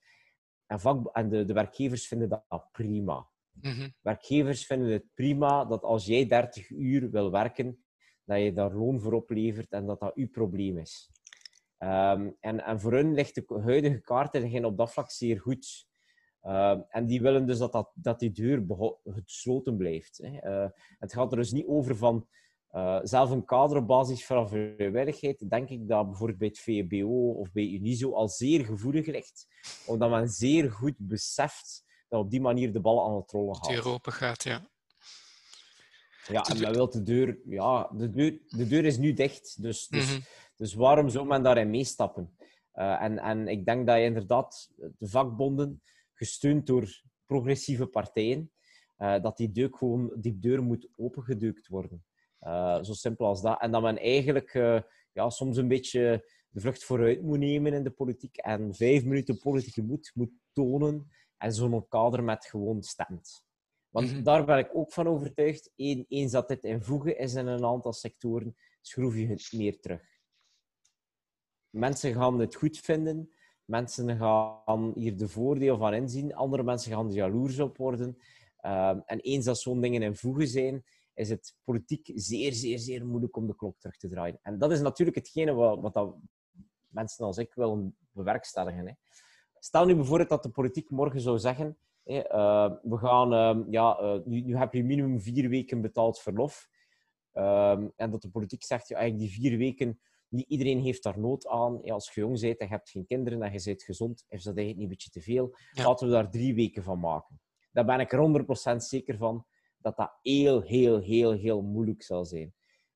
En, 0.66 0.80
vak, 0.80 1.10
en 1.16 1.30
de, 1.30 1.46
de 1.46 1.54
werkgevers 1.54 2.08
vinden 2.08 2.30
dat 2.30 2.72
prima. 2.72 3.28
Mm 3.62 3.94
Werkgevers 4.02 4.66
vinden 4.66 4.92
het 4.92 5.06
prima 5.14 5.66
dat 5.66 5.84
als 5.84 6.06
jij 6.06 6.28
30 6.28 6.70
uur 6.70 7.12
wil 7.12 7.32
werken, 7.32 7.84
dat 8.26 8.40
je 8.40 8.54
daar 8.54 8.74
loon 8.74 9.00
voor 9.00 9.14
oplevert 9.14 9.72
en 9.72 9.86
dat 9.86 10.00
dat 10.00 10.16
uw 10.16 10.30
probleem 10.30 10.78
is. 10.78 11.12
Um, 11.80 12.38
en, 12.40 12.66
en 12.66 12.80
voor 12.80 12.94
hen 12.94 13.14
ligt 13.14 13.36
de 13.36 13.62
huidige 13.64 14.02
kaartlegging 14.02 14.66
op 14.66 14.78
dat 14.78 14.94
vlak 14.94 15.12
zeer 15.12 15.40
goed. 15.40 15.88
Uh, 16.44 16.80
en 16.90 17.06
die 17.06 17.22
willen 17.22 17.46
dus 17.46 17.58
dat, 17.58 17.72
dat, 17.72 17.92
dat 17.96 18.20
die 18.20 18.32
deur 18.32 18.66
gesloten 19.04 19.78
blijft. 19.78 20.18
Hè. 20.18 20.64
Uh, 20.64 20.70
het 21.00 21.14
gaat 21.14 21.32
er 21.32 21.38
dus 21.38 21.52
niet 21.52 21.68
over 21.68 21.98
van 21.98 22.28
uh, 22.72 23.00
zelf 23.04 23.30
een 23.30 23.46
kader 23.46 23.78
op 23.78 23.88
basis 23.88 24.26
van 24.26 24.50
vrijwilligheid, 24.50 25.50
denk 25.50 25.70
ik 25.70 25.88
dat 25.88 26.06
bijvoorbeeld 26.06 26.40
bij 26.40 26.48
het 26.48 26.60
VBO 26.60 27.32
of 27.32 27.52
bij 27.52 27.68
Unizo 27.68 28.14
al 28.14 28.30
zeer 28.30 28.66
gevoelig 28.66 29.06
ligt, 29.06 29.48
omdat 29.86 30.10
men 30.10 30.30
zeer 30.30 30.72
goed 30.72 30.96
beseft 30.98 31.84
dat 32.14 32.24
op 32.24 32.32
die 32.32 32.42
manier 32.42 32.74
de 32.74 32.80
bal 32.80 33.06
aan 33.06 33.16
het 33.16 33.32
rollen 33.32 33.56
gaat. 33.56 33.86
Open 33.86 34.14
gaat, 34.14 34.44
ja. 34.44 34.72
Ja, 36.28 36.42
en 36.42 36.60
men 36.60 36.74
wil 36.74 36.90
de 36.90 37.04
deur... 37.04 37.40
Ja, 37.46 37.90
de 37.98 38.10
deur, 38.10 38.40
de 38.48 38.68
deur 38.68 38.86
is 38.86 38.98
nu 38.98 39.14
dicht, 39.14 39.62
dus, 39.62 39.88
dus, 39.88 40.06
mm 40.06 40.16
-hmm. 40.16 40.24
dus 40.56 40.74
waarom 40.74 41.10
zou 41.10 41.28
men 41.28 41.44
daarin 41.44 41.70
meestappen? 41.70 42.38
Uh, 42.76 43.02
en, 43.02 43.20
en 43.20 43.48
ik 43.48 43.66
denk 43.66 43.88
dat 43.88 43.98
je 43.98 44.04
inderdaad 44.04 44.72
de 44.76 45.08
vakbonden, 45.08 45.82
gesteund 46.14 46.66
door 46.68 47.02
progressieve 47.26 47.86
partijen, 47.86 48.52
uh, 48.98 49.22
dat 49.22 49.38
die 49.38 49.52
deur 49.52 49.70
gewoon, 49.72 50.14
die 50.16 50.40
deur 50.40 50.64
moet 50.64 50.90
opengedeukt 50.96 51.68
worden. 51.68 52.06
Uh, 52.42 52.84
zo 52.84 52.94
simpel 52.94 53.26
als 53.26 53.42
dat. 53.42 53.62
En 53.62 53.72
dat 53.72 53.82
men 53.82 53.98
eigenlijk 53.98 54.52
ja, 55.12 55.30
soms 55.30 55.58
een 55.58 55.68
beetje 55.68 56.30
de 56.50 56.60
vlucht 56.60 56.84
vooruit 56.84 57.22
moet 57.22 57.40
nemen 57.40 57.74
in 57.74 57.84
de 57.84 57.92
politiek 57.92 58.38
en 58.38 58.76
vijf 58.76 59.04
minuten 59.04 59.40
politieke 59.40 59.82
moed 59.82 60.12
moet 60.14 60.32
tonen 60.52 61.12
en 61.44 61.54
zo'n 61.54 61.88
kader 61.88 62.24
met 62.24 62.46
gewoon 62.46 62.84
stemt. 62.84 63.46
Want 63.90 64.12
Mhm. 64.12 64.24
daar 64.24 64.46
ben 64.46 64.58
ik 64.58 64.70
ook 64.74 64.92
van 64.94 65.08
overtuigd, 65.08 65.72
een- 65.76 66.06
eens 66.08 66.32
dat 66.32 66.48
dit 66.48 66.64
in 66.64 66.82
voegen 66.82 67.18
is 67.18 67.34
in 67.34 67.48
een 67.48 67.66
aantal 67.66 67.94
sectoren, 67.94 68.56
schroef 68.82 69.16
je 69.16 69.28
het 69.28 69.52
meer 69.52 69.80
terug. 69.80 70.02
Mensen 71.70 72.14
gaan 72.14 72.40
het 72.40 72.56
goed 72.56 72.78
vinden, 72.78 73.34
mensen 73.66 74.18
gaan 74.18 74.92
hier 74.96 75.18
de 75.18 75.28
voordeel 75.28 75.78
van 75.78 75.94
inzien, 75.94 76.36
andere 76.36 76.64
mensen 76.64 76.92
gaan 76.92 77.08
er 77.08 77.14
jaloers 77.14 77.60
op 77.60 77.78
worden. 77.78 78.18
Ehm, 78.58 79.00
en 79.06 79.20
eens 79.20 79.46
dat 79.46 79.60
zo'n 79.60 79.82
dingen 79.82 80.02
in 80.02 80.16
voegen 80.16 80.48
zijn, 80.48 80.84
is 81.14 81.30
het 81.30 81.56
politiek 81.64 82.12
zeer, 82.16 82.54
zeer, 82.54 82.80
zeer 82.80 83.06
moeilijk 83.06 83.36
om 83.36 83.48
de 83.48 83.56
klok 83.56 83.80
terug 83.80 83.98
te 83.98 84.08
draaien. 84.10 84.40
En 84.42 84.58
dat 84.58 84.72
is 84.72 84.82
natuurlijk 84.82 85.18
hetgene 85.18 85.54
wat, 85.54 85.80
wat 85.80 85.94
dat 85.94 86.16
mensen 86.88 87.26
als 87.26 87.38
ik 87.38 87.54
willen 87.54 87.98
bewerkstelligen. 88.12 88.88
Hè. 88.88 88.94
Stel 89.64 89.86
nu 89.86 89.96
bijvoorbeeld 89.96 90.30
dat 90.30 90.44
de 90.44 90.50
politiek 90.50 90.90
morgen 90.90 91.22
zou 91.22 91.40
zeggen: 91.40 91.78
eh, 92.04 92.72
we 92.82 92.98
gaan, 92.98 93.34
ehm, 93.34 93.72
ja, 93.72 93.98
eh, 93.98 94.20
nu, 94.26 94.42
nu 94.42 94.58
heb 94.58 94.74
je 94.74 94.84
minimum 94.84 95.22
vier 95.22 95.50
weken 95.50 95.82
betaald 95.82 96.20
verlof. 96.20 96.70
Ehm, 97.32 97.88
en 97.96 98.12
dat 98.12 98.22
de 98.22 98.30
politiek 98.30 98.64
zegt: 98.64 98.88
ja, 98.88 98.98
eigenlijk 98.98 99.32
die 99.32 99.42
vier 99.42 99.58
weken, 99.58 100.00
niet 100.28 100.48
iedereen 100.48 100.80
heeft 100.80 101.04
daar 101.04 101.20
nood 101.20 101.48
aan. 101.48 101.92
Als 101.92 102.14
je 102.14 102.22
jong 102.22 102.40
bent 102.40 102.58
en 102.58 102.66
je 102.66 102.72
hebt 102.72 102.90
geen 102.90 103.06
kinderen 103.06 103.42
en 103.42 103.54
je 103.54 103.62
bent 103.64 103.84
gezond, 103.84 104.26
is 104.30 104.44
dat 104.44 104.58
eigenlijk 104.58 104.76
niet 104.76 104.84
een 104.84 104.88
beetje 104.88 105.10
te 105.10 105.22
veel. 105.22 105.56
Ja. 105.72 105.84
Laten 105.84 106.08
we 106.08 106.14
daar 106.14 106.32
drie 106.32 106.56
weken 106.56 106.84
van 106.84 107.00
maken. 107.00 107.42
Daar 107.72 107.86
ben 107.86 108.00
ik 108.00 108.12
er 108.12 108.20
100% 108.74 108.76
zeker 108.84 109.18
van 109.18 109.46
dat 109.78 109.98
dat 109.98 110.18
heel, 110.22 110.62
heel, 110.62 111.00
heel, 111.00 111.32
heel 111.32 111.62
moeilijk 111.62 112.04
zal 112.04 112.26
zijn. 112.26 112.54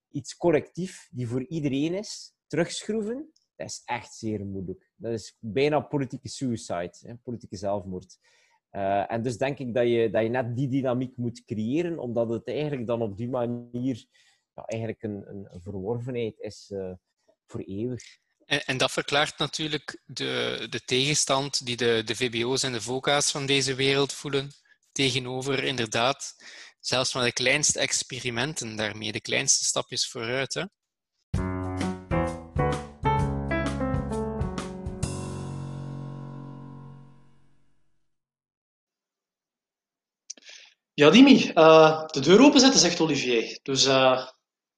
Iets 0.09 0.37
collectief 0.37 1.09
die 1.11 1.27
voor 1.27 1.45
iedereen 1.45 1.93
is, 1.93 2.35
terugschroeven, 2.47 3.31
dat 3.55 3.67
is 3.67 3.81
echt 3.85 4.13
zeer 4.13 4.45
moeilijk. 4.45 4.86
Dat 4.97 5.11
is 5.13 5.37
bijna 5.39 5.79
politieke 5.79 6.29
suicide, 6.29 6.93
hè, 7.01 7.15
politieke 7.15 7.55
zelfmoord. 7.55 8.17
Eh, 8.69 9.11
en 9.11 9.21
dus 9.21 9.37
denk 9.37 9.59
ik 9.59 9.73
dat 9.73 9.87
je, 9.87 10.09
dat 10.09 10.23
je 10.23 10.29
net 10.29 10.55
die 10.55 10.67
dynamiek 10.67 11.17
moet 11.17 11.45
creëren, 11.45 11.99
omdat 11.99 12.29
het 12.29 12.47
eigenlijk 12.47 12.87
dan 12.87 13.01
op 13.01 13.17
die 13.17 13.29
manier 13.29 14.05
ja, 14.53 14.63
eigenlijk 14.65 15.03
een, 15.03 15.25
een, 15.27 15.61
verworvenheid 15.61 16.39
is 16.39 16.71
eh, 16.73 16.91
voor 17.45 17.59
eeuwig. 17.59 18.03
En, 18.45 18.65
en 18.65 18.77
dat 18.77 18.91
verklaart 18.91 19.37
natuurlijk 19.37 20.01
de, 20.05 20.67
de 20.69 20.79
tegenstand 20.79 21.65
die 21.65 21.77
de, 21.77 22.01
de 22.05 22.15
VBO's 22.15 22.63
en 22.63 22.71
de 22.71 22.81
VOCA's 22.81 23.31
van 23.31 23.45
deze 23.45 23.75
wereld 23.75 24.13
voelen 24.13 24.51
tegenover 24.91 25.63
inderdaad 25.63 26.35
zelfs 26.79 27.13
maar 27.13 27.23
de 27.23 27.33
kleinste 27.33 27.79
experimenten 27.79 28.75
daarmee, 28.75 29.11
de 29.11 29.21
kleinste 29.21 29.65
stapjes 29.65 30.07
vooruit. 30.07 30.67
Ja, 40.97 41.09
Dimi, 41.09 41.51
eh, 41.53 42.05
de 42.05 42.19
deur 42.19 42.41
openzetten, 42.41 42.79
zegt 42.79 42.99
Olivier. 42.99 43.59
Dus 43.63 43.85
eh, 43.85 44.27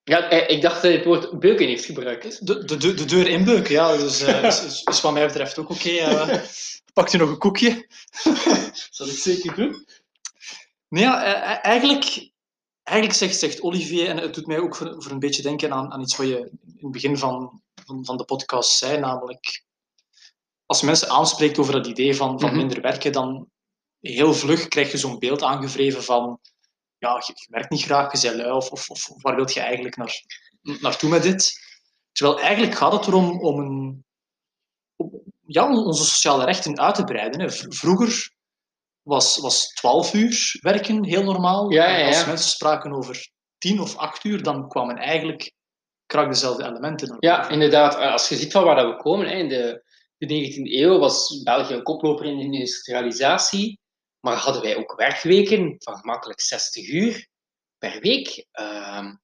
Ja, 0.04 0.30
eh, 0.30 0.56
ik 0.56 0.62
dacht 0.62 0.74
dat 0.74 0.84
hij 0.84 0.92
het 0.94 1.06
woord 1.06 1.40
beuken 1.40 1.68
heeft 1.68 1.86
gebruikt. 1.86 2.48
de, 2.48 2.66
de, 2.66 2.78
de, 2.78 2.94
de 2.94 3.06
deur 3.06 3.28
inbeuken, 3.28 3.72
ja. 3.72 3.98
Dus 3.98 4.22
is, 4.52 4.64
is, 4.64 4.84
is 4.84 5.02
wat 5.02 5.14
mij 5.14 5.26
betreft 5.26 5.58
ook 5.58 5.70
oké. 5.70 5.90
eh. 5.90 6.40
pakt 6.94 7.14
u 7.14 7.18
nog 7.18 7.30
een 7.30 7.38
koekje? 7.38 7.88
Zal 8.90 9.08
ik 9.08 9.18
zeker 9.18 9.56
doen? 9.56 9.86
Nee, 10.90 11.04
ja, 11.04 11.24
eigenlijk, 11.62 12.32
eigenlijk 12.84 13.18
zegt, 13.18 13.40
zegt 13.40 13.62
Olivier, 13.62 14.08
en 14.08 14.18
het 14.18 14.34
doet 14.34 14.48
mij 14.48 14.60
ook 14.60 14.76
voor, 14.76 14.96
voor 15.04 15.12
een 15.12 15.20
beetje 15.20 15.42
denken 15.42 15.74
aan, 15.74 15.92
aan 15.92 16.02
iets 16.02 16.16
wat 16.16 16.28
je 16.28 16.38
in 16.40 16.78
het 16.80 16.92
begin 16.92 17.18
van, 17.18 17.62
van, 17.86 18.06
van 18.06 18.18
de 18.18 18.26
podcast 18.26 18.78
zei, 18.78 19.00
namelijk 19.00 19.64
als 20.66 20.82
mensen 20.82 21.10
aanspreekt 21.10 21.58
over 21.60 21.74
dat 21.74 21.88
idee 21.88 22.16
van, 22.16 22.40
van 22.40 22.50
Mhm. 22.50 22.58
minder 22.58 22.82
werken, 22.82 23.12
dan 23.12 23.48
heel 24.00 24.34
vlug 24.34 24.68
krijg 24.68 24.92
je 24.92 24.98
zo'n 24.98 25.20
beeld 25.20 25.44
aangevreven 25.44 26.04
van 26.04 26.40
ja, 26.98 27.24
je, 27.26 27.34
werkt 27.50 27.70
niet 27.70 27.84
graag, 27.84 28.22
je 28.22 28.28
bent 28.28 28.42
lui, 28.42 28.52
of, 28.52 28.72
of, 28.72 28.90
of 28.90 29.22
waar 29.22 29.36
wil 29.36 29.50
je 29.50 29.60
eigenlijk 29.60 29.96
naar, 29.96 30.24
naartoe 30.62 31.10
met 31.10 31.24
dit? 31.24 31.68
Terwijl 32.12 32.40
eigenlijk 32.40 32.76
gaat 32.76 32.92
het 32.92 33.08
erom 33.08 33.42
om, 33.42 33.60
een, 33.60 34.06
om 34.96 35.22
ja, 35.46 35.74
onze 35.74 36.06
sociale 36.06 36.46
rechten 36.46 36.80
uit 36.80 36.96
te 36.96 37.04
breiden. 37.04 37.40
Hè. 37.40 37.50
Vroeger 37.52 38.32
was, 39.02 39.38
was 39.38 39.68
12 39.68 40.14
uur 40.14 40.58
werken 40.62 41.06
heel 41.06 41.24
normaal. 41.24 41.72
Ja, 41.72 41.98
ja, 41.98 42.08
Als 42.08 42.26
mensen 42.26 42.50
spraken 42.50 42.94
over 42.94 43.30
10 43.58 43.80
of 43.80 43.96
8 43.96 44.24
uur, 44.24 44.44
dan 44.44 44.68
kwamen 44.68 44.98
eigenlijk 44.98 45.52
krak 46.06 46.30
dezelfde 46.30 46.64
elementen 46.64 47.08
naar 47.08 47.18
Ja, 47.20 47.50
inderdaad. 47.50 47.96
Eh, 47.96 48.12
Als 48.12 48.30
je 48.30 48.36
ziet 48.36 48.52
van 48.52 48.64
waar 48.64 48.76
dat 48.76 48.96
we 48.96 49.02
komen, 49.02 49.28
hè, 49.28 49.36
in 49.36 49.50
de, 49.50 49.84
de 50.18 50.28
19e 50.28 50.74
eeuw 50.74 51.00
was 51.00 51.42
België 51.44 51.74
een 51.74 51.84
koploper 51.84 52.26
in 52.26 52.38
de 52.38 52.44
industrialisatie. 52.44 53.79
Maar 54.20 54.36
hadden 54.36 54.62
wij 54.62 54.76
ook 54.76 54.94
werkweken 54.98 55.76
van 55.78 55.98
gemakkelijk 55.98 56.42
60 56.42 56.88
uur 56.88 57.28
per 57.78 58.00
week. 58.02 58.46
Ehm, 58.52 59.16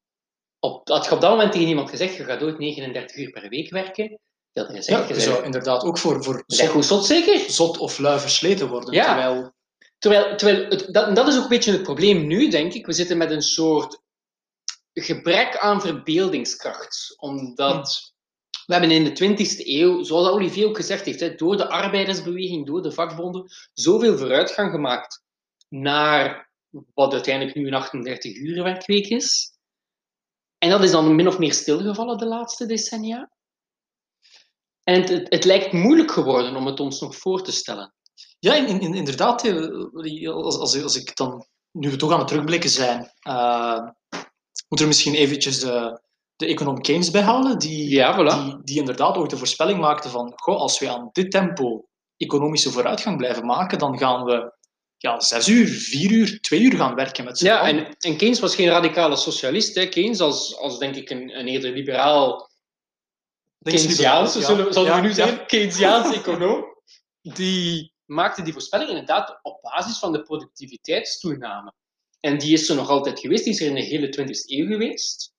op, 0.59 0.87
had 0.87 1.05
je 1.05 1.11
op 1.11 1.21
dat 1.21 1.31
moment 1.31 1.51
tegen 1.51 1.67
iemand 1.67 1.89
gezegd, 1.89 2.15
je 2.15 2.23
gaat 2.23 2.43
ooit 2.43 2.57
39 2.57 3.15
uur 3.17 3.29
per 3.29 3.49
week 3.49 3.69
werken, 3.69 4.19
dat 4.53 4.85
je 4.85 4.91
Ja, 4.91 5.07
je 5.07 5.19
zou 5.19 5.43
inderdaad 5.43 5.83
ook 5.83 5.97
voor, 5.97 6.23
voor 6.23 6.43
zot, 6.47 6.85
zot, 6.85 7.05
zeker? 7.05 7.39
zot 7.39 7.77
of 7.77 7.97
lui 7.97 8.19
versleten 8.19 8.67
worden. 8.67 8.93
Ja. 8.93 9.05
Terwijl, 9.05 9.53
Terwijl, 9.97 10.35
terwijl 10.35 10.69
het, 10.69 10.93
dat, 10.93 11.15
dat 11.15 11.27
is 11.27 11.35
ook 11.37 11.43
een 11.43 11.49
beetje 11.49 11.71
het 11.71 11.83
probleem 11.83 12.27
nu, 12.27 12.49
denk 12.49 12.73
ik. 12.73 12.85
We 12.85 12.93
zitten 12.93 13.17
met 13.17 13.31
een 13.31 13.41
soort 13.41 14.01
gebrek 14.93 15.57
aan 15.57 15.81
verbeeldingskracht. 15.81 17.13
Omdat 17.17 18.14
we 18.65 18.73
hebben 18.73 18.91
in 18.91 19.03
de 19.03 19.35
20e 19.35 19.67
eeuw, 19.67 20.03
zoals 20.03 20.29
Olivier 20.29 20.67
ook 20.67 20.75
gezegd 20.75 21.05
heeft, 21.05 21.39
door 21.39 21.57
de 21.57 21.69
arbeidersbeweging, 21.69 22.65
door 22.65 22.81
de 22.81 22.91
vakbonden, 22.91 23.51
zoveel 23.73 24.17
vooruitgang 24.17 24.71
gemaakt 24.71 25.23
naar 25.69 26.49
wat 26.93 27.13
uiteindelijk 27.13 27.55
nu 27.55 27.67
een 27.67 27.73
38 27.73 28.35
uur 28.35 28.63
werkweek 28.63 29.07
is. 29.07 29.53
En 30.57 30.69
dat 30.69 30.83
is 30.83 30.91
dan 30.91 31.15
min 31.15 31.27
of 31.27 31.37
meer 31.39 31.53
stilgevallen 31.53 32.17
de 32.17 32.25
laatste 32.25 32.65
decennia. 32.65 33.31
En 34.83 35.01
het, 35.01 35.25
het, 35.29 35.43
lijkt 35.45 35.71
moeilijk 35.73 36.11
geworden 36.11 36.55
om 36.55 36.65
het 36.65 36.79
ons 36.79 37.01
nog 37.01 37.15
voor 37.15 37.43
te 37.43 37.51
stellen. 37.51 37.93
Ja, 38.39 38.53
in, 38.55 38.79
in- 38.81 38.93
inderdaad. 38.93 39.45
eh, 39.45 40.33
Als, 40.33 40.57
als, 40.57 40.83
als 40.83 40.95
ik 40.95 41.15
dan, 41.15 41.45
nu 41.71 41.89
we 41.89 41.95
toch 41.95 42.11
aan 42.11 42.19
het 42.19 42.27
terugblikken 42.27 42.69
zijn, 42.69 43.11
eh 43.19 43.89
moet 44.67 44.79
er 44.79 44.87
misschien 44.87 45.13
eventjes 45.13 45.59
de, 45.59 46.01
de 46.35 46.45
econoom 46.45 46.81
Keynes 46.81 47.11
bij 47.11 47.21
halen, 47.21 47.59
die, 47.59 47.89
Ja, 47.89 48.13
voilà. 48.13 48.43
die, 48.43 48.63
die 48.63 48.79
inderdaad 48.79 49.15
ook 49.17 49.29
de 49.29 49.37
voorspelling 49.37 49.79
maakte 49.79 50.09
van, 50.09 50.33
goh, 50.35 50.59
als 50.59 50.79
we 50.79 50.89
aan 50.89 51.09
dit 51.11 51.31
tempo 51.31 51.85
economische 52.17 52.71
vooruitgang 52.71 53.17
blijven 53.17 53.45
maken, 53.45 53.79
dan 53.79 53.97
gaan 53.97 54.23
we 54.23 54.53
ja, 54.97 55.19
zes 55.19 55.47
uur, 55.47 55.67
vier 55.67 56.11
uur, 56.11 56.41
twee 56.41 56.61
uur 56.61 56.75
gaan 56.75 56.95
werken 56.95 57.23
met 57.23 57.37
z'n 57.37 57.45
Ja, 57.45 57.67
en, 57.67 57.95
en 57.99 58.17
Keynes 58.17 58.39
was 58.39 58.55
geen 58.55 58.69
radicale 58.69 59.15
socialist. 59.15 59.75
Hè. 59.75 59.89
Keynes 59.89 60.19
als, 60.19 60.57
als 60.57 60.79
denk 60.79 60.95
ik 60.95 61.09
een, 61.09 61.39
een 61.39 61.47
eerder 61.47 61.71
liberaal 61.71 62.49
Keynesiaanse, 63.61 64.39
Ja, 64.39 64.45
zullen, 64.45 64.73
zullen 64.73 64.89
ja, 64.89 64.95
we 64.95 65.01
nu 65.01 65.07
ja. 65.07 65.13
zeggen, 65.13 65.45
Keynesiaanse 65.45 66.13
econoom, 66.13 66.65
die 67.21 67.93
maakte 68.05 68.41
die 68.41 68.53
voorspelling 68.53 68.89
inderdaad 68.89 69.39
op 69.41 69.61
basis 69.61 69.97
van 69.97 70.11
de 70.11 70.21
productiviteitstoename. 70.21 71.73
En 72.19 72.37
die 72.37 72.53
is 72.53 72.69
er 72.69 72.75
nog 72.75 72.89
altijd 72.89 73.19
geweest, 73.19 73.43
die 73.43 73.53
is 73.53 73.61
er 73.61 73.67
in 73.67 73.75
de 73.75 73.81
hele 73.81 74.07
20e 74.07 74.29
eeuw 74.45 74.67
geweest. 74.67 75.33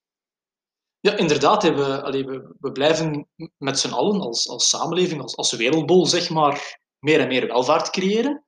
Ja, 1.07 1.17
inderdaad. 1.17 1.63
We, 1.63 2.03
allee, 2.03 2.25
we, 2.25 2.55
we 2.61 2.73
blijven 2.73 3.29
met 3.59 3.79
z'n 3.79 3.93
allen 3.93 4.21
als, 4.21 4.49
als 4.49 4.69
samenleving, 4.69 5.21
als, 5.23 5.37
als 5.37 5.53
wereldbol, 5.53 6.07
zeg 6.07 6.31
maar, 6.31 6.79
meer 6.99 7.21
en 7.21 7.29
meer 7.29 7.47
welvaart 7.47 7.91
creëren. 7.91 8.45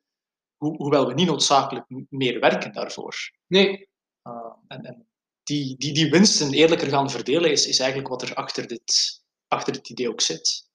Ho- 0.56 0.76
hoewel 0.76 1.06
we 1.06 1.14
niet 1.14 1.26
noodzakelijk 1.26 1.86
meer 2.08 2.40
werken 2.40 2.72
daarvoor. 2.72 3.14
Nee, 3.46 3.86
Uh, 4.22 4.34
en 4.68 4.84
en 4.84 5.08
die, 5.42 5.76
die, 5.78 5.92
die 5.92 6.10
winsten 6.10 6.52
eerlijker 6.52 6.88
gaan 6.88 7.10
verdelen, 7.10 7.50
is, 7.50 7.66
is 7.66 7.78
eigenlijk 7.78 8.08
wat 8.10 8.22
er 8.22 8.34
achter 8.34 8.66
dit, 8.66 9.20
achter 9.48 9.72
dit 9.72 9.88
idee 9.90 10.08
ook 10.08 10.20
zit. 10.20 10.68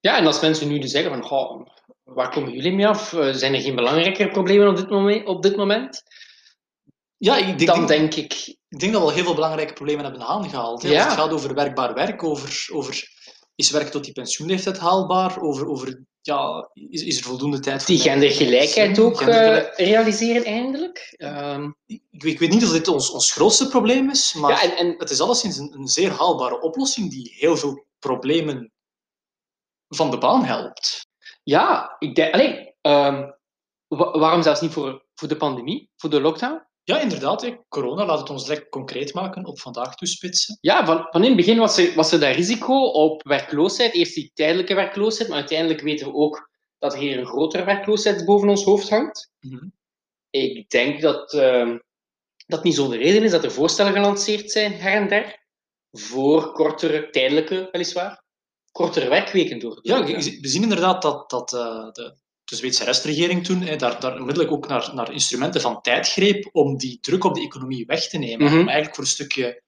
ja, 0.00 0.16
en 0.18 0.26
als 0.26 0.40
mensen 0.40 0.68
nu 0.68 0.78
dus 0.78 0.90
zeggen 0.90 1.10
van, 1.12 1.22
goh, 1.22 1.66
waar 2.02 2.30
komen 2.30 2.52
jullie 2.52 2.72
mee 2.72 2.86
af? 2.88 3.12
Eh, 3.12 3.32
Zijn 3.32 3.54
er 3.54 3.60
geen 3.60 3.74
belangrijkere 3.74 4.30
problemen 4.30 4.68
op 4.68 4.76
dit 4.76 4.90
moment? 4.90 5.26
Op 5.26 5.42
dit 5.42 5.56
moment? 5.56 6.02
Ja, 7.24 7.36
ik 7.36 7.58
denk, 7.58 7.70
Dan 7.70 7.86
denk, 7.86 8.14
ik, 8.14 8.32
ik 8.68 8.78
denk 8.78 8.92
dat 8.92 9.00
we 9.02 9.08
al 9.08 9.14
heel 9.14 9.24
veel 9.24 9.34
belangrijke 9.34 9.72
problemen 9.72 10.04
hebben 10.04 10.22
aangehaald. 10.22 10.82
Hè. 10.82 10.88
Ja. 10.88 10.94
Als 11.04 11.12
het 11.12 11.20
gaat 11.20 11.32
over 11.32 11.54
werkbaar 11.54 11.94
werk, 11.94 12.22
over, 12.22 12.68
over 12.72 13.08
is 13.54 13.70
werk 13.70 13.88
tot 13.88 14.04
die 14.04 14.12
pensioenleeftijd 14.12 14.78
haalbaar, 14.78 15.40
over, 15.40 15.68
over 15.68 16.02
ja, 16.20 16.70
is, 16.72 17.02
is 17.02 17.18
er 17.18 17.24
voldoende 17.24 17.60
tijd 17.60 17.82
voor 17.82 17.94
die 17.94 18.02
gendergelijkheid 18.02 18.98
ook 18.98 19.20
eh, 19.20 19.86
realiseren 19.86 20.44
eindelijk. 20.44 21.14
Ehm, 21.16 21.70
ik, 21.86 22.02
ik 22.10 22.38
weet 22.38 22.50
niet 22.50 22.64
of 22.64 22.70
dit 22.70 22.88
ons, 22.88 23.10
ons 23.10 23.32
grootste 23.32 23.68
probleem 23.68 24.10
is, 24.10 24.34
maar 24.34 24.50
ja, 24.50 24.62
en, 24.62 24.76
en 24.76 24.94
het 24.98 25.10
is 25.10 25.20
alleszins 25.20 25.56
een, 25.56 25.74
een 25.74 25.88
zeer 25.88 26.10
haalbare 26.10 26.60
oplossing 26.60 27.10
die 27.10 27.34
heel 27.38 27.56
veel 27.56 27.86
problemen 27.98 28.72
van 29.88 30.10
de 30.10 30.18
baan 30.18 30.44
helpt. 30.44 31.06
Ja, 31.42 31.96
ik 31.98 32.14
denk, 32.14 32.34
allee, 32.34 32.74
ehm, 32.80 33.30
wa- 33.88 34.18
waarom 34.18 34.42
zelfs 34.42 34.60
niet 34.60 34.72
voor, 34.72 35.04
voor 35.14 35.28
de 35.28 35.36
pandemie, 35.36 35.90
voor 35.96 36.10
de 36.10 36.20
lockdown? 36.20 36.62
Ja, 36.84 37.00
inderdaad. 37.00 37.42
Hè. 37.42 37.56
Corona, 37.68 38.06
laat 38.06 38.18
het 38.18 38.30
ons 38.30 38.46
direct 38.46 38.68
concreet 38.68 39.14
maken, 39.14 39.44
op 39.44 39.60
vandaag 39.60 39.94
toespitsen. 39.94 40.58
Ja, 40.60 40.86
van, 40.86 41.06
van 41.10 41.22
in 41.22 41.28
het 41.28 41.36
begin 41.36 41.58
was 41.58 41.78
er, 41.78 41.94
was 41.94 42.12
er 42.12 42.20
dat 42.20 42.34
risico 42.34 42.84
op 42.84 43.22
werkloosheid. 43.22 43.94
Eerst 43.94 44.14
die 44.14 44.30
tijdelijke 44.34 44.74
werkloosheid, 44.74 45.28
maar 45.28 45.38
uiteindelijk 45.38 45.80
weten 45.80 46.06
we 46.06 46.14
ook 46.14 46.50
dat 46.78 46.92
er 46.92 46.98
hier 46.98 47.18
een 47.18 47.26
grotere 47.26 47.64
werkloosheid 47.64 48.24
boven 48.24 48.48
ons 48.48 48.64
hoofd 48.64 48.90
hangt. 48.90 49.30
Mhm. 49.40 49.68
Ik 50.30 50.70
denk 50.70 51.00
dat 51.00 51.32
uh, 51.32 51.78
dat 52.46 52.64
niet 52.64 52.74
zonder 52.74 52.98
reden 52.98 53.22
is 53.22 53.30
dat 53.30 53.44
er 53.44 53.52
voorstellen 53.52 53.92
gelanceerd 53.92 54.50
zijn, 54.50 54.72
her 54.72 54.92
en 54.92 55.08
der, 55.08 55.46
voor 55.90 56.52
kortere, 56.52 57.10
tijdelijke, 57.10 57.68
weliswaar, 57.72 58.24
kortere 58.72 59.08
werkweken 59.08 59.58
door. 59.58 59.78
Ja, 59.82 60.04
we 60.04 60.48
zien 60.48 60.62
inderdaad 60.62 61.02
dat, 61.02 61.30
dat 61.30 61.52
uh, 61.52 61.90
de, 61.92 62.16
de 62.44 62.56
Zweedse 62.56 62.84
restregering 62.84 63.44
toen 63.44 63.60
hè, 63.60 63.76
daar, 63.76 64.00
daar 64.00 64.18
onmiddellijk 64.18 64.52
ook 64.52 64.68
naar, 64.68 64.90
naar 64.94 65.12
instrumenten 65.12 65.60
van 65.60 65.80
tijd 65.80 66.08
greep 66.08 66.48
om 66.52 66.76
die 66.76 66.98
druk 67.00 67.24
op 67.24 67.34
de 67.34 67.42
economie 67.42 67.86
weg 67.86 68.08
te 68.08 68.18
nemen. 68.18 68.46
Mhm. 68.46 68.58
Om 68.58 68.66
eigenlijk 68.66 68.94
voor 68.94 69.04
een 69.04 69.10
stukje 69.10 69.62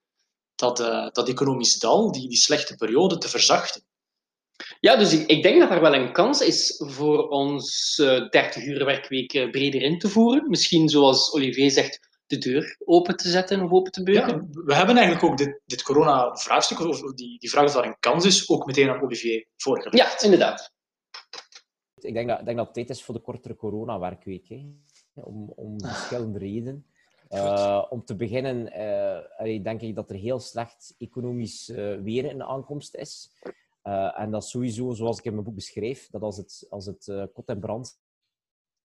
dat, 0.54 0.80
uh, 0.80 1.08
dat 1.10 1.28
economisch 1.28 1.78
dal, 1.78 2.12
die, 2.12 2.28
die 2.28 2.38
slechte 2.38 2.74
periode, 2.74 3.18
te 3.18 3.28
verzachten. 3.28 3.82
Ja, 4.80 4.96
dus 4.96 5.12
ik, 5.12 5.28
ik 5.28 5.42
denk 5.42 5.60
dat 5.60 5.70
er 5.70 5.80
wel 5.80 5.94
een 5.94 6.12
kans 6.12 6.40
is 6.40 6.82
voor 6.86 7.28
ons 7.28 7.98
uh, 8.02 8.28
30 8.28 8.64
uur 8.64 8.84
werkweek 8.84 9.50
breder 9.50 9.82
in 9.82 9.98
te 9.98 10.08
voeren. 10.08 10.50
Misschien, 10.50 10.88
zoals 10.88 11.32
Olivier 11.32 11.70
zegt, 11.70 11.98
de 12.26 12.38
deur 12.38 12.76
open 12.84 13.16
te 13.16 13.30
zetten 13.30 13.62
of 13.62 13.70
open 13.70 13.92
te 13.92 14.02
beuken. 14.02 14.48
Ja, 14.52 14.62
we 14.64 14.74
hebben 14.74 14.96
eigenlijk 14.96 15.26
ook 15.26 15.38
dit, 15.38 15.60
dit 15.66 15.82
corona-vraagstuk, 15.82 16.80
of 16.80 17.00
die, 17.00 17.38
die 17.38 17.50
vraag 17.50 17.64
of 17.64 17.72
daar 17.72 17.84
een 17.84 18.00
kans 18.00 18.24
is, 18.24 18.48
ook 18.48 18.66
meteen 18.66 18.90
aan 18.90 19.02
Olivier 19.02 19.46
voorgelegd. 19.56 19.96
Ja, 19.96 20.20
inderdaad. 20.24 20.74
Ik 22.00 22.14
denk 22.14 22.28
dat, 22.28 22.44
denk 22.44 22.56
dat 22.56 22.66
het 22.66 22.74
tijd 22.74 22.90
is 22.90 23.04
voor 23.04 23.14
de 23.14 23.20
kortere 23.20 23.56
corona-werkweek. 23.56 24.48
Hè. 24.48 24.66
Om, 25.14 25.52
om 25.56 25.80
verschillende 25.80 26.38
redenen. 26.38 26.86
Uh, 27.30 27.86
om 27.90 28.04
te 28.04 28.16
beginnen, 28.16 28.56
uh, 29.46 29.62
denk 29.62 29.80
ik 29.80 29.94
dat 29.94 30.10
er 30.10 30.16
heel 30.16 30.40
slecht 30.40 30.94
economisch 30.98 31.68
uh, 31.68 32.00
weer 32.00 32.24
in 32.24 32.38
de 32.38 32.44
aankomst 32.44 32.94
is. 32.94 33.32
En 34.14 34.30
dat 34.30 34.44
sowieso, 34.44 34.92
zoals 34.92 35.18
ik 35.18 35.24
in 35.24 35.32
mijn 35.32 35.44
boek 35.44 35.54
beschreef, 35.54 36.08
dat 36.10 36.22
als 36.22 36.36
het, 36.36 36.66
als 36.70 36.86
het 36.86 37.30
kot 37.32 37.48
en 37.48 37.60
brand 37.60 38.00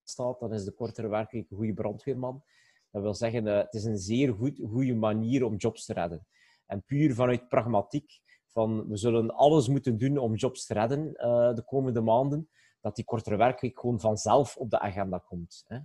staat, 0.04 0.40
dan 0.40 0.52
is 0.52 0.64
de 0.64 0.70
kortere 0.70 1.08
werkweek 1.08 1.50
een 1.50 1.56
goede 1.56 1.74
brandweerman. 1.74 2.42
Dat 2.90 3.02
wil 3.02 3.14
zeggen, 3.14 3.44
het 3.44 3.74
is 3.74 3.84
een 3.84 3.98
zeer 3.98 4.32
goed, 4.32 4.60
goede 4.68 4.94
manier 4.94 5.44
om 5.44 5.56
jobs 5.56 5.84
te 5.84 5.92
redden. 5.92 6.26
En 6.66 6.84
puur 6.84 7.14
vanuit 7.14 7.48
pragmatiek, 7.48 8.20
van 8.46 8.88
we 8.88 8.96
zullen 8.96 9.30
alles 9.30 9.68
moeten 9.68 9.98
doen 9.98 10.18
om 10.18 10.34
jobs 10.34 10.66
te 10.66 10.74
redden 10.74 11.12
de 11.54 11.62
komende 11.66 12.00
maanden, 12.00 12.48
dat 12.82 12.96
die 12.96 13.04
kortere 13.04 13.36
werkweek 13.36 13.80
gewoon 13.80 14.00
vanzelf 14.00 14.56
op 14.56 14.70
de 14.70 14.78
agenda 14.78 15.18
komt. 15.18 15.64
Hè. 15.66 15.78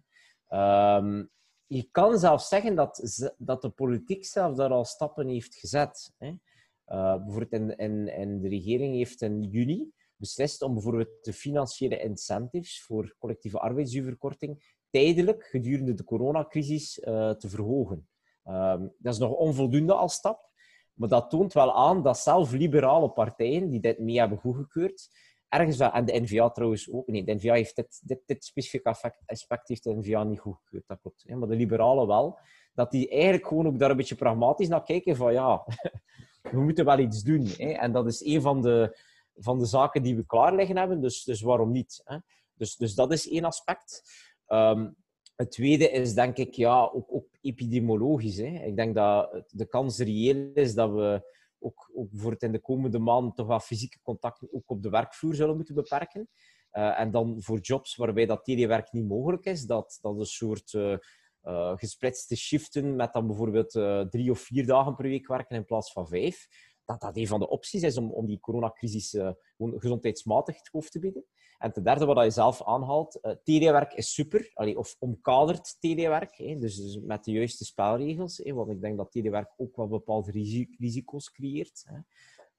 Um, 0.98 1.30
je 1.68 1.88
kan 1.92 2.20
zelfs 2.20 2.48
zeggen 2.48 2.76
dat, 2.76 3.22
dat 3.38 3.62
de 3.62 3.70
politiek 3.70 4.26
zelf 4.26 4.56
daar 4.56 4.72
al 4.72 4.86
stappen 4.86 5.28
heeft 5.28 5.56
gezet. 5.56 6.14
Hè. 6.18 6.28
Uh, 6.28 7.24
bijvoorbeeld 7.24 7.80
in, 7.80 8.42
de 8.42 8.48
regering 8.48 8.96
heeft 8.96 9.22
in 9.22 9.44
juni 9.44 9.92
beslist 10.16 10.62
om 10.62 10.74
bijvoorbeeld 10.74 11.10
de 11.22 11.34
financiële 11.34 12.00
incentives 12.00 12.84
voor 12.84 13.16
collectieve 13.20 13.60
arbeidsduurverkorting 13.60 14.76
tijdelijk 14.90 15.44
gedurende 15.44 15.94
de 15.94 16.04
coronacrisis 16.04 17.00
uh, 17.00 17.30
te 17.32 17.50
verhogen. 17.50 18.08
Um, 18.46 18.94
dat 18.98 19.14
is 19.14 19.20
nog 19.20 19.32
onvoldoende 19.32 19.94
als 19.94 20.14
stap, 20.14 20.50
maar 20.94 21.10
dat 21.10 21.30
toont 21.30 21.54
wel 21.54 21.76
aan 21.76 22.04
dat 22.04 22.18
zelf 22.18 22.52
liberale 22.52 23.10
partijen 23.10 23.70
die 23.70 23.80
dit 23.80 24.00
mee 24.00 24.20
hebben 24.20 24.38
goedgekeurd, 24.38 25.10
ergens 25.50 25.78
wel, 25.78 25.92
en 25.92 26.06
de 26.06 26.20
NVA 26.22 26.50
trouwens 26.50 26.92
ook, 26.92 27.08
nee, 27.08 27.24
de 27.24 27.34
NVA 27.34 27.54
heeft 27.54 27.76
dit, 27.76 28.22
dit, 28.26 28.46
specifieke 28.46 28.90
aspect 29.26 29.68
heeft 29.68 29.84
de 29.84 29.96
NVA 29.96 30.24
niet 30.24 30.40
goedgekeurd, 30.40 30.88
dat 30.88 31.24
maar 31.26 31.48
de 31.48 31.56
liberalen 31.56 32.08
wel, 32.08 32.40
dat 32.74 32.92
die 32.92 33.10
eigenlijk 33.10 33.48
gewoon 33.48 33.68
ook 33.68 33.80
daar 33.80 33.90
een 33.90 33.98
beetje 33.98 34.16
pragmatisch 34.16 34.68
naar 34.68 34.84
kijken 34.84 35.16
van 35.16 35.34
ja, 35.34 35.66
we 36.52 36.62
moeten 36.62 36.86
wel 36.86 37.00
iets 37.00 37.24
doen. 37.24 37.46
Hè, 37.46 37.72
en 37.72 37.92
dat 37.92 38.08
is 38.08 38.26
een 38.26 38.42
van 38.42 38.62
de, 38.62 38.98
van 39.36 39.60
de 39.60 39.66
zaken 39.66 40.04
die 40.04 40.16
we 40.16 40.26
klaar 40.26 40.56
liggen 40.56 40.78
hebben, 40.78 41.02
dus, 41.02 41.24
dus 41.24 41.42
waarom 41.42 41.72
niet? 41.72 42.02
Hè? 42.04 42.18
Dus, 42.54 42.76
dus 42.76 42.96
dat 42.96 43.12
is 43.12 43.30
één 43.30 43.44
aspect. 43.44 44.02
Um, 44.48 44.96
het 45.36 45.52
tweede 45.52 45.90
is 45.90 46.14
denk 46.14 46.38
ik 46.38 46.54
ja, 46.54 46.82
ook, 46.94 47.14
ook 47.14 47.28
epidemiologisch. 47.42 48.38
Hè. 48.38 48.66
Ik 48.66 48.76
denk 48.76 48.96
dat 48.96 49.44
de 49.50 49.66
kans 49.66 50.00
reëel 50.00 50.52
is 50.54 50.74
dat 50.74 50.92
we 50.92 51.36
ook, 51.60 51.92
ook 51.94 52.10
bijvoorbeeld 52.10 52.44
in 52.44 52.52
de 52.52 52.62
komende 52.62 53.00
maanden 53.00 53.34
toch 53.34 53.48
wel 53.48 53.60
fysieke 53.60 54.00
contacten 54.02 54.54
ook 54.54 54.70
op 54.70 54.84
de 54.84 54.90
werkvloer 54.90 55.36
zullen 55.36 55.56
moeten 55.56 55.76
beperken. 55.76 56.30
Uh, 56.72 57.00
en 57.00 57.12
dan 57.12 57.42
voor 57.42 57.60
jobs 57.60 57.96
waarbij 57.96 58.26
dat 58.26 58.44
telewerk 58.44 58.92
niet 58.92 59.08
mogelijk 59.08 59.46
is, 59.46 59.66
dat, 59.66 59.98
dat 60.02 60.20
een 60.20 60.26
soort 60.26 60.74
uh, 60.74 60.98
uh, 61.44 61.74
gesplitste 61.76 62.36
shiften 62.36 62.96
met 62.96 63.14
dan 63.14 63.28
bijvoorbeeld 63.28 63.72
drie 64.12 64.32
of 64.32 64.40
vier 64.40 64.66
dagen 64.66 64.96
per 64.96 65.06
week 65.06 65.28
werken 65.28 65.56
in 65.56 65.66
plaats 65.66 65.92
van 65.92 66.08
vijf, 66.08 66.48
dat 66.88 67.02
dat 67.02 67.18
een 67.18 67.28
van 67.28 67.40
de 67.40 67.50
opties 67.50 67.82
is 67.82 67.98
om, 67.98 68.12
om 68.12 68.26
die 68.26 68.40
coronacrisis 68.40 69.10
gewoon 69.10 69.80
gezondheidsmatig 69.80 70.58
het 70.58 70.70
hoofd 70.72 70.92
te 70.92 71.00
bieden. 71.00 71.26
En 71.58 71.74
ten 71.74 71.84
derde, 71.84 72.06
wat 72.06 72.24
je 72.24 72.30
zelf 72.30 72.64
aanhaalt, 72.64 73.20
uh, 73.22 73.32
telewerk 73.44 73.94
is 73.94 74.14
super, 74.14 74.52
allee, 74.54 74.78
of 74.78 74.96
omkaderd 75.00 75.78
telewerk, 75.80 76.38
hè, 76.38 76.58
dus, 76.58 76.76
dus, 76.76 77.00
met 77.00 77.24
de 77.24 77.32
juiste 77.32 77.66
spelregels, 77.66 78.38
hè, 78.38 78.54
want 78.54 78.70
ik 78.70 78.82
denk 78.82 78.98
dat 78.98 79.12
telewerk 79.12 79.54
ook 79.58 79.76
wel 79.76 79.88
bepaalde 79.88 80.32
risico's 80.78 81.32
creëert. 81.32 81.84
Hè. 81.86 81.98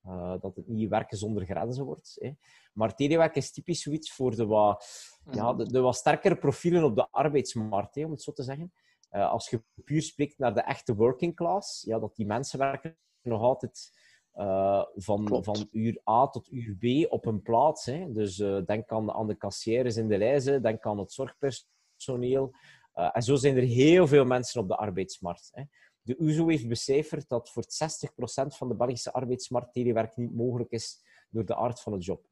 Uh, 0.05 0.41
dat 0.41 0.57
het 0.57 0.69
niet 0.69 0.89
werken 0.89 1.19
zonder 1.19 1.45
grenzen 1.45 1.85
wordt. 1.85 2.17
Hè. 2.21 2.31
Maar 2.73 2.95
telewerk 2.95 3.37
is 3.37 3.53
typisch 3.53 3.83
zoiets 3.83 4.13
voor 4.13 4.37
de 4.37 4.47
wat, 4.47 4.85
ja, 5.31 5.55
de, 5.55 5.65
de 5.73 5.81
wat 5.81 5.97
sterkere 5.97 6.37
profielen 6.37 6.85
op 6.85 6.95
de 6.95 7.11
arbeidsmarkt, 7.11 7.95
hè, 7.95 8.05
om 8.05 8.11
het 8.11 8.23
zo 8.23 8.33
te 8.33 8.43
zeggen. 8.43 8.73
Uh, 9.11 9.31
als 9.31 9.51
je 9.51 9.63
puur 9.85 10.03
spreekt 10.03 10.39
naar 10.39 10.55
de 10.55 10.61
echte 10.61 10.95
working 10.95 11.37
class, 11.37 11.83
ja, 11.83 11.99
dat 11.99 12.17
die 12.17 12.27
mensen 12.27 12.59
werken 12.59 12.99
nog 13.23 13.43
altijd 13.43 13.93
uh, 14.39 14.85
van, 14.95 15.45
van 15.45 15.69
uur 15.73 16.01
A 16.11 16.29
tot 16.29 16.53
uur 16.53 16.77
B 16.77 17.13
op 17.13 17.27
een 17.27 17.43
plaats. 17.43 17.85
Hè. 17.85 18.13
Dus 18.13 18.39
uh, 18.39 18.65
denk 18.65 18.89
aan, 18.91 19.13
aan 19.13 19.27
de 19.27 19.35
kassières 19.35 19.97
in 19.97 20.09
de 20.09 20.19
lijzen, 20.19 20.63
denk 20.63 20.87
aan 20.87 20.99
het 20.99 21.13
zorgpersoneel. 21.13 22.51
Uh, 22.95 23.11
en 23.13 23.23
zo 23.23 23.35
zijn 23.35 23.57
er 23.57 23.63
heel 23.63 24.07
veel 24.07 24.25
mensen 24.25 24.61
op 24.61 24.69
de 24.69 24.77
arbeidsmarkt. 24.77 25.51
Hè. 25.53 25.63
De 26.03 26.17
USO 26.19 26.49
heeft 26.49 26.69
becijferd 26.69 27.29
dat 27.29 27.51
voor 27.51 27.65
60% 27.65 27.67
van 28.47 28.69
de 28.69 28.75
Belgische 28.75 29.13
arbeidsmarkt 29.13 29.73
telewerk 29.73 30.17
niet 30.17 30.35
mogelijk 30.35 30.71
is 30.71 31.03
door 31.31 31.45
de 31.45 31.57
aard 31.57 31.81
van 31.81 31.93
het 31.93 32.05
job. 32.05 32.25
60%. 32.25 32.29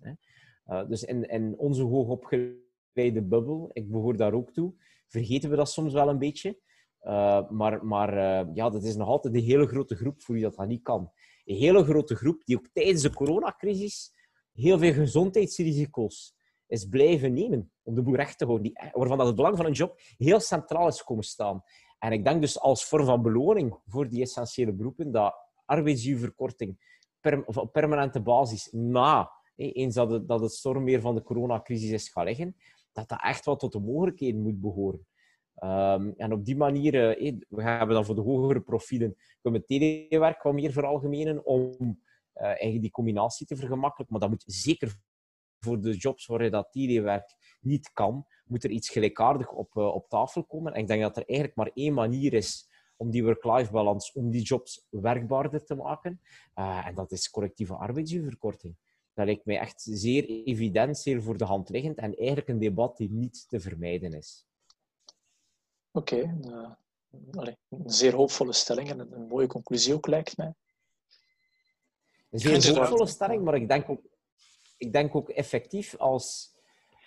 Hè. 0.00 0.86
dus 0.86 1.04
in, 1.04 1.28
in 1.28 1.58
onze 1.58 1.82
hoogopgeleide 1.82 3.22
bubbel, 3.22 3.70
ik 3.72 3.90
behoor 3.90 4.16
daar 4.16 4.32
ook 4.32 4.52
toe, 4.52 4.74
vergeten 5.06 5.50
we 5.50 5.56
dat 5.56 5.70
soms 5.70 5.92
wel 5.92 6.08
een 6.08 6.18
beetje. 6.18 6.58
Uh, 7.02 7.50
maar 7.50 7.84
maar 7.84 8.14
uh, 8.14 8.54
ja, 8.54 8.70
dat 8.70 8.84
is 8.84 8.96
nog 8.96 9.08
altijd 9.08 9.34
een 9.34 9.42
hele 9.42 9.66
grote 9.66 9.94
groep 9.94 10.22
voor 10.22 10.34
wie 10.34 10.44
dat, 10.44 10.54
dat 10.54 10.66
niet 10.66 10.82
kan. 10.82 11.10
Een 11.44 11.56
hele 11.56 11.84
grote 11.84 12.14
groep 12.14 12.44
die 12.44 12.56
ook 12.56 12.68
tijdens 12.72 13.02
de 13.02 13.14
coronacrisis 13.14 14.12
heel 14.52 14.78
veel 14.78 14.92
gezondheidsrisico's 14.92 16.34
is 16.66 16.88
blijven 16.88 17.32
nemen 17.32 17.72
om 17.82 17.94
de 17.94 18.02
boel 18.02 18.14
recht 18.14 18.38
te 18.38 18.44
houden. 18.44 18.66
Die, 18.66 18.90
waarvan 18.92 19.18
dat 19.18 19.26
het 19.26 19.36
belang 19.36 19.56
van 19.56 19.66
een 19.66 19.72
job 19.72 20.00
heel 20.16 20.40
centraal 20.40 20.88
is 20.88 21.04
komen 21.04 21.24
staan. 21.24 21.62
En 21.98 22.12
ik 22.12 22.24
denk 22.24 22.40
dus 22.40 22.60
als 22.60 22.84
vorm 22.84 23.04
van 23.04 23.22
beloning 23.22 23.78
voor 23.86 24.08
die 24.08 24.22
essentiële 24.22 24.72
beroepen 24.72 25.12
dat 25.12 25.34
arbeidsduurverkorting 25.64 26.78
per, 27.20 27.44
op 27.44 27.72
permanente 27.72 28.20
basis 28.20 28.68
na, 28.72 29.30
eens 29.56 29.94
dat 29.94 30.10
het, 30.10 30.28
dat 30.28 30.40
het 30.40 30.52
stormweer 30.52 31.00
van 31.00 31.14
de 31.14 31.22
coronacrisis 31.22 31.90
is 31.90 32.08
gaan 32.08 32.24
liggen, 32.24 32.56
dat 32.92 33.08
dat 33.08 33.22
echt 33.22 33.44
wel 33.44 33.56
tot 33.56 33.72
de 33.72 33.80
mogelijkheden 33.80 34.42
moet 34.42 34.60
behoren. 34.60 35.06
Um, 35.64 36.14
en 36.16 36.32
op 36.32 36.44
die 36.44 36.56
manier, 36.56 37.20
uh, 37.20 37.40
we 37.48 37.62
hebben 37.62 37.94
dan 37.94 38.04
voor 38.04 38.14
de 38.14 38.20
hogere 38.20 38.60
profielen, 38.60 39.16
kunnen 39.40 39.60
we 39.60 39.66
telewerk 39.66 40.42
wat 40.42 40.52
meer 40.52 40.72
veralgemenen 40.72 41.44
om 41.44 41.76
uh, 41.78 42.42
eigenlijk 42.42 42.80
die 42.80 42.90
combinatie 42.90 43.46
te 43.46 43.56
vergemakkelijken. 43.56 44.18
Maar 44.18 44.20
dat 44.20 44.30
moet 44.30 44.54
zeker 44.54 44.94
voor 45.58 45.80
de 45.80 45.96
jobs 45.96 46.26
waar 46.26 46.44
je 46.44 46.50
dat 46.50 46.72
telewerk 46.72 47.58
niet 47.60 47.92
kan, 47.92 48.26
moet 48.44 48.64
er 48.64 48.70
iets 48.70 48.88
gelijkaardig 48.88 49.50
op, 49.50 49.74
uh, 49.74 49.94
op 49.94 50.08
tafel 50.08 50.44
komen. 50.44 50.72
En 50.74 50.80
ik 50.80 50.86
denk 50.86 51.02
dat 51.02 51.16
er 51.16 51.26
eigenlijk 51.26 51.56
maar 51.56 51.70
één 51.74 51.94
manier 51.94 52.32
is 52.32 52.68
om 52.96 53.10
die 53.10 53.24
work-life 53.24 53.72
balance, 53.72 54.12
om 54.14 54.30
die 54.30 54.42
jobs 54.42 54.86
werkbaarder 54.90 55.64
te 55.64 55.74
maken. 55.74 56.20
en 56.54 56.94
dat 56.94 57.12
is 57.12 57.30
collectieve 57.30 57.74
arbeidsuurverkorting. 57.74 58.76
Dat 59.14 59.26
lijkt 59.26 59.44
mij 59.44 59.58
echt 59.58 59.82
zeer 59.82 60.24
evident, 60.44 60.98
zeer 60.98 61.22
voor 61.22 61.36
de 61.36 61.44
hand 61.44 61.68
liggend 61.68 61.96
en 61.96 62.16
eigenlijk 62.16 62.48
een 62.48 62.58
debat 62.58 62.96
die 62.96 63.10
niet 63.10 63.48
te 63.48 63.60
vermijden 63.60 64.12
is. 64.12 64.46
Oké, 65.92 66.14
okay, 66.14 66.34
uh, 66.44 66.70
een 67.68 67.90
zeer 67.90 68.14
hoopvolle 68.14 68.52
stelling 68.52 68.90
en 68.90 68.98
een, 68.98 69.12
een, 69.12 69.26
mooie 69.26 69.46
conclusie 69.46 69.94
ook, 69.94 70.06
lijkt 70.06 70.36
mij. 70.36 70.54
Een 72.30 72.62
zeer 72.62 72.78
hoopvolle 72.78 73.06
stelling, 73.06 73.44
maar 73.44 73.54
ik 73.54 73.68
denk 73.68 73.88
ook, 73.88 74.00
ik 74.76 74.92
denk 74.92 75.14
ook 75.14 75.28
effectief 75.28 75.96
als, 75.96 76.54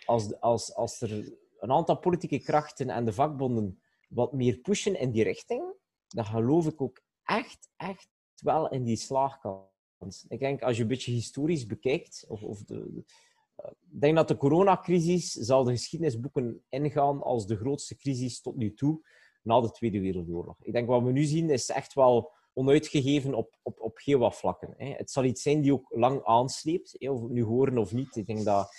als, 0.05 0.39
als, 0.39 0.73
als 0.73 1.01
er 1.01 1.33
een 1.59 1.71
aantal 1.71 1.97
politieke 1.97 2.39
krachten 2.39 2.89
en 2.89 3.05
de 3.05 3.13
vakbonden 3.13 3.81
wat 4.09 4.33
meer 4.33 4.57
pushen 4.57 4.99
in 4.99 5.11
die 5.11 5.23
richting, 5.23 5.73
dan 6.07 6.25
geloof 6.25 6.65
ik 6.65 6.81
ook 6.81 7.01
echt, 7.23 7.69
echt 7.77 8.07
wel 8.35 8.69
in 8.69 8.83
die 8.83 8.97
slaagkans. 8.97 10.25
Ik 10.27 10.39
denk, 10.39 10.61
als 10.61 10.75
je 10.75 10.81
een 10.81 10.87
beetje 10.87 11.11
historisch 11.11 11.65
bekijkt, 11.65 12.25
of, 12.27 12.43
of 12.43 12.63
de, 12.63 13.03
Ik 13.63 14.01
denk 14.01 14.15
dat 14.15 14.27
de 14.27 14.37
coronacrisis 14.37 15.31
zal 15.31 15.63
de 15.63 15.71
geschiedenisboeken 15.71 16.63
ingaan 16.69 17.21
als 17.21 17.47
de 17.47 17.55
grootste 17.55 17.95
crisis 17.95 18.41
tot 18.41 18.55
nu 18.55 18.73
toe 18.73 19.01
na 19.41 19.61
de 19.61 19.71
Tweede 19.71 19.99
Wereldoorlog. 19.99 20.55
Ik 20.61 20.73
denk 20.73 20.87
wat 20.87 21.03
we 21.03 21.11
nu 21.11 21.23
zien 21.23 21.49
is 21.49 21.69
echt 21.69 21.93
wel 21.93 22.31
onuitgegeven 22.53 23.33
op, 23.33 23.57
op, 23.61 23.79
op 23.79 23.99
heel 24.03 24.19
wat 24.19 24.35
vlakken. 24.35 24.73
Hè. 24.77 24.93
Het 24.93 25.11
zal 25.11 25.23
iets 25.23 25.41
zijn 25.41 25.61
die 25.61 25.73
ook 25.73 25.85
lang 25.89 26.23
aansleept, 26.23 26.93
of 26.99 27.17
we 27.17 27.23
het 27.23 27.31
nu 27.31 27.43
horen 27.43 27.77
of 27.77 27.93
niet. 27.93 28.15
Ik 28.15 28.27
denk 28.27 28.43
dat, 28.43 28.69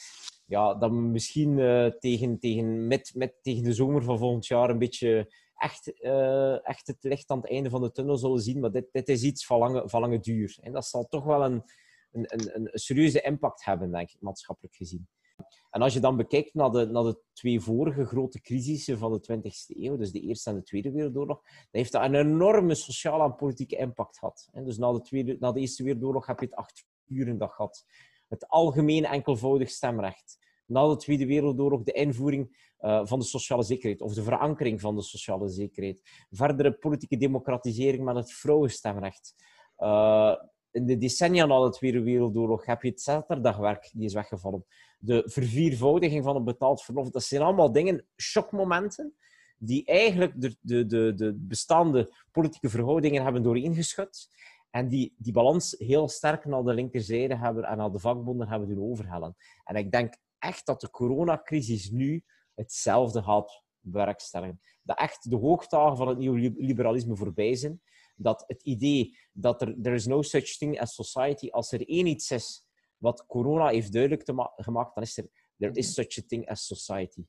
ja, 0.47 0.75
dat 0.75 0.91
we 0.91 0.97
misschien 0.97 1.59
uh, 1.59 1.87
tegen, 1.87 2.39
tegen, 2.39 2.87
met, 2.87 3.13
met, 3.15 3.35
tegen 3.43 3.63
de 3.63 3.73
zomer 3.73 4.03
van 4.03 4.19
volgend 4.19 4.47
jaar 4.47 4.71
een 4.71 4.79
beetje 4.79 5.33
echt, 5.57 5.93
uh, 6.01 6.69
echt 6.69 6.87
het 6.87 7.05
licht 7.05 7.31
aan 7.31 7.41
het 7.41 7.51
einde 7.51 7.71
van 7.71 7.83
de 7.83 7.93
tunnel 7.93 8.17
zullen 8.17 8.41
zien. 8.41 8.61
Maar 8.61 8.73
dit, 8.73 8.89
dit 8.93 9.09
is 9.09 9.23
iets 9.23 9.47
van 9.47 9.59
lange, 9.59 9.89
van 9.89 10.01
lange 10.01 10.21
duur. 10.21 10.59
En 10.61 10.73
dat 10.73 10.87
zal 10.87 11.07
toch 11.09 11.25
wel 11.25 11.45
een, 11.45 11.63
een, 12.17 12.55
een, 12.55 12.69
serieuze 12.73 13.21
impact 13.21 13.65
hebben, 13.65 13.91
denk 13.91 14.11
ik, 14.11 14.21
maatschappelijk 14.21 14.75
gezien. 14.75 15.09
En 15.71 15.83
als 15.83 15.95
je 15.95 16.01
dan 16.01 16.17
bekijkt 16.17 16.55
naar 16.55 16.71
de, 16.71 16.87
naar 16.87 17.03
de 17.03 17.23
twee 17.33 17.61
vorige 17.61 18.05
grote 18.05 18.41
crisissen 18.41 18.99
van 18.99 19.13
de 19.13 19.33
20e 19.33 19.77
eeuw, 19.77 19.97
dus 19.97 20.13
de 20.13 20.21
Eerste 20.21 20.51
en 20.51 20.57
de 20.57 20.63
Tweede 20.63 20.91
Wereldoorlog, 20.91 21.43
dan 21.43 21.67
heeft 21.71 21.93
dat 21.93 22.03
een 22.03 22.15
enorme 22.15 22.75
sociale 22.75 23.25
en 23.25 23.35
politieke 23.35 23.77
impact 23.77 24.19
gehad. 24.19 24.49
Dus 24.53 24.79
na 24.79 24.93
de, 24.93 25.01
tweede, 25.01 25.37
na 25.41 25.53
de 25.53 25.61
Eerste 25.61 25.83
Wereldoorlog 25.83 26.27
heb 26.27 26.41
je 26.41 26.47
het 26.47 26.55
acht 26.55 26.87
dag 27.39 27.55
gehad. 27.55 27.87
Het 28.29 28.49
algemeen 28.49 29.05
enkelvoudig 29.05 29.71
stemrecht. 29.71 30.39
Na 30.67 30.89
de 30.89 30.97
Tweede 30.97 31.27
Wereldoorlog 31.27 31.83
de 31.83 31.93
invoering 31.93 32.73
uh, 32.81 33.07
van 33.07 33.19
de 33.19 33.25
sociale 33.25 33.63
zekerheid, 33.63 34.01
of 34.01 34.15
de 34.15 34.23
verankering 34.23 34.81
van 34.81 34.97
de 34.97 35.03
sociale 35.03 35.49
zekerheid. 35.49 36.27
Verdere 36.31 36.73
politieke 36.73 37.17
democratisering 37.17 38.05
met 38.05 38.17
het 38.17 38.33
vrouwenstemrecht. 38.33 39.35
Uh, 39.79 40.35
in 40.77 40.87
de 40.87 40.99
decennia 40.99 41.47
na 41.47 41.65
de 41.65 41.71
Tweede 41.71 42.03
Wereldoorlog 42.03 42.65
heb 42.67 42.83
je 42.83 42.89
het 42.89 43.01
zaterdagwerk, 43.01 43.91
die 43.93 44.05
is 44.05 44.15
weggevallen. 44.15 44.65
De 44.99 45.23
verviervoudiging 45.27 46.25
van 46.25 46.35
het 46.35 46.45
betaald 46.45 46.83
verlof. 46.83 47.11
Dat 47.11 47.23
zijn 47.23 47.43
allemaal 47.43 47.73
dingen, 47.73 48.07
shockmomenten, 48.17 49.15
die 49.59 49.85
eigenlijk 49.85 50.41
de, 50.41 50.57
de, 50.61 50.87
de, 50.87 51.15
de 51.15 51.35
bestaande 51.35 52.13
politieke 52.31 52.69
verhoudingen 52.69 53.23
hebben 53.23 53.43
dooreengeschud. 53.43 54.29
En 54.71 54.89
die 54.89 55.15
die 55.19 55.33
balans 55.33 55.75
heel 55.79 56.09
sterk 56.09 56.45
naar 56.45 56.65
de 56.65 56.75
linkerzijde 56.75 57.37
hebben 57.37 57.65
en 57.65 57.77
naar 57.77 57.93
de 57.93 57.99
vakbonden 57.99 58.49
hebben 58.49 58.69
doen 58.69 58.91
overhellen. 58.91 59.37
En 59.65 59.77
ik 59.77 59.91
denk 59.91 60.17
echt 60.39 60.67
dat 60.67 60.81
de 60.81 60.91
coronacrisis 60.91 61.91
nu 61.91 62.25
hetzelfde 62.55 63.23
gaat 63.23 63.63
bewerkstelligen. 63.81 64.61
Dat 64.83 64.99
echt 64.99 65.31
de 65.31 65.37
hoogdagen 65.37 65.97
van 65.97 66.09
het 66.09 66.19
nieuwe 66.19 66.55
liberalisme 66.57 67.17
voorbij 67.17 67.55
zijn 67.55 67.81
dat 68.17 68.45
het 68.47 68.63
idee 68.63 69.17
dat 69.33 69.63
er 69.63 69.81
there 69.83 69.95
is 69.95 70.07
no 70.07 70.23
such 70.23 70.57
thing 70.59 70.81
as 70.81 70.95
society, 70.95 71.49
als 71.51 71.73
er 71.73 71.89
één 71.89 72.07
iets 72.07 72.31
is 72.31 72.67
wat 72.97 73.27
corona 73.27 73.69
heeft 73.69 73.93
duidelijk 73.93 74.23
gemaakt, 74.57 74.95
dan 74.95 75.05
is 75.05 75.17
er 75.17 75.29
there 75.59 75.73
is 75.73 75.95
such 75.95 76.19
a 76.19 76.23
thing 76.27 76.49
as 76.49 76.67
society. 76.67 77.27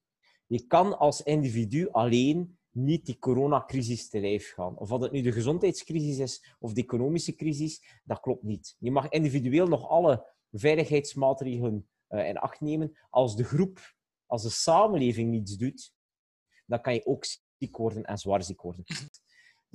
Je 0.47 0.67
kan 0.67 0.97
als 0.97 1.21
individu 1.21 1.89
alleen 1.91 2.57
niet 2.71 3.05
die 3.05 3.19
coronacrisis 3.19 4.09
te 4.09 4.19
lijf 4.19 4.53
gaan. 4.53 4.77
Of 4.77 4.89
wat 4.89 5.01
het 5.01 5.11
nu 5.11 5.21
de 5.21 5.31
gezondheidscrisis 5.31 6.17
is 6.17 6.55
of 6.59 6.73
de 6.73 6.81
economische 6.81 7.35
crisis, 7.35 7.99
dat 8.03 8.19
klopt 8.19 8.43
niet. 8.43 8.75
Je 8.79 8.91
mag 8.91 9.09
individueel 9.09 9.67
nog 9.67 9.87
alle 9.87 10.25
veiligheidsmaatregelen 10.51 11.89
uh, 12.09 12.27
in 12.27 12.37
acht 12.37 12.61
nemen. 12.61 12.97
Als 13.09 13.35
de 13.35 13.43
groep, 13.43 13.95
als 14.25 14.43
de 14.43 14.49
samenleving 14.49 15.29
niets 15.29 15.57
doet, 15.57 15.93
dan 16.65 16.81
kan 16.81 16.93
je 16.93 17.05
ook 17.05 17.25
ziek 17.57 17.77
worden 17.77 18.03
en 18.03 18.17
zwaar 18.17 18.43
ziek 18.43 18.61
worden. 18.61 18.83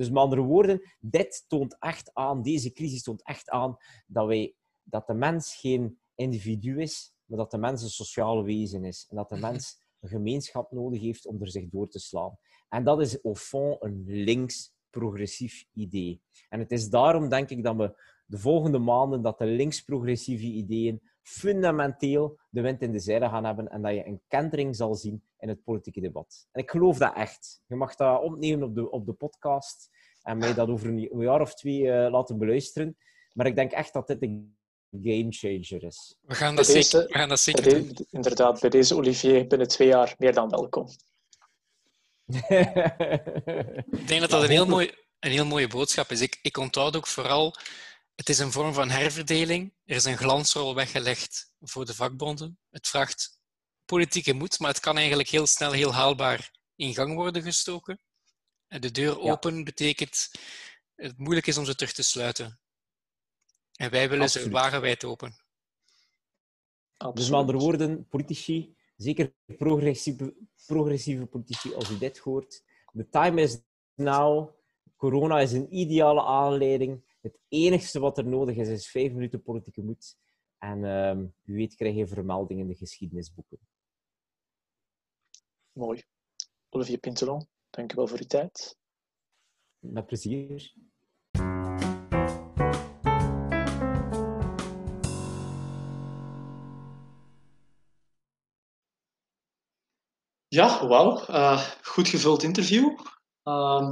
Dus 0.03 0.11
met 0.11 0.23
andere 0.23 0.43
woorden, 0.43 0.83
dit 1.01 1.45
toont 1.49 1.77
echt 1.79 2.11
aan, 2.15 2.43
deze 2.43 2.73
crisis 2.73 3.03
toont 3.03 3.25
echt 3.25 3.51
aan 3.51 3.77
dat, 4.07 4.27
wij, 4.27 4.55
dat 4.83 5.07
de 5.07 5.15
mens 5.15 5.55
geen 5.55 5.99
individu 6.15 6.81
is, 6.81 7.13
maar 7.25 7.39
dat 7.39 7.51
de 7.51 7.59
mens 7.59 7.83
een 7.83 7.91
sociaal 7.91 8.45
wezen 8.45 8.85
is. 8.85 9.07
En 9.11 9.17
dat 9.17 9.29
de 9.29 9.37
mens 9.37 9.81
een 10.01 10.09
gemeenschap 10.09 10.73
nodig 10.73 11.01
heeft 11.01 11.27
om 11.27 11.41
er 11.41 11.51
zich 11.51 11.69
door 11.69 11.89
te 11.89 11.99
slaan. 11.99 12.39
En 12.69 12.85
dat 12.85 13.01
is 13.01 13.23
au 13.23 13.35
fond 13.35 13.83
een 13.83 14.03
links-progressief 14.07 15.65
idee. 15.73 16.23
En 16.49 16.59
het 16.59 16.73
is 16.73 16.89
daarom, 16.89 17.29
denk 17.29 17.51
ik, 17.51 17.63
dat 17.65 17.77
we 17.77 18.01
de 18.27 18.39
volgende 18.39 18.79
maanden 18.79 19.23
dat 19.23 19.39
de 19.39 19.47
links-progressieve 19.47 20.47
ideeën 20.47 21.03
fundamenteel 21.23 22.39
de 22.51 22.61
wind 22.61 22.83
in 22.83 22.93
de 22.93 22.99
zeilen 22.99 23.31
gaan 23.31 23.45
hebben 23.45 23.69
en 23.69 23.83
dat 23.83 23.95
je 23.95 24.07
een 24.07 24.23
kentering 24.29 24.77
zal 24.77 24.95
zien 24.95 25.23
in 25.39 25.49
het 25.49 25.65
politieke 25.65 26.01
debat. 26.01 26.47
En 26.53 26.63
ik 26.63 26.71
geloof 26.71 26.99
dat 26.99 27.15
echt. 27.15 27.63
Je 27.67 27.77
mag 27.77 27.95
dat 27.95 28.23
opnemen 28.23 28.69
op 28.69 28.75
de, 28.75 28.91
op 28.91 29.07
de 29.07 29.13
podcast 29.13 29.91
en 30.23 30.39
mij 30.39 30.55
dat 30.55 30.69
over 30.69 30.89
een 30.89 31.21
jaar 31.21 31.41
of 31.41 31.55
twee 31.55 31.81
uh, 31.81 32.11
laten 32.11 32.39
beluisteren. 32.39 32.97
Maar 33.33 33.47
ik 33.47 33.55
denk 33.55 33.73
echt 33.73 33.93
dat 33.93 34.07
dit 34.07 34.23
een 34.23 34.57
gamechanger 34.91 35.85
is. 35.85 36.17
We 36.21 36.35
gaan 36.35 36.57
dat 36.57 36.67
zeker, 36.67 37.07
we 37.07 37.15
gaan 37.15 37.29
dat 37.29 37.41
zeker 37.41 37.69
doen. 37.69 37.97
Inderdaad, 38.11 38.61
bij 38.61 38.71
deze 38.71 38.97
Olivier 38.97 39.47
binnen 39.47 39.69
twee 39.69 39.89
jaar 39.89 40.15
meer 40.19 40.33
dan 40.33 40.51
welkom. 40.51 40.89
ik 44.01 44.09
denk 44.09 44.21
dat 44.21 44.31
dat 44.31 44.43
een 44.43 44.51
heel, 44.51 44.67
mooi, 44.67 44.91
een 45.21 45.31
heel 45.31 45.47
mooie 45.47 45.69
boodschap 45.69 46.11
is. 46.11 46.21
Ik, 46.21 46.39
ik 46.43 46.57
onthoud 46.57 46.97
ook 46.97 47.07
vooral 47.07 47.55
het 48.15 48.29
is 48.29 48.39
een 48.39 48.53
vorm 48.53 48.75
van 48.75 48.91
herverdeling. 48.91 49.75
Er 49.85 49.97
is 49.97 50.05
een 50.05 50.17
glansrol 50.17 50.75
weggelegd 50.75 51.53
voor 51.61 51.87
de 51.87 51.95
vakbonden. 51.95 52.59
Het 52.71 52.89
vraagt 52.89 53.41
politieke 53.85 54.33
moed, 54.33 54.59
maar 54.59 54.71
het 54.71 54.81
kan 54.81 54.97
eigenlijk 54.97 55.29
heel 55.29 55.47
snel, 55.47 55.73
heel 55.73 55.95
haalbaar 55.95 56.51
in 56.77 56.95
gang 56.95 57.15
worden 57.15 57.43
gestoken. 57.43 58.01
En 58.69 58.81
de 58.81 58.91
deur 58.91 59.21
open 59.21 59.65
betekent 59.65 60.31
het 60.95 61.19
moeilijk 61.19 61.47
is 61.47 61.57
om 61.59 61.65
ze 61.65 61.75
terug 61.75 61.93
te 61.93 62.03
sluiten. 62.03 62.61
En 63.73 63.91
wij 63.91 64.09
willen 64.09 64.25
Absoluut. 64.25 64.47
ze 64.47 64.53
wagenwijd 64.53 65.05
open. 65.05 65.37
Dus 67.15 67.29
met 67.31 67.39
andere 67.39 67.59
woorden, 67.59 68.07
politici, 68.09 68.77
zeker 68.97 69.35
progressieve, 69.57 70.35
progressieve 70.67 71.27
politici, 71.27 71.75
als 71.75 71.91
u 71.91 71.99
dit 71.99 72.19
hoort, 72.19 72.63
the 72.93 73.09
time 73.09 73.43
is 73.43 73.59
now. 73.95 74.61
Corona 74.97 75.41
is 75.41 75.53
een 75.53 75.77
ideale 75.77 76.23
aanleiding 76.23 77.05
het 77.23 77.39
enigste 77.49 78.01
wat 78.01 78.19
er 78.19 78.27
nodig 78.27 78.57
is, 78.57 78.69
is 78.69 78.91
vijf 78.91 79.13
minuten 79.13 79.43
politieke 79.43 79.83
moed. 79.83 80.17
En 80.59 80.79
uh, 80.79 81.29
wie 81.43 81.57
weet 81.57 81.75
krijg 81.75 81.95
je 81.95 82.07
vermelding 82.07 82.61
in 82.61 82.69
de 82.69 82.75
geschiedenisboeken. 82.75 83.59
Mooi. 85.73 86.03
Olivier 86.69 86.99
Pintelon, 86.99 87.47
dank 87.71 87.91
je 87.91 87.97
wel 87.97 88.07
voor 88.07 88.19
uw 88.19 88.27
tijd. 88.27 88.77
Met 89.79 90.07
plezier. 90.07 90.75
Ja, 100.49 100.87
wauw. 100.87 101.29
Uh, 101.29 101.71
goed 101.83 102.09
gevuld 102.09 102.43
interview. 102.43 102.99
Uh, 103.45 103.91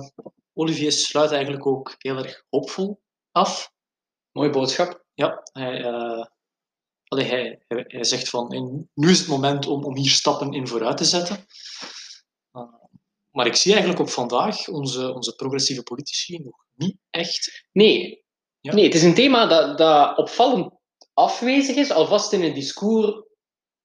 Olivier 0.53 0.93
sluit 0.93 1.31
eigenlijk 1.31 1.67
ook 1.67 1.95
heel 1.99 2.17
erg 2.17 2.45
hoopvol 2.49 3.01
af. 3.33 3.73
Mooie 4.33 4.51
boodschap. 4.51 5.05
Ja, 5.15 5.43
hij, 5.53 5.81
uh, 5.85 6.25
hij, 7.05 7.63
hij, 7.67 8.05
zegt 8.05 8.29
van 8.29 8.49
nu 8.95 9.11
is 9.11 9.19
het 9.19 9.29
moment 9.29 9.67
om, 9.67 9.85
om 9.85 9.97
hier 9.97 10.11
stappen 10.11 10.53
in 10.53 10.69
vooruit 10.69 10.97
te 10.97 11.05
zetten. 11.05 11.47
Uh, 12.53 12.63
maar 13.31 13.47
ik 13.47 13.55
zie 13.55 13.73
eigenlijk 13.73 14.03
op 14.03 14.09
vandaag 14.09 14.69
onze, 14.69 15.15
onze 15.15 15.35
progressieve 15.35 15.83
politici 15.83 16.39
nog 16.39 16.65
niet 16.75 16.97
echt. 17.11 17.67
Nee, 17.73 18.25
ja. 18.61 18.75
nee 18.75 18.85
het 18.85 18.95
is 18.95 19.03
een 19.03 19.15
thema 19.15 19.47
dat, 19.47 19.79
dat 19.79 20.17
opvallend 20.17 20.73
afwezig 21.15 21.77
is, 21.77 21.91
alvast 21.91 22.33
in 22.33 22.43
het 22.43 22.55
discours 22.55 23.23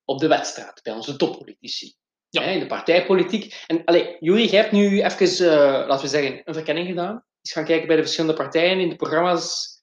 op 0.05 0.19
de 0.19 0.27
wedstrijd 0.27 0.81
bij 0.83 0.93
onze 0.93 1.15
toppolitici. 1.15 1.95
Ja. 2.29 2.41
in 2.41 2.59
de 2.59 2.65
partijpolitiek. 2.65 3.63
En 3.67 3.83
allee, 3.85 4.17
jij 4.19 4.59
hebt 4.59 4.71
nu 4.71 5.01
even, 5.01 5.45
uh, 5.45 5.87
laten 5.87 6.01
we 6.01 6.07
zeggen, 6.07 6.41
een 6.45 6.53
verkenning 6.53 6.87
gedaan 6.87 7.25
eens 7.45 7.53
gaan 7.53 7.65
kijken 7.65 7.87
bij 7.87 7.95
de 7.95 8.01
verschillende 8.01 8.35
partijen 8.35 8.79
in 8.79 8.89
de 8.89 8.95
programma's. 8.95 9.73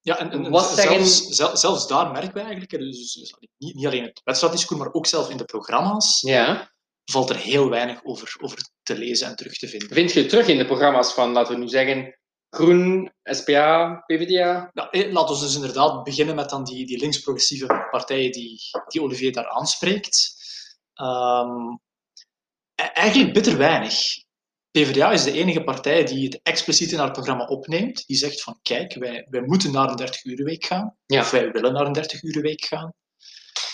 Ja, 0.00 0.18
en, 0.18 0.30
en 0.30 0.50
wat 0.50 0.70
zelfs, 0.70 1.26
zelfs, 1.26 1.60
zelfs, 1.60 1.86
daar 1.86 2.10
merken 2.12 2.34
we 2.34 2.40
eigenlijk, 2.40 2.70
dus, 2.70 3.12
dus, 3.12 3.34
niet, 3.58 3.74
niet, 3.74 3.86
alleen 3.86 4.04
het 4.04 4.20
wedstrijddiscours, 4.24 4.80
maar 4.80 4.92
ook 4.92 5.06
zelf 5.06 5.30
in 5.30 5.36
de 5.36 5.44
programma's, 5.44 6.20
ja. 6.20 6.72
valt 7.04 7.30
er 7.30 7.36
heel 7.36 7.68
weinig 7.70 8.04
over, 8.04 8.36
over 8.40 8.58
te 8.82 8.98
lezen 8.98 9.26
en 9.26 9.36
terug 9.36 9.52
te 9.52 9.68
vinden. 9.68 9.88
Vind 9.88 10.12
je 10.12 10.26
terug 10.26 10.46
in 10.46 10.58
de 10.58 10.66
programma's 10.66 11.12
van, 11.12 11.32
laten 11.32 11.54
we 11.54 11.60
nu 11.60 11.68
zeggen, 11.68 12.18
Groen, 12.50 13.12
SPA, 13.22 14.02
PvdA? 14.06 14.70
Eh, 14.72 15.12
laten 15.12 15.34
we 15.34 15.40
dus 15.40 15.54
inderdaad 15.54 16.04
beginnen 16.04 16.34
met 16.34 16.50
dan 16.50 16.64
die, 16.64 16.86
die 16.86 16.98
links-progressieve 16.98 17.86
partijen 17.90 18.32
die, 18.32 18.60
die 18.86 19.02
Olivier 19.02 19.32
daar 19.32 19.48
aanspreekt. 19.48 20.36
Um, 20.94 21.80
eigenlijk 22.74 23.32
bitter 23.32 23.56
weinig. 23.56 24.26
PvdA 24.70 25.12
is 25.12 25.24
de 25.24 25.32
enige 25.32 25.64
partij 25.64 26.04
die 26.04 26.24
het 26.24 26.40
expliciet 26.42 26.92
in 26.92 26.98
haar 26.98 27.10
programma 27.10 27.44
opneemt. 27.44 28.06
Die 28.06 28.16
zegt 28.16 28.42
van, 28.42 28.58
kijk, 28.62 28.94
wij, 28.94 29.26
wij 29.30 29.40
moeten 29.40 29.72
naar 29.72 29.90
een 29.90 30.08
30-urenweek 30.08 30.64
gaan. 30.66 30.96
Of 31.06 31.30
wij 31.30 31.50
willen 31.50 31.72
naar 31.72 31.86
een 31.86 31.96
30-urenweek 31.96 32.64
gaan. 32.66 32.92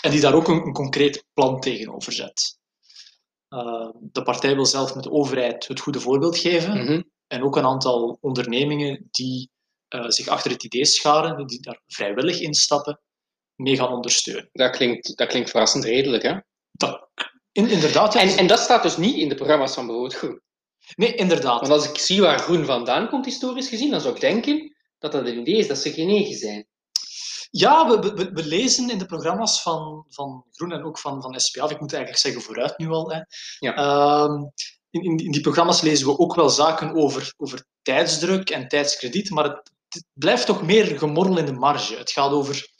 En 0.01 0.11
die 0.11 0.19
daar 0.19 0.33
ook 0.33 0.47
een, 0.47 0.65
een 0.65 0.73
concreet 0.73 1.25
plan 1.33 1.59
tegenover 1.59 2.13
zet. 2.13 2.57
Uh, 3.49 3.89
de 4.01 4.23
partij 4.23 4.55
wil 4.55 4.65
zelf 4.65 4.95
met 4.95 5.03
de 5.03 5.11
overheid 5.11 5.67
het 5.67 5.79
goede 5.79 5.99
voorbeeld 5.99 6.37
geven. 6.37 6.83
Mhm. 6.83 7.01
En 7.27 7.43
ook 7.43 7.55
een 7.55 7.65
aantal 7.65 8.17
ondernemingen 8.21 9.07
die 9.11 9.49
uh, 9.95 10.09
zich 10.09 10.27
achter 10.27 10.51
het 10.51 10.63
idee 10.63 10.85
scharen, 10.85 11.47
die 11.47 11.61
daar 11.61 11.81
vrijwillig 11.87 12.39
instappen, 12.39 13.01
mee 13.55 13.75
gaan 13.75 13.93
ondersteunen. 13.93 14.49
Dat 14.51 14.75
klinkt, 14.75 15.17
dat 15.17 15.27
klinkt 15.27 15.49
verrassend 15.49 15.83
redelijk, 15.83 16.23
hè? 16.23 16.37
Dat, 16.71 17.09
in, 17.51 17.69
inderdaad. 17.69 18.13
ja. 18.13 18.19
En, 18.19 18.37
en 18.37 18.47
dat 18.47 18.59
staat 18.59 18.83
dus 18.83 18.97
niet 18.97 19.15
in 19.15 19.29
de 19.29 19.35
programma's 19.35 19.73
van 19.73 19.85
bijvoorbeeld 19.85 20.15
Groen. 20.15 20.41
Nee, 20.95 21.15
inderdaad. 21.15 21.59
Want 21.59 21.71
als 21.71 21.89
ik 21.89 21.97
zie 21.97 22.21
waar 22.21 22.39
Groen 22.39 22.65
vandaan 22.65 23.09
komt, 23.09 23.25
historisch 23.25 23.69
gezien, 23.69 23.91
dan 23.91 24.01
zou 24.01 24.13
ik 24.13 24.21
denken 24.21 24.75
dat 24.99 25.11
dat 25.11 25.27
een 25.27 25.39
idee 25.39 25.57
is 25.57 25.67
dat 25.67 25.77
ze 25.77 25.93
genegen 25.93 26.35
zijn. 26.35 26.67
Ja, 27.51 27.87
we, 27.87 28.13
we, 28.13 28.31
we 28.31 28.45
lezen 28.45 28.89
in 28.89 28.97
de 28.97 29.05
programma's 29.05 29.61
van, 29.61 30.05
van 30.09 30.45
Groen 30.51 30.71
en 30.71 30.83
ook 30.83 30.99
van, 30.99 31.21
van 31.21 31.39
SPA, 31.39 31.69
ik 31.69 31.79
moet 31.79 31.93
eigenlijk 31.93 32.21
zeggen 32.21 32.41
vooruit 32.41 32.77
nu 32.77 32.89
al. 32.89 33.11
Hè. 33.11 33.19
Ja. 33.59 33.75
Ehm, 33.75 34.43
in, 34.89 35.01
in, 35.01 35.17
in 35.17 35.31
die 35.31 35.41
programma's 35.41 35.81
lezen 35.81 36.07
we 36.07 36.17
ook 36.17 36.35
wel 36.35 36.49
zaken 36.49 36.93
over, 36.93 37.33
over 37.37 37.65
tijdsdruk 37.81 38.49
en 38.49 38.67
tijdskrediet, 38.67 39.29
maar 39.29 39.43
het, 39.43 39.71
het 39.87 40.05
blijft 40.13 40.45
toch 40.45 40.61
meer 40.61 40.97
gemorrel 40.99 41.37
in 41.37 41.45
de 41.45 41.53
marge. 41.53 41.95
Het 41.95 42.11
gaat 42.11 42.31
over 42.31 42.73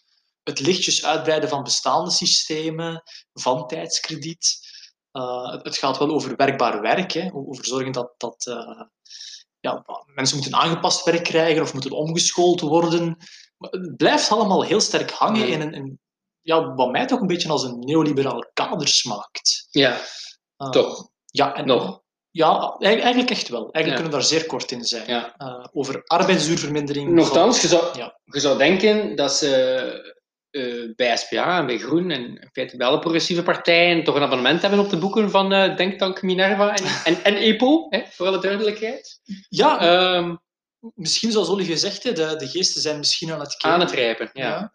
het 0.43 0.59
lichtjes 0.59 1.05
uitbreiden 1.05 1.49
van 1.49 1.63
bestaande 1.63 2.11
systemen, 2.11 3.03
van 3.33 3.67
tijdskrediet. 3.67 4.73
Eh, 5.15 5.51
het, 5.63 5.77
gaat 5.77 5.97
wel 5.97 6.09
over 6.09 6.35
werkbaar 6.35 6.81
werk, 6.81 7.11
hè, 7.11 7.29
over 7.33 7.65
zorgen 7.65 7.91
dat, 7.91 8.13
dat 8.17 8.47
eh, 8.47 8.81
ja, 9.59 9.85
mensen 10.05 10.37
moeten 10.37 10.55
aangepast 10.55 11.05
werk 11.05 11.23
krijgen 11.23 11.61
of 11.61 11.73
moeten 11.73 11.91
omgeschoold 11.91 12.61
worden. 12.61 13.17
Maar 13.57 13.69
het 13.71 13.95
blijft 13.97 14.29
allemaal 14.29 14.63
heel 14.63 14.79
sterk 14.79 15.11
hangen 15.11 15.47
in 15.47 15.61
een, 15.61 15.99
ja, 16.41 16.73
wat 16.73 16.91
mij 16.91 17.05
toch 17.05 17.19
een 17.19 17.27
beetje 17.27 17.49
als 17.49 17.63
een 17.63 17.79
neoliberale 17.79 18.49
kader 18.53 18.87
smaakt. 18.87 19.67
Ja, 19.71 19.97
Eh, 20.57 20.69
toch. 20.69 21.09
Ja, 21.25 21.55
en, 21.55 21.65
Nog. 21.67 22.03
Ja, 22.31 22.75
eigenlijk 22.79 23.29
echt 23.29 23.47
wel. 23.47 23.71
Eigenlijk 23.71 23.85
Ja. 23.87 23.93
kunnen 23.93 24.11
we 24.11 24.17
daar 24.17 24.39
zeer 24.39 24.45
kort 24.45 24.71
in 24.71 24.83
zijn. 24.83 25.07
Ja. 25.07 25.35
Over 25.73 26.03
arbeidsduurvermindering. 26.03 27.09
Nochtans, 27.11 27.61
je 27.61 27.67
zou, 27.67 27.97
Ja. 27.97 28.19
je 28.23 28.39
zou 28.39 28.57
denken 28.57 29.15
dat 29.15 29.33
ze 29.33 30.14
bij 30.95 31.17
SPA 31.17 31.57
en 31.59 31.65
bij 31.65 31.77
Groen 31.77 32.11
en 32.11 32.21
in 32.21 32.49
feite 32.51 32.77
bij 32.77 32.87
alle 32.87 32.99
progressieve 32.99 33.43
partijen 33.43 34.03
toch 34.03 34.15
een 34.15 34.21
abonnement 34.21 34.61
hebben 34.61 34.79
op 34.79 34.89
de 34.89 34.97
boeken 34.97 35.29
van 35.29 35.53
eh, 35.53 35.77
Denktank 35.77 36.21
Minerva 36.21 36.75
en, 36.75 36.85
en, 37.15 37.23
en 37.23 37.35
EPO, 37.35 37.85
hè, 37.89 38.03
voor 38.09 38.27
alle 38.27 38.39
duidelijkheid. 38.41 39.19
Ja, 39.49 39.79
Ehm, 39.79 40.35
misschien 40.79 41.31
zoals 41.31 41.49
Olivier 41.49 41.77
zegt, 41.77 42.03
de, 42.03 42.13
de 42.13 42.47
geesten 42.47 42.81
zijn 42.81 42.97
misschien 42.97 43.31
aan 43.31 43.39
het 43.39 43.55
keren. 43.55 43.75
aan 43.75 43.81
het 43.81 43.91
rijpen, 43.91 44.29
ja. 44.33 44.47
Ja. 44.47 44.73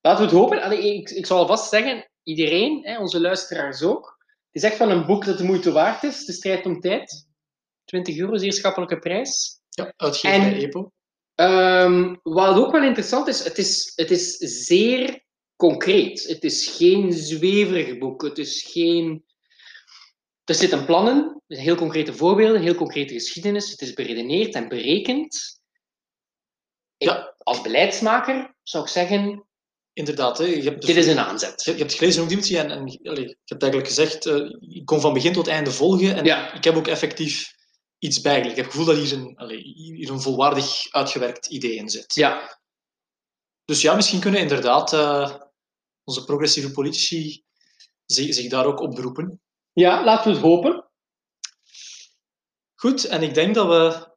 Laten 0.00 0.24
we 0.24 0.30
het 0.30 0.38
hopen. 0.40 0.62
Allee, 0.62 0.94
ik, 0.94 1.10
ik 1.10 1.26
zal 1.26 1.38
alvast 1.38 1.68
zeggen, 1.68 2.08
iedereen, 2.22 2.80
hè, 2.86 2.98
onze 2.98 3.20
luisteraars 3.20 3.82
ook, 3.82 4.16
het 4.50 4.62
is 4.62 4.70
echt 4.70 4.78
wel 4.78 4.90
een 4.90 5.06
boek 5.06 5.24
dat 5.24 5.38
de 5.38 5.44
moeite 5.44 5.72
waard 5.72 6.02
is, 6.02 6.24
De 6.24 6.32
Strijd 6.32 6.66
om 6.66 6.80
Tijd. 6.80 7.26
20 7.84 8.18
euro, 8.18 8.36
zeer 8.36 8.52
schappelijke 8.52 8.98
prijs. 8.98 9.60
Ja, 9.68 9.92
uitgeverij 9.96 10.52
En- 10.52 10.54
EPO. 10.54 10.90
Ehm, 11.38 12.14
wat 12.22 12.56
ook 12.56 12.72
wel 12.72 12.82
interessant 12.82 13.28
is, 13.28 13.44
het 13.44 13.58
is, 13.58 13.92
het 13.94 14.10
is 14.10 14.36
zeer 14.36 15.24
concreet. 15.56 16.22
Het 16.28 16.44
is 16.44 16.66
geen 16.66 17.12
zweverig 17.12 17.98
boek. 17.98 18.22
Het 18.22 18.38
is 18.38 18.62
geen... 18.62 19.24
Er 20.44 20.54
zitten 20.54 20.84
plannen, 20.84 21.42
heel 21.46 21.74
concrete 21.76 22.14
voorbeelden, 22.14 22.60
heel 22.62 22.74
concrete 22.74 23.12
geschiedenis. 23.14 23.70
Het 23.70 23.80
is 23.80 23.92
beredeneerd 23.92 24.54
en 24.54 24.68
berekend. 24.68 25.60
Ik- 26.96 27.08
Ja. 27.08 27.34
Als 27.38 27.60
beleidsmaker 27.60 28.54
zou 28.62 28.84
ik 28.84 28.90
zeggen, 28.90 29.42
Inderdaad, 29.92 30.38
hè, 30.38 30.44
je 30.44 30.62
hebt 30.62 30.86
dit 30.86 30.96
is 30.96 31.06
een 31.06 31.18
aanzet. 31.18 31.64
Je, 31.64 31.72
je 31.72 31.78
hebt 31.78 31.94
gelezen 31.94 32.22
ook 32.22 32.28
Dimitri, 32.28 32.56
en, 32.56 32.70
en 32.70 32.78
allee, 33.02 33.26
je 33.28 33.36
hebt 33.44 33.62
eigenlijk 33.62 33.86
gezegd, 33.92 34.26
eh, 34.26 34.50
ik 34.60 34.84
kon 34.84 35.00
van 35.00 35.12
begin 35.12 35.32
tot 35.32 35.46
einde 35.46 35.70
volgen 35.70 36.16
en 36.16 36.24
Ja. 36.24 36.52
ik 36.54 36.64
heb 36.64 36.76
ook 36.76 36.86
effectief 36.86 37.54
iets. 37.98 38.16
Ik 38.18 38.24
heb 38.24 38.56
het 38.56 38.64
gevoel 38.64 38.84
dat 38.84 38.96
hier 38.96 39.12
een, 39.12 39.50
hier 39.96 40.10
een 40.10 40.20
volwaardig 40.20 40.92
uitgewerkt 40.92 41.46
idee 41.46 41.74
in 41.74 41.88
zit. 41.88 42.14
Ja, 42.14 42.60
Dus 43.64 43.82
ja, 43.82 43.94
misschien 43.94 44.20
kunnen 44.20 44.40
inderdaad 44.40 44.92
eh, 44.92 45.40
onze 46.04 46.24
progressieve 46.24 46.70
politici 46.70 47.44
zich, 48.06 48.34
zich 48.34 48.50
daar 48.50 48.66
ook 48.66 48.80
op 48.80 48.94
beroepen. 48.94 49.40
ja 49.72 50.04
laten 50.04 50.30
we 50.30 50.36
het 50.36 50.46
hopen. 50.46 50.90
Goed, 52.74 53.04
en 53.04 53.22
ik 53.22 53.34
denk 53.34 53.54
dat 53.54 53.66
we 53.66 54.14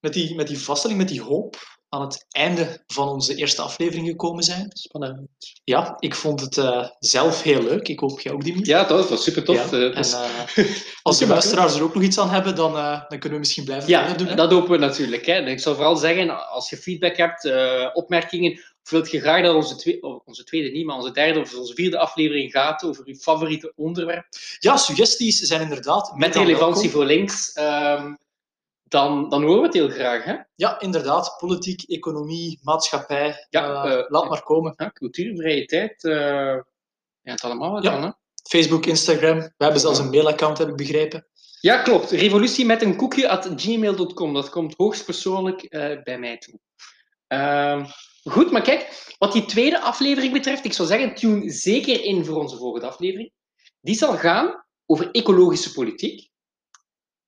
met 0.00 0.12
die, 0.12 0.34
met 0.34 0.46
die 0.46 0.58
vaststelling, 0.58 1.00
met 1.00 1.08
die 1.08 1.22
hoop, 1.22 1.75
aan 1.88 2.00
het 2.00 2.26
einde 2.28 2.82
van 2.86 3.08
onze 3.08 3.34
eerste 3.34 3.62
aflevering 3.62 4.06
gekomen 4.08 4.42
zijn. 4.42 4.70
Spannend. 4.72 5.28
Ja, 5.64 5.94
ik 5.98 6.14
vond 6.14 6.40
het 6.40 6.58
eh, 6.58 6.88
zelf 6.98 7.42
heel 7.42 7.62
leuk. 7.62 7.88
Ik 7.88 8.00
hoop 8.00 8.20
jij 8.20 8.32
ook, 8.32 8.44
Dimitri. 8.44 8.70
Ja, 8.72 8.84
dat 8.84 9.08
was 9.08 9.22
super 9.22 9.44
tof. 9.44 9.70
Ja, 9.70 9.76
Eh, 9.78 9.84
En, 9.84 9.94
was- 9.94 10.12
eh, 10.12 10.64
als 11.02 11.18
de 11.18 11.26
luisteraars 11.26 11.74
er 11.74 11.82
ook 11.82 11.94
nog 11.94 12.02
iets 12.02 12.18
aan 12.18 12.30
hebben, 12.30 12.54
dan, 12.54 12.76
eh, 12.76 12.90
dan 13.08 13.18
kunnen 13.18 13.30
we 13.30 13.38
misschien 13.38 13.64
blijven 13.64 13.88
Ja, 13.88 13.98
verder 14.00 14.18
doen. 14.18 14.26
hè? 14.26 14.34
dat 14.34 14.50
hopen 14.50 14.70
we 14.70 14.76
natuurlijk. 14.78 15.26
Hè. 15.26 15.40
Ik 15.46 15.60
zou 15.60 15.74
vooral 15.74 15.96
zeggen, 15.96 16.48
als 16.50 16.70
je 16.70 16.76
feedback 16.76 17.16
hebt, 17.16 17.44
eh, 17.44 17.88
opmerkingen, 17.92 18.52
of 18.82 18.90
wilt 18.90 19.10
je 19.10 19.20
graag 19.20 19.42
dat 19.42 19.54
onze, 19.54 19.76
twee, 19.76 20.02
onze 20.24 20.44
tweede 20.44 20.68
niet, 20.70 20.86
maar 20.86 20.96
onze 20.96 21.10
derde 21.12 21.40
of 21.40 21.54
onze 21.54 21.74
vierde 21.74 21.98
aflevering 21.98 22.50
gaat 22.50 22.84
over 22.84 23.06
uw 23.06 23.14
favoriete 23.14 23.72
onderwerp, 23.76 24.26
Ja, 24.58 24.76
suggesties 24.76 25.38
zijn 25.40 25.60
inderdaad 25.60 26.12
met 26.16 26.34
relevantie 26.36 26.82
welkom. 26.82 26.90
voor 26.90 27.04
links, 27.04 27.52
ehm, 27.52 28.14
dan, 28.88 29.28
dan 29.28 29.42
horen 29.42 29.60
we 29.60 29.66
het 29.66 29.74
heel 29.74 29.88
graag. 29.88 30.24
Hè. 30.24 30.34
Ja, 30.54 30.80
inderdaad. 30.80 31.36
Politiek, 31.38 31.82
economie, 31.82 32.60
maatschappij. 32.62 33.46
Ja, 33.50 33.84
eh, 33.84 33.92
eh, 33.92 34.04
laat 34.08 34.28
maar 34.28 34.42
komen. 34.42 34.74
Ja, 34.76 34.90
cultuur, 34.90 35.36
vrije 35.36 35.64
tijd, 35.64 36.04
eh, 36.04 36.14
ja, 37.22 37.32
het 37.32 37.42
allemaal 37.42 37.72
wat 37.72 37.82
Ja. 37.82 37.90
dan. 37.90 38.02
Hè. 38.02 38.10
Facebook, 38.50 38.86
Instagram. 38.86 39.38
We 39.38 39.52
hebben 39.64 39.80
zelfs 39.80 39.98
een 39.98 40.10
mailaccount, 40.10 40.58
heb 40.58 40.68
ik 40.68 40.76
begrepen. 40.76 41.26
Ja, 41.60 41.82
klopt. 41.82 42.10
Revolutie 42.10 42.66
met 42.66 42.82
een 42.82 42.96
koekje 42.96 43.28
at 43.28 43.48
gmail.com. 43.56 44.34
Dat 44.34 44.50
komt 44.50 44.74
hoogstpersoonlijk 44.76 45.68
bij 46.04 46.18
mij 46.18 46.38
toe. 46.38 46.58
Ehm, 47.26 47.84
goed, 48.22 48.50
maar 48.50 48.62
kijk, 48.62 49.14
wat 49.18 49.32
die 49.32 49.44
tweede 49.44 49.80
aflevering 49.80 50.32
betreft, 50.32 50.64
ik 50.64 50.72
zou 50.72 50.88
zeggen, 50.88 51.14
tune 51.14 51.50
zeker 51.50 52.04
in 52.04 52.24
voor 52.24 52.36
onze 52.36 52.56
volgende 52.56 52.86
aflevering. 52.86 53.32
Die 53.80 53.94
zal 53.94 54.16
gaan 54.16 54.64
over 54.86 55.10
ecologische 55.10 55.72
politiek. 55.72 56.30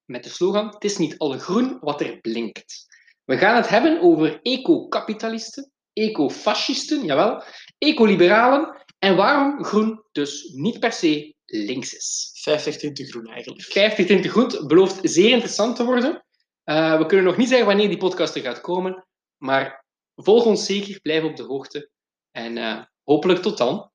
Met 0.09 0.25
de 0.25 0.31
slogan: 0.31 0.69
Het 0.69 0.85
is 0.85 0.97
niet 0.97 1.19
alle 1.19 1.39
groen 1.39 1.79
wat 1.81 2.01
er 2.01 2.21
blinkt. 2.21 2.87
We 3.25 3.39
gaan 3.39 3.57
het 3.57 3.69
hebben 3.69 4.01
over 4.01 4.41
eco-kapitalisten, 4.43 5.73
eco-fascisten, 5.93 7.05
jawel, 7.05 7.43
ecoliberalen 7.79 8.87
en 8.99 9.17
waarom 9.17 9.65
groen 9.65 10.05
dus 10.13 10.53
niet 10.53 10.81
per 10.81 10.93
se 10.93 11.35
links 11.45 11.95
is. 11.95 12.31
50 12.43 13.09
groen 13.09 13.27
eigenlijk. 13.27 13.63
50 13.63 14.07
tinten 14.07 14.31
goed 14.31 14.67
belooft 14.67 14.99
zeer 15.03 15.31
interessant 15.31 15.77
te 15.77 15.85
worden. 15.85 16.25
Eh, 16.65 16.99
we 16.99 17.07
kunnen 17.07 17.27
nog 17.27 17.37
niet 17.37 17.49
zeggen 17.49 17.67
wanneer 17.67 17.89
die 17.89 17.99
podcast 17.99 18.35
er 18.35 18.43
gaat 18.43 18.61
komen, 18.61 19.07
maar 19.37 19.85
volg 20.15 20.45
ons 20.45 20.67
zeker, 20.67 21.01
blijf 21.01 21.25
op 21.25 21.37
de 21.37 21.43
hoogte 21.43 21.91
en 22.31 22.57
eh, 22.57 22.83
hopelijk 23.05 23.43
tot 23.43 23.59
dan. 23.59 23.91